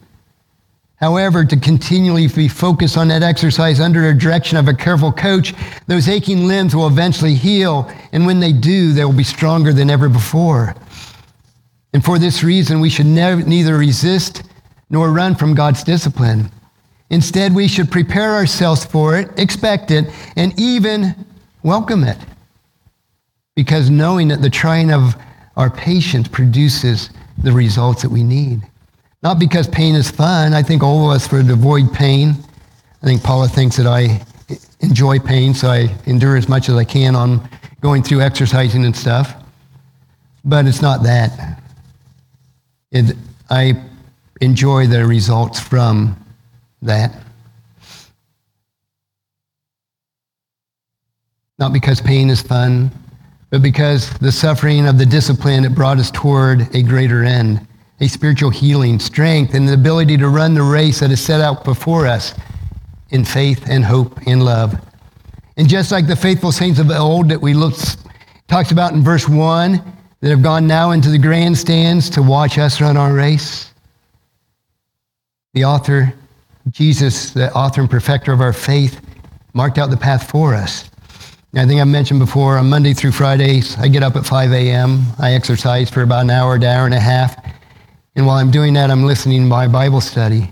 However, 0.96 1.44
to 1.44 1.56
continually 1.56 2.28
be 2.28 2.48
focused 2.48 2.96
on 2.96 3.08
that 3.08 3.22
exercise 3.22 3.80
under 3.80 4.00
the 4.00 4.18
direction 4.18 4.56
of 4.56 4.68
a 4.68 4.74
careful 4.74 5.12
coach, 5.12 5.52
those 5.86 6.08
aching 6.08 6.46
limbs 6.46 6.74
will 6.74 6.86
eventually 6.86 7.34
heal. 7.34 7.90
And 8.12 8.26
when 8.26 8.40
they 8.40 8.52
do, 8.52 8.92
they 8.92 9.04
will 9.04 9.12
be 9.12 9.24
stronger 9.24 9.72
than 9.72 9.90
ever 9.90 10.08
before. 10.08 10.74
And 11.92 12.04
for 12.04 12.18
this 12.18 12.42
reason, 12.42 12.80
we 12.80 12.90
should 12.90 13.06
neither 13.06 13.76
resist 13.76 14.44
nor 14.88 15.10
run 15.10 15.34
from 15.34 15.54
God's 15.54 15.82
discipline. 15.84 16.50
Instead, 17.10 17.54
we 17.54 17.68
should 17.68 17.90
prepare 17.90 18.32
ourselves 18.32 18.84
for 18.84 19.16
it, 19.18 19.28
expect 19.38 19.90
it, 19.90 20.06
and 20.36 20.58
even 20.58 21.14
welcome 21.62 22.04
it. 22.04 22.18
Because 23.56 23.90
knowing 23.90 24.28
that 24.28 24.42
the 24.42 24.50
trying 24.50 24.92
of 24.92 25.16
our 25.56 25.70
patience 25.70 26.28
produces 26.28 27.10
the 27.38 27.52
results 27.52 28.02
that 28.02 28.10
we 28.10 28.22
need. 28.22 28.62
Not 29.24 29.38
because 29.38 29.66
pain 29.66 29.94
is 29.94 30.10
fun. 30.10 30.52
I 30.52 30.62
think 30.62 30.82
all 30.82 31.10
of 31.10 31.16
us 31.16 31.32
would 31.32 31.48
avoid 31.48 31.90
pain. 31.94 32.36
I 33.02 33.06
think 33.06 33.22
Paula 33.22 33.48
thinks 33.48 33.78
that 33.78 33.86
I 33.86 34.22
enjoy 34.80 35.18
pain, 35.18 35.54
so 35.54 35.68
I 35.68 35.88
endure 36.04 36.36
as 36.36 36.46
much 36.46 36.68
as 36.68 36.74
I 36.74 36.84
can 36.84 37.16
on 37.16 37.48
going 37.80 38.02
through 38.02 38.20
exercising 38.20 38.84
and 38.84 38.94
stuff. 38.94 39.34
But 40.44 40.66
it's 40.66 40.82
not 40.82 41.02
that. 41.04 41.62
It, 42.92 43.16
I 43.48 43.82
enjoy 44.42 44.88
the 44.88 45.06
results 45.06 45.58
from 45.58 46.22
that. 46.82 47.18
Not 51.58 51.72
because 51.72 51.98
pain 51.98 52.28
is 52.28 52.42
fun, 52.42 52.90
but 53.48 53.62
because 53.62 54.10
the 54.18 54.32
suffering 54.32 54.86
of 54.86 54.98
the 54.98 55.06
discipline, 55.06 55.64
it 55.64 55.74
brought 55.74 55.98
us 55.98 56.10
toward 56.10 56.74
a 56.74 56.82
greater 56.82 57.24
end, 57.24 57.66
a 58.00 58.08
spiritual 58.08 58.50
healing, 58.50 58.98
strength, 58.98 59.54
and 59.54 59.68
the 59.68 59.74
ability 59.74 60.16
to 60.16 60.28
run 60.28 60.54
the 60.54 60.62
race 60.62 61.00
that 61.00 61.10
is 61.10 61.20
set 61.20 61.40
out 61.40 61.64
before 61.64 62.06
us 62.06 62.34
in 63.10 63.24
faith 63.24 63.68
and 63.68 63.84
hope 63.84 64.18
and 64.26 64.44
love. 64.44 64.74
And 65.56 65.68
just 65.68 65.92
like 65.92 66.06
the 66.06 66.16
faithful 66.16 66.52
saints 66.52 66.80
of 66.80 66.90
old 66.90 67.28
that 67.28 67.40
we 67.40 67.54
looked, 67.54 67.96
talks 68.48 68.72
about 68.72 68.92
in 68.92 69.04
verse 69.04 69.28
1, 69.28 69.92
that 70.20 70.30
have 70.30 70.42
gone 70.42 70.66
now 70.66 70.92
into 70.92 71.10
the 71.10 71.18
grandstands 71.18 72.08
to 72.08 72.22
watch 72.22 72.56
us 72.56 72.80
run 72.80 72.96
our 72.96 73.12
race, 73.12 73.72
the 75.52 75.66
author, 75.66 76.14
Jesus, 76.70 77.30
the 77.30 77.52
author 77.52 77.82
and 77.82 77.90
perfecter 77.90 78.32
of 78.32 78.40
our 78.40 78.54
faith, 78.54 79.00
marked 79.52 79.76
out 79.76 79.90
the 79.90 79.96
path 79.98 80.30
for 80.30 80.54
us. 80.54 80.90
I 81.54 81.66
think 81.66 81.80
I 81.80 81.84
mentioned 81.84 82.20
before, 82.20 82.56
on 82.56 82.70
Monday 82.70 82.94
through 82.94 83.12
Fridays, 83.12 83.76
I 83.78 83.86
get 83.86 84.02
up 84.02 84.16
at 84.16 84.26
5 84.26 84.52
a.m. 84.52 85.04
I 85.18 85.34
exercise 85.34 85.90
for 85.90 86.02
about 86.02 86.24
an 86.24 86.30
hour, 86.30 86.54
an 86.54 86.64
hour 86.64 86.86
and 86.86 86.94
a 86.94 87.00
half. 87.00 87.36
And 88.16 88.26
while 88.26 88.36
I'm 88.36 88.50
doing 88.50 88.74
that, 88.74 88.90
I'm 88.90 89.04
listening 89.04 89.48
my 89.48 89.66
Bible 89.66 90.00
study. 90.00 90.50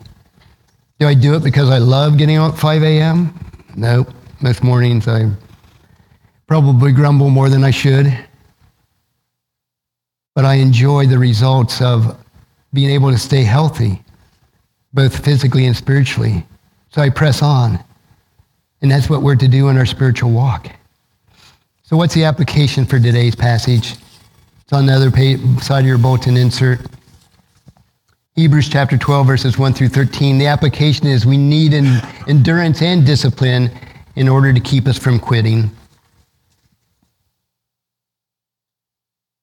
Do 0.99 1.07
I 1.07 1.15
do 1.15 1.35
it 1.35 1.45
because 1.45 1.71
I 1.71 1.79
love 1.79 2.19
getting 2.19 2.39
up 2.39 2.55
at 2.55 2.59
5 2.59 2.83
a.m.? 2.83 3.39
No. 3.77 4.07
Most 4.41 4.63
mornings 4.65 5.07
I 5.07 5.31
probably 6.47 6.93
grumble 6.93 7.31
more 7.31 7.49
than 7.49 7.65
I 7.65 7.71
should. 7.71 8.13
But 10.35 10.45
I 10.45 10.55
enjoy 10.55 11.07
the 11.07 11.19
results 11.19 11.81
of 11.81 12.19
being 12.73 12.91
able 12.91 13.11
to 13.11 13.19
stay 13.19 13.43
healthy, 13.43 14.03
both 14.93 15.25
physically 15.25 15.67
and 15.67 15.77
spiritually. 15.77 16.45
So 16.91 17.03
I 17.03 17.11
press 17.11 17.43
on. 17.43 17.79
And 18.81 18.91
that's 18.91 19.09
what 19.09 19.23
we're 19.23 19.37
to 19.37 19.49
do 19.49 19.69
in 19.69 19.79
our 19.79 19.87
spiritual 19.87 20.31
walk. 20.31 20.69
So 21.85 21.97
what's 21.97 22.15
the 22.15 22.25
application 22.25 22.85
for 22.85 22.99
today's 22.99 23.37
passage? 23.37 23.95
It's 24.63 24.73
on 24.73 24.87
the 24.87 24.93
other 24.93 25.11
page, 25.11 25.41
side 25.61 25.81
of 25.81 25.87
your 25.87 25.99
bulletin 25.99 26.37
insert. 26.37 26.81
Hebrews 28.35 28.71
chapter 28.71 28.97
12, 28.97 29.27
verses 29.27 29.59
1 29.59 29.75
through 29.75 29.91
13. 29.91 30.39
The 30.39 30.47
application 30.47 31.07
is 31.07 31.27
we 31.27 31.37
need 31.37 31.75
an 31.75 32.01
endurance 32.27 32.81
and 32.81 33.05
discipline 33.05 33.71
in 34.17 34.27
order 34.27 34.55
to 34.55 34.61
keep 34.61 34.87
us 34.87 34.97
from 34.97 35.21
quitting. 35.21 35.71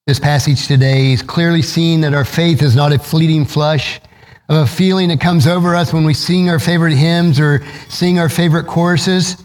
This 0.08 0.20
passage 0.20 0.66
today 0.66 1.12
is 1.12 1.22
clearly 1.22 1.62
seeing 1.62 2.02
that 2.02 2.16
our 2.16 2.26
faith 2.26 2.64
is 2.64 2.76
not 2.76 2.92
a 2.92 2.98
fleeting 2.98 3.46
flush 3.46 4.02
of 4.50 4.64
a 4.64 4.66
feeling 4.66 5.10
that 5.10 5.22
comes 5.22 5.46
over 5.46 5.76
us 5.76 5.94
when 5.94 6.04
we 6.04 6.16
sing 6.16 6.50
our 6.50 6.58
favorite 6.58 6.96
hymns 6.96 7.40
or 7.40 7.64
sing 7.90 8.18
our 8.18 8.28
favorite 8.28 8.66
choruses. 8.66 9.38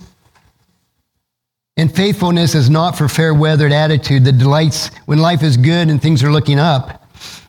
And 1.77 1.95
faithfulness 1.95 2.55
is 2.55 2.71
not 2.71 2.97
for 2.97 3.11
fair 3.11 3.35
weathered 3.35 3.73
attitude 3.73 4.25
that 4.25 4.39
delights 4.39 4.89
when 5.05 5.19
life 5.19 5.43
is 5.43 5.59
good 5.59 5.91
and 5.91 6.01
things 6.01 6.23
are 6.23 6.33
looking 6.33 6.59
up. 6.59 7.04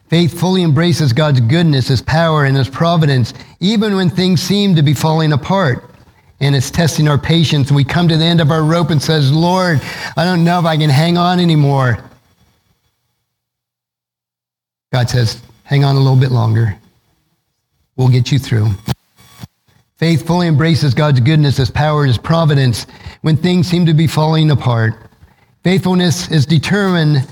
Faith 0.07 0.39
fully 0.39 0.61
embraces 0.63 1.13
God's 1.13 1.41
goodness, 1.41 1.87
His 1.87 2.01
power, 2.01 2.45
and 2.45 2.55
His 2.55 2.69
providence, 2.69 3.33
even 3.59 3.95
when 3.95 4.09
things 4.09 4.41
seem 4.41 4.75
to 4.75 4.83
be 4.83 4.93
falling 4.93 5.33
apart. 5.33 5.91
And 6.39 6.55
it's 6.55 6.69
testing 6.69 7.07
our 7.07 7.17
patience. 7.17 7.71
We 7.71 7.83
come 7.83 8.07
to 8.09 8.17
the 8.17 8.25
end 8.25 8.41
of 8.41 8.51
our 8.51 8.63
rope 8.63 8.89
and 8.89 9.01
says, 9.01 9.31
Lord, 9.31 9.81
I 10.15 10.25
don't 10.25 10.43
know 10.43 10.59
if 10.59 10.65
I 10.65 10.77
can 10.77 10.89
hang 10.89 11.17
on 11.17 11.39
anymore. 11.39 11.97
God 14.91 15.09
says, 15.09 15.41
hang 15.63 15.83
on 15.83 15.95
a 15.95 15.99
little 15.99 16.19
bit 16.19 16.31
longer. 16.31 16.77
We'll 17.95 18.09
get 18.09 18.31
you 18.31 18.39
through. 18.39 18.71
Faith 19.95 20.27
fully 20.27 20.47
embraces 20.47 20.93
God's 20.93 21.21
goodness, 21.21 21.57
His 21.57 21.71
power, 21.71 22.05
His 22.05 22.17
providence 22.17 22.85
when 23.21 23.37
things 23.37 23.67
seem 23.67 23.85
to 23.85 23.93
be 23.93 24.07
falling 24.07 24.51
apart. 24.51 24.93
Faithfulness 25.63 26.29
is 26.29 26.45
determined, 26.45 27.27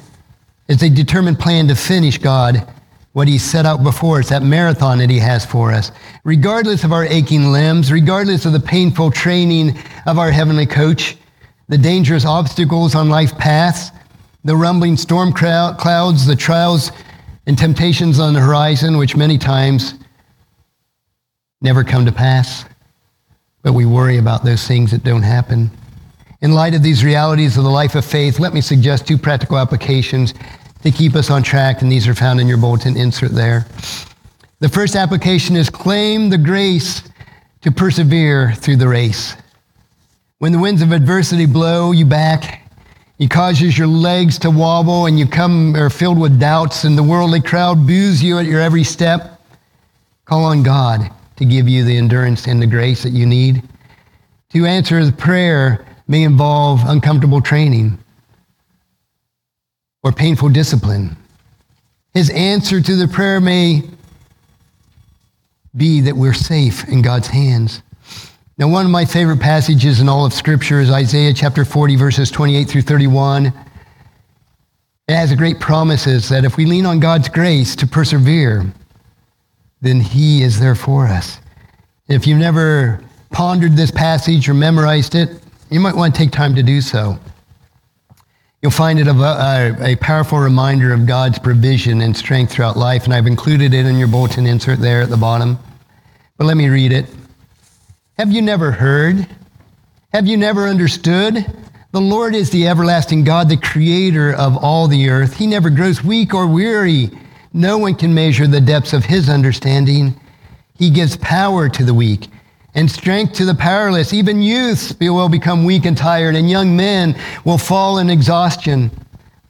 is 0.67 0.81
a 0.81 0.89
determined 0.89 1.39
plan 1.39 1.67
to 1.67 1.75
finish 1.75 2.17
God 2.17 2.67
what 3.13 3.27
He 3.27 3.37
set 3.37 3.65
out 3.65 3.83
before 3.83 4.19
us, 4.19 4.29
that 4.29 4.43
marathon 4.43 4.97
that 4.97 5.09
He 5.09 5.19
has 5.19 5.45
for 5.45 5.71
us. 5.71 5.91
Regardless 6.23 6.83
of 6.83 6.91
our 6.91 7.05
aching 7.05 7.51
limbs, 7.51 7.91
regardless 7.91 8.45
of 8.45 8.53
the 8.53 8.59
painful 8.59 9.11
training 9.11 9.77
of 10.05 10.17
our 10.17 10.31
heavenly 10.31 10.65
coach, 10.65 11.17
the 11.69 11.77
dangerous 11.77 12.25
obstacles 12.25 12.95
on 12.95 13.09
life 13.09 13.37
paths, 13.37 13.91
the 14.43 14.55
rumbling 14.55 14.97
storm 14.97 15.31
clouds, 15.31 16.25
the 16.25 16.35
trials 16.35 16.91
and 17.45 17.57
temptations 17.57 18.19
on 18.19 18.33
the 18.33 18.39
horizon, 18.39 18.97
which 18.97 19.15
many 19.15 19.37
times 19.37 19.93
never 21.61 21.83
come 21.83 22.05
to 22.05 22.11
pass, 22.11 22.65
but 23.61 23.73
we 23.73 23.85
worry 23.85 24.17
about 24.17 24.43
those 24.43 24.67
things 24.67 24.91
that 24.91 25.03
don't 25.03 25.23
happen. 25.23 25.71
In 26.43 26.51
light 26.51 26.75
of 26.75 26.83
these 26.83 27.05
realities 27.05 27.55
of 27.55 27.63
the 27.63 27.69
life 27.69 27.95
of 27.95 28.03
faith, 28.03 28.37
let 28.37 28.53
me 28.53 28.59
suggest 28.59 29.07
two 29.07 29.17
practical 29.17 29.57
applications 29.57 30.33
to 30.81 30.91
keep 30.91 31.15
us 31.15 31.29
on 31.29 31.41
track, 31.41 31.81
and 31.81 31.89
these 31.89 32.05
are 32.05 32.13
found 32.13 32.41
in 32.41 32.49
your 32.49 32.57
bulletin 32.57 32.97
insert 32.97 33.31
there. 33.31 33.65
The 34.59 34.67
first 34.67 34.97
application 34.97 35.55
is 35.55 35.69
claim 35.69 36.29
the 36.29 36.37
grace 36.37 37.01
to 37.61 37.71
persevere 37.71 38.51
through 38.55 38.75
the 38.75 38.89
race. 38.89 39.37
When 40.39 40.51
the 40.51 40.59
winds 40.59 40.81
of 40.81 40.91
adversity 40.91 41.45
blow 41.45 41.93
you 41.93 42.05
back, 42.05 42.69
it 43.19 43.29
causes 43.29 43.77
your 43.77 43.87
legs 43.87 44.37
to 44.39 44.51
wobble 44.51 45.05
and 45.05 45.17
you 45.17 45.25
come 45.25 45.73
are 45.77 45.89
filled 45.89 46.19
with 46.19 46.41
doubts 46.41 46.83
and 46.83 46.97
the 46.97 47.03
worldly 47.03 47.39
crowd 47.39 47.87
boos 47.87 48.21
you 48.21 48.37
at 48.37 48.45
your 48.45 48.59
every 48.59 48.83
step. 48.83 49.39
Call 50.25 50.43
on 50.43 50.61
God 50.61 51.09
to 51.37 51.45
give 51.45 51.69
you 51.69 51.85
the 51.85 51.95
endurance 51.95 52.47
and 52.47 52.61
the 52.61 52.67
grace 52.67 53.01
that 53.03 53.11
you 53.11 53.25
need. 53.25 53.63
To 54.49 54.65
answer 54.65 55.05
the 55.05 55.13
prayer 55.13 55.85
may 56.07 56.23
involve 56.23 56.81
uncomfortable 56.85 57.41
training 57.41 57.97
or 60.03 60.11
painful 60.11 60.49
discipline. 60.49 61.15
His 62.13 62.29
answer 62.29 62.81
to 62.81 62.95
the 62.95 63.07
prayer 63.07 63.39
may 63.39 63.83
be 65.75 66.01
that 66.01 66.15
we're 66.15 66.33
safe 66.33 66.87
in 66.87 67.01
God's 67.01 67.27
hands. 67.27 67.81
Now, 68.57 68.67
one 68.67 68.85
of 68.85 68.91
my 68.91 69.05
favorite 69.05 69.39
passages 69.39 69.99
in 69.99 70.07
all 70.07 70.25
of 70.25 70.33
Scripture 70.33 70.79
is 70.79 70.91
Isaiah 70.91 71.33
chapter 71.33 71.65
40, 71.65 71.95
verses 71.95 72.29
28 72.29 72.65
through 72.69 72.83
31. 72.83 73.47
It 73.47 75.15
has 75.15 75.33
great 75.33 75.59
promises 75.59 76.29
that 76.29 76.45
if 76.45 76.55
we 76.55 76.65
lean 76.65 76.85
on 76.85 76.99
God's 76.99 77.29
grace 77.29 77.75
to 77.77 77.87
persevere, 77.87 78.71
then 79.81 79.99
he 79.99 80.43
is 80.43 80.59
there 80.59 80.75
for 80.75 81.07
us. 81.07 81.39
If 82.07 82.27
you've 82.27 82.39
never 82.39 83.03
pondered 83.31 83.75
this 83.75 83.91
passage 83.91 84.47
or 84.47 84.53
memorized 84.53 85.15
it, 85.15 85.42
you 85.73 85.79
might 85.79 85.95
want 85.95 86.13
to 86.13 86.17
take 86.17 86.29
time 86.29 86.53
to 86.53 86.61
do 86.61 86.81
so. 86.81 87.17
You'll 88.61 88.71
find 88.71 88.99
it 88.99 89.07
a, 89.07 89.75
a, 89.81 89.95
powerful 89.95 90.37
reminder 90.37 90.93
of 90.93 91.07
God's 91.07 91.39
provision 91.39 92.01
and 92.01 92.15
strength 92.15 92.51
throughout 92.53 92.77
life, 92.77 93.05
and 93.05 93.13
I've 93.13 93.25
included 93.25 93.73
it 93.73 93.87
in 93.87 93.97
your 93.97 94.07
bulletin 94.07 94.45
insert 94.45 94.79
there 94.79 95.01
at 95.01 95.09
the 95.09 95.17
bottom. 95.17 95.57
But 96.37 96.45
let 96.45 96.57
me 96.57 96.69
read 96.69 96.91
it. 96.91 97.07
Have 98.19 98.31
you 98.31 98.43
never 98.43 98.69
heard? 98.69 99.27
Have 100.13 100.27
you 100.27 100.37
never 100.37 100.67
understood? 100.67 101.43
The 101.91 102.01
Lord 102.01 102.35
is 102.35 102.51
the 102.51 102.67
everlasting 102.67 103.23
God, 103.23 103.49
the 103.49 103.57
creator 103.57 104.31
of 104.31 104.55
all 104.63 104.87
the 104.87 105.09
earth. 105.09 105.37
He 105.37 105.47
never 105.47 105.71
grows 105.71 106.03
weak 106.03 106.35
or 106.35 106.45
weary. 106.45 107.09
No 107.51 107.79
one 107.79 107.95
can 107.95 108.13
measure 108.13 108.45
the 108.45 108.61
depths 108.61 108.93
of 108.93 109.05
his 109.05 109.27
understanding. 109.27 110.13
He 110.77 110.91
gives 110.91 111.17
power 111.17 111.67
to 111.67 111.83
the 111.83 111.95
weak 111.95 112.29
and 112.75 112.89
strength 112.89 113.33
to 113.33 113.45
the 113.45 113.55
powerless. 113.55 114.13
Even 114.13 114.41
youths 114.41 114.93
will 114.99 115.29
become 115.29 115.65
weak 115.65 115.85
and 115.85 115.97
tired, 115.97 116.35
and 116.35 116.49
young 116.49 116.75
men 116.75 117.15
will 117.45 117.57
fall 117.57 117.99
in 117.99 118.09
exhaustion. 118.09 118.91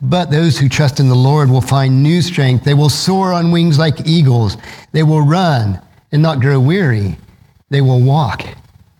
But 0.01 0.32
those 0.32 0.59
who 0.59 0.67
trust 0.67 0.99
in 0.99 1.07
the 1.07 1.15
Lord 1.15 1.49
will 1.49 1.61
find 1.61 2.03
new 2.03 2.21
strength. 2.21 2.65
They 2.65 2.74
will 2.74 2.89
soar 2.89 3.32
on 3.32 3.51
wings 3.51 3.80
like 3.80 4.05
eagles. 4.05 4.57
They 4.91 5.03
will 5.03 5.21
run 5.21 5.82
and 6.11 6.21
not 6.21 6.41
grow 6.41 6.59
weary. 6.59 7.17
They 7.69 7.82
will 7.82 8.01
walk 8.01 8.43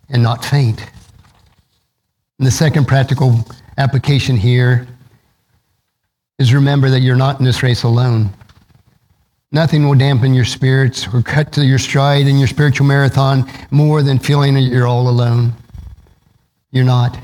and 0.08 0.22
not 0.22 0.44
faint. 0.44 0.80
And 2.38 2.46
the 2.46 2.50
second 2.50 2.88
practical 2.88 3.46
application 3.76 4.36
here 4.36 4.86
is 6.38 6.54
remember 6.54 6.90
that 6.90 7.00
you're 7.00 7.16
not 7.16 7.38
in 7.38 7.44
this 7.44 7.62
race 7.62 7.82
alone. 7.82 8.30
Nothing 9.54 9.86
will 9.86 9.94
dampen 9.94 10.34
your 10.34 10.44
spirits 10.44 11.06
or 11.14 11.22
cut 11.22 11.52
to 11.52 11.64
your 11.64 11.78
stride 11.78 12.26
in 12.26 12.38
your 12.38 12.48
spiritual 12.48 12.88
marathon 12.88 13.48
more 13.70 14.02
than 14.02 14.18
feeling 14.18 14.54
that 14.54 14.62
you're 14.62 14.88
all 14.88 15.08
alone. 15.08 15.52
You're 16.72 16.84
not. 16.84 17.16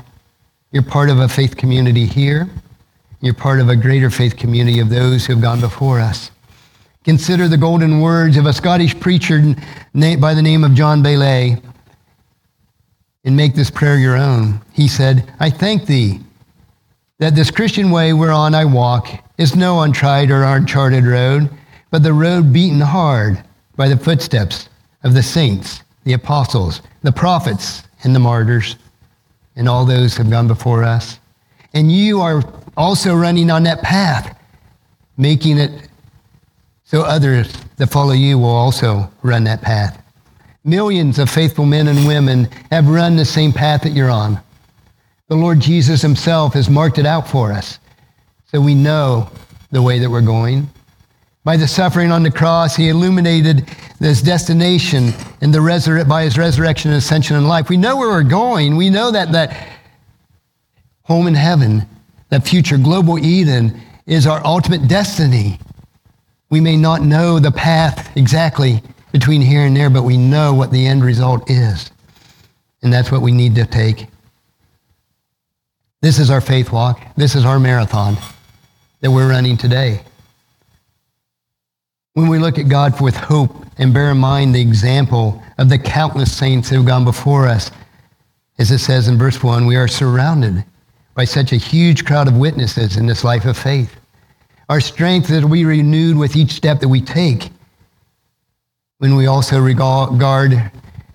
You're 0.71 0.81
part 0.81 1.09
of 1.09 1.19
a 1.19 1.27
faith 1.27 1.57
community 1.57 2.05
here. 2.05 2.49
You're 3.19 3.33
part 3.33 3.59
of 3.59 3.67
a 3.67 3.75
greater 3.75 4.09
faith 4.09 4.37
community 4.37 4.79
of 4.79 4.87
those 4.87 5.25
who 5.25 5.33
have 5.33 5.41
gone 5.41 5.59
before 5.59 5.99
us. 5.99 6.31
Consider 7.03 7.49
the 7.49 7.57
golden 7.57 7.99
words 7.99 8.37
of 8.37 8.45
a 8.45 8.53
Scottish 8.53 8.97
preacher 8.97 9.53
by 9.93 10.33
the 10.33 10.41
name 10.41 10.63
of 10.63 10.73
John 10.73 11.03
Baillie 11.03 11.61
and 13.25 13.35
make 13.35 13.55
this 13.55 13.69
prayer 13.69 13.97
your 13.97 14.15
own. 14.15 14.61
He 14.71 14.87
said, 14.87 15.29
I 15.41 15.49
thank 15.49 15.85
thee 15.85 16.21
that 17.19 17.35
this 17.35 17.51
Christian 17.51 17.91
way 17.91 18.13
whereon 18.13 18.55
I 18.55 18.63
walk 18.63 19.09
is 19.37 19.53
no 19.53 19.81
untried 19.81 20.31
or 20.31 20.43
uncharted 20.43 21.03
road 21.05 21.49
but 21.91 22.01
the 22.03 22.13
road 22.13 22.51
beaten 22.51 22.79
hard 22.79 23.43
by 23.75 23.87
the 23.87 23.97
footsteps 23.97 24.69
of 25.03 25.13
the 25.13 25.21
saints, 25.21 25.83
the 26.05 26.13
apostles, 26.13 26.81
the 27.03 27.11
prophets, 27.11 27.83
and 28.03 28.15
the 28.15 28.19
martyrs, 28.19 28.77
and 29.55 29.69
all 29.69 29.85
those 29.85 30.15
who 30.15 30.23
have 30.23 30.31
gone 30.31 30.47
before 30.47 30.83
us. 30.83 31.19
And 31.73 31.91
you 31.91 32.21
are 32.21 32.43
also 32.75 33.13
running 33.13 33.51
on 33.51 33.63
that 33.63 33.81
path, 33.81 34.37
making 35.17 35.57
it 35.57 35.89
so 36.83 37.01
others 37.01 37.53
that 37.77 37.87
follow 37.87 38.13
you 38.13 38.37
will 38.37 38.49
also 38.49 39.09
run 39.21 39.43
that 39.45 39.61
path. 39.61 40.01
Millions 40.63 41.19
of 41.19 41.29
faithful 41.29 41.65
men 41.65 41.87
and 41.87 42.07
women 42.07 42.45
have 42.69 42.87
run 42.87 43.15
the 43.15 43.25
same 43.25 43.51
path 43.51 43.81
that 43.81 43.93
you're 43.93 44.09
on. 44.09 44.39
The 45.27 45.35
Lord 45.35 45.59
Jesus 45.59 46.01
himself 46.01 46.53
has 46.53 46.69
marked 46.69 46.99
it 46.99 47.05
out 47.05 47.27
for 47.27 47.51
us. 47.51 47.79
So 48.45 48.59
we 48.59 48.75
know 48.75 49.29
the 49.71 49.81
way 49.81 49.99
that 49.99 50.09
we're 50.09 50.21
going. 50.21 50.69
By 51.43 51.57
the 51.57 51.67
suffering 51.67 52.11
on 52.11 52.21
the 52.21 52.31
cross, 52.31 52.75
he 52.75 52.89
illuminated 52.89 53.67
this 53.99 54.21
destination 54.21 55.13
in 55.41 55.51
the 55.51 55.59
resur- 55.59 56.07
by 56.07 56.23
his 56.23 56.37
resurrection 56.37 56.91
and 56.91 56.97
ascension 56.99 57.35
and 57.35 57.47
life. 57.47 57.67
We 57.67 57.77
know 57.77 57.97
where 57.97 58.09
we're 58.09 58.23
going. 58.23 58.75
We 58.75 58.91
know 58.91 59.11
that 59.11 59.31
that 59.31 59.69
home 61.03 61.27
in 61.27 61.33
heaven, 61.33 61.87
that 62.29 62.47
future 62.47 62.77
global 62.77 63.17
Eden, 63.17 63.81
is 64.05 64.27
our 64.27 64.45
ultimate 64.45 64.87
destiny. 64.87 65.59
We 66.51 66.61
may 66.61 66.77
not 66.77 67.01
know 67.01 67.39
the 67.39 67.51
path 67.51 68.15
exactly 68.15 68.83
between 69.11 69.41
here 69.41 69.65
and 69.65 69.75
there, 69.75 69.89
but 69.89 70.03
we 70.03 70.17
know 70.17 70.53
what 70.53 70.71
the 70.71 70.85
end 70.85 71.03
result 71.03 71.49
is. 71.49 71.91
And 72.83 72.93
that's 72.93 73.11
what 73.11 73.21
we 73.21 73.31
need 73.31 73.55
to 73.55 73.65
take. 73.65 74.07
This 76.01 76.19
is 76.19 76.29
our 76.29 76.41
faith 76.41 76.71
walk. 76.71 77.01
This 77.15 77.35
is 77.35 77.45
our 77.45 77.59
marathon 77.59 78.17
that 79.01 79.11
we're 79.11 79.29
running 79.29 79.57
today. 79.57 80.01
When 82.13 82.27
we 82.27 82.39
look 82.39 82.59
at 82.59 82.67
God 82.67 82.99
with 82.99 83.15
hope 83.15 83.55
and 83.77 83.93
bear 83.93 84.11
in 84.11 84.17
mind 84.17 84.53
the 84.53 84.61
example 84.61 85.41
of 85.57 85.69
the 85.69 85.79
countless 85.79 86.35
saints 86.35 86.69
who 86.69 86.75
have 86.77 86.85
gone 86.85 87.05
before 87.05 87.47
us, 87.47 87.71
as 88.59 88.69
it 88.69 88.79
says 88.79 89.07
in 89.07 89.17
verse 89.17 89.41
1, 89.41 89.65
we 89.65 89.77
are 89.77 89.87
surrounded 89.87 90.65
by 91.15 91.23
such 91.23 91.53
a 91.53 91.57
huge 91.57 92.03
crowd 92.03 92.27
of 92.27 92.35
witnesses 92.35 92.97
in 92.97 93.05
this 93.05 93.23
life 93.23 93.45
of 93.45 93.57
faith. 93.57 93.95
Our 94.67 94.81
strength 94.81 95.29
is 95.31 95.45
we 95.45 95.63
renewed 95.63 96.17
with 96.17 96.35
each 96.35 96.51
step 96.51 96.81
that 96.81 96.89
we 96.89 97.01
take. 97.01 97.49
When 98.97 99.15
we 99.15 99.27
also 99.27 99.59
regard 99.59 100.71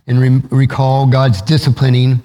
and 0.07 0.51
recall 0.51 1.07
God's 1.07 1.43
disciplining 1.43 2.23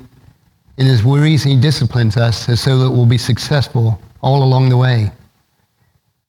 and 0.77 0.87
his 0.87 1.03
reason 1.03 1.51
he 1.51 1.59
disciplines 1.59 2.15
us 2.15 2.45
so 2.59 2.79
that 2.79 2.89
we'll 2.89 3.05
be 3.05 3.17
successful 3.17 4.01
all 4.21 4.43
along 4.43 4.69
the 4.69 4.77
way. 4.77 5.11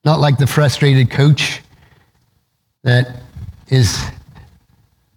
Not 0.04 0.18
like 0.18 0.38
the 0.38 0.46
frustrated 0.46 1.08
coach 1.10 1.61
that 2.82 3.22
his 3.66 4.04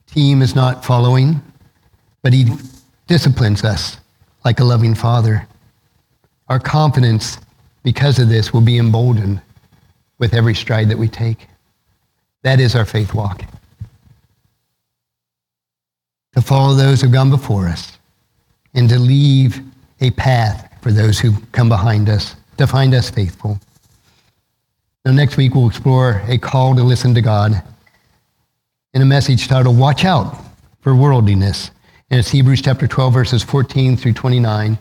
team 0.08 0.42
is 0.42 0.56
not 0.56 0.86
following, 0.86 1.42
but 2.22 2.34
he 2.34 2.46
disciplines 3.08 3.64
us 3.64 3.98
like 4.44 4.60
a 4.60 4.64
loving 4.64 4.96
father. 4.96 5.48
Our 6.48 6.60
confidence, 6.60 7.38
because 7.84 8.20
of 8.20 8.30
this, 8.30 8.54
will 8.54 8.62
be 8.62 8.78
emboldened 8.78 9.42
with 10.20 10.34
every 10.34 10.56
stride 10.56 10.90
that 10.90 10.98
we 10.98 11.08
take. 11.08 11.48
That 12.44 12.60
is 12.60 12.76
our 12.76 12.86
faith 12.86 13.14
walk. 13.14 13.44
To 16.34 16.42
follow 16.42 16.76
those 16.76 17.02
who've 17.02 17.12
gone 17.12 17.30
before 17.30 17.68
us 17.68 17.98
and 18.74 18.88
to 18.90 19.00
leave 19.00 19.62
a 20.02 20.12
path 20.12 20.72
for 20.82 20.92
those 20.92 21.20
who 21.20 21.34
come 21.52 21.70
behind 21.70 22.10
us 22.10 22.36
to 22.58 22.68
find 22.68 22.94
us 22.94 23.10
faithful. 23.10 23.60
Now, 25.06 25.12
next 25.12 25.38
week, 25.38 25.54
we'll 25.54 25.68
explore 25.68 26.24
a 26.28 26.40
call 26.40 26.76
to 26.76 26.82
listen 26.82 27.14
to 27.14 27.22
God 27.22 27.62
in 28.96 29.04
a 29.04 29.06
message 29.06 29.48
titled 29.48 29.78
Watch 29.78 30.04
Out 30.04 30.36
for 30.82 30.96
Worldliness. 30.96 31.70
And 32.10 32.20
it's 32.20 32.30
Hebrews 32.32 32.64
chapter 32.64 32.88
12, 32.88 33.14
verses 33.14 33.44
14 33.44 33.98
through 33.98 34.14
29. 34.14 34.80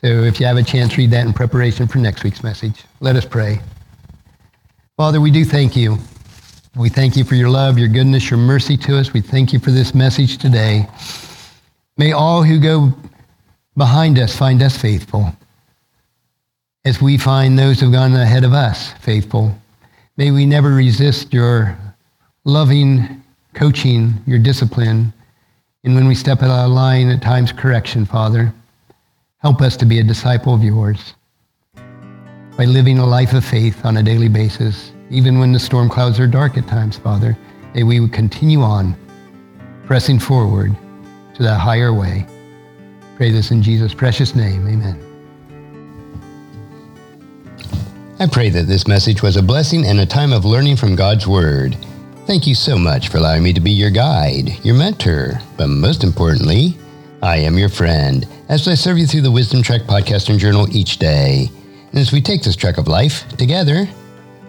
So 0.00 0.06
if 0.06 0.40
you 0.40 0.46
have 0.46 0.56
a 0.56 0.62
chance, 0.62 0.96
read 0.96 1.10
that 1.10 1.26
in 1.26 1.34
preparation 1.34 1.86
for 1.86 1.98
next 1.98 2.24
week's 2.24 2.42
message. 2.42 2.84
Let 3.00 3.14
us 3.14 3.26
pray. 3.26 3.60
Father, 4.96 5.20
we 5.20 5.30
do 5.30 5.44
thank 5.44 5.76
you. 5.76 5.98
We 6.74 6.88
thank 6.88 7.14
you 7.14 7.24
for 7.24 7.34
your 7.34 7.50
love, 7.50 7.78
your 7.78 7.88
goodness, 7.88 8.30
your 8.30 8.38
mercy 8.38 8.78
to 8.78 8.96
us. 8.96 9.12
We 9.12 9.20
thank 9.20 9.52
you 9.52 9.58
for 9.58 9.70
this 9.70 9.94
message 9.94 10.38
today. 10.38 10.88
May 11.98 12.12
all 12.12 12.42
who 12.42 12.58
go 12.58 12.94
behind 13.76 14.18
us 14.18 14.34
find 14.34 14.62
us 14.62 14.78
faithful 14.78 15.36
as 16.84 17.00
we 17.00 17.16
find 17.16 17.58
those 17.58 17.80
who 17.80 17.86
have 17.86 17.94
gone 17.94 18.14
ahead 18.14 18.44
of 18.44 18.52
us 18.52 18.92
faithful. 18.94 19.54
May 20.16 20.30
we 20.30 20.46
never 20.46 20.70
resist 20.70 21.32
your 21.32 21.78
loving 22.44 23.22
coaching, 23.54 24.14
your 24.26 24.38
discipline, 24.38 25.12
and 25.84 25.94
when 25.94 26.06
we 26.06 26.14
step 26.14 26.42
out 26.42 26.64
of 26.64 26.70
line 26.70 27.08
at 27.08 27.22
times, 27.22 27.52
correction, 27.52 28.04
Father. 28.04 28.52
Help 29.38 29.60
us 29.60 29.76
to 29.76 29.86
be 29.86 29.98
a 29.98 30.04
disciple 30.04 30.54
of 30.54 30.62
yours 30.62 31.14
by 32.56 32.64
living 32.64 32.98
a 32.98 33.06
life 33.06 33.32
of 33.32 33.44
faith 33.44 33.84
on 33.84 33.96
a 33.96 34.02
daily 34.02 34.28
basis, 34.28 34.92
even 35.10 35.38
when 35.38 35.52
the 35.52 35.58
storm 35.58 35.88
clouds 35.88 36.20
are 36.20 36.26
dark 36.26 36.56
at 36.56 36.68
times, 36.68 36.98
Father. 36.98 37.36
May 37.74 37.82
we 37.82 37.98
would 38.00 38.12
continue 38.12 38.60
on, 38.60 38.94
pressing 39.86 40.18
forward 40.18 40.76
to 41.34 41.42
that 41.42 41.58
higher 41.58 41.92
way. 41.92 42.26
Pray 43.16 43.30
this 43.30 43.50
in 43.50 43.62
Jesus' 43.62 43.94
precious 43.94 44.34
name. 44.34 44.68
Amen. 44.68 45.11
I 48.18 48.26
pray 48.26 48.50
that 48.50 48.68
this 48.68 48.86
message 48.86 49.22
was 49.22 49.36
a 49.36 49.42
blessing 49.42 49.86
and 49.86 49.98
a 49.98 50.06
time 50.06 50.32
of 50.32 50.44
learning 50.44 50.76
from 50.76 50.94
God's 50.94 51.26
Word. 51.26 51.76
Thank 52.26 52.46
you 52.46 52.54
so 52.54 52.76
much 52.76 53.08
for 53.08 53.16
allowing 53.16 53.42
me 53.42 53.52
to 53.54 53.60
be 53.60 53.72
your 53.72 53.90
guide, 53.90 54.64
your 54.64 54.76
mentor, 54.76 55.40
but 55.56 55.68
most 55.68 56.04
importantly, 56.04 56.76
I 57.22 57.38
am 57.38 57.58
your 57.58 57.70
friend 57.70 58.28
as 58.48 58.68
I 58.68 58.74
serve 58.74 58.98
you 58.98 59.06
through 59.06 59.22
the 59.22 59.30
Wisdom 59.30 59.62
Trek 59.62 59.82
podcast 59.82 60.28
and 60.28 60.38
journal 60.38 60.68
each 60.76 60.98
day. 60.98 61.50
And 61.88 61.98
as 61.98 62.12
we 62.12 62.20
take 62.20 62.42
this 62.42 62.54
trek 62.54 62.76
of 62.76 62.86
life 62.86 63.26
together, 63.38 63.88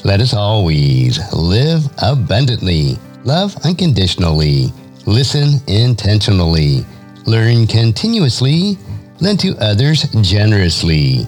let 0.03 0.19
us 0.19 0.33
always 0.33 1.19
live 1.33 1.83
abundantly, 2.01 2.97
love 3.23 3.55
unconditionally, 3.63 4.73
listen 5.05 5.61
intentionally, 5.67 6.85
learn 7.25 7.65
continuously, 7.65 8.77
lend 9.21 9.39
to 9.39 9.55
others 9.59 10.03
generously 10.21 11.27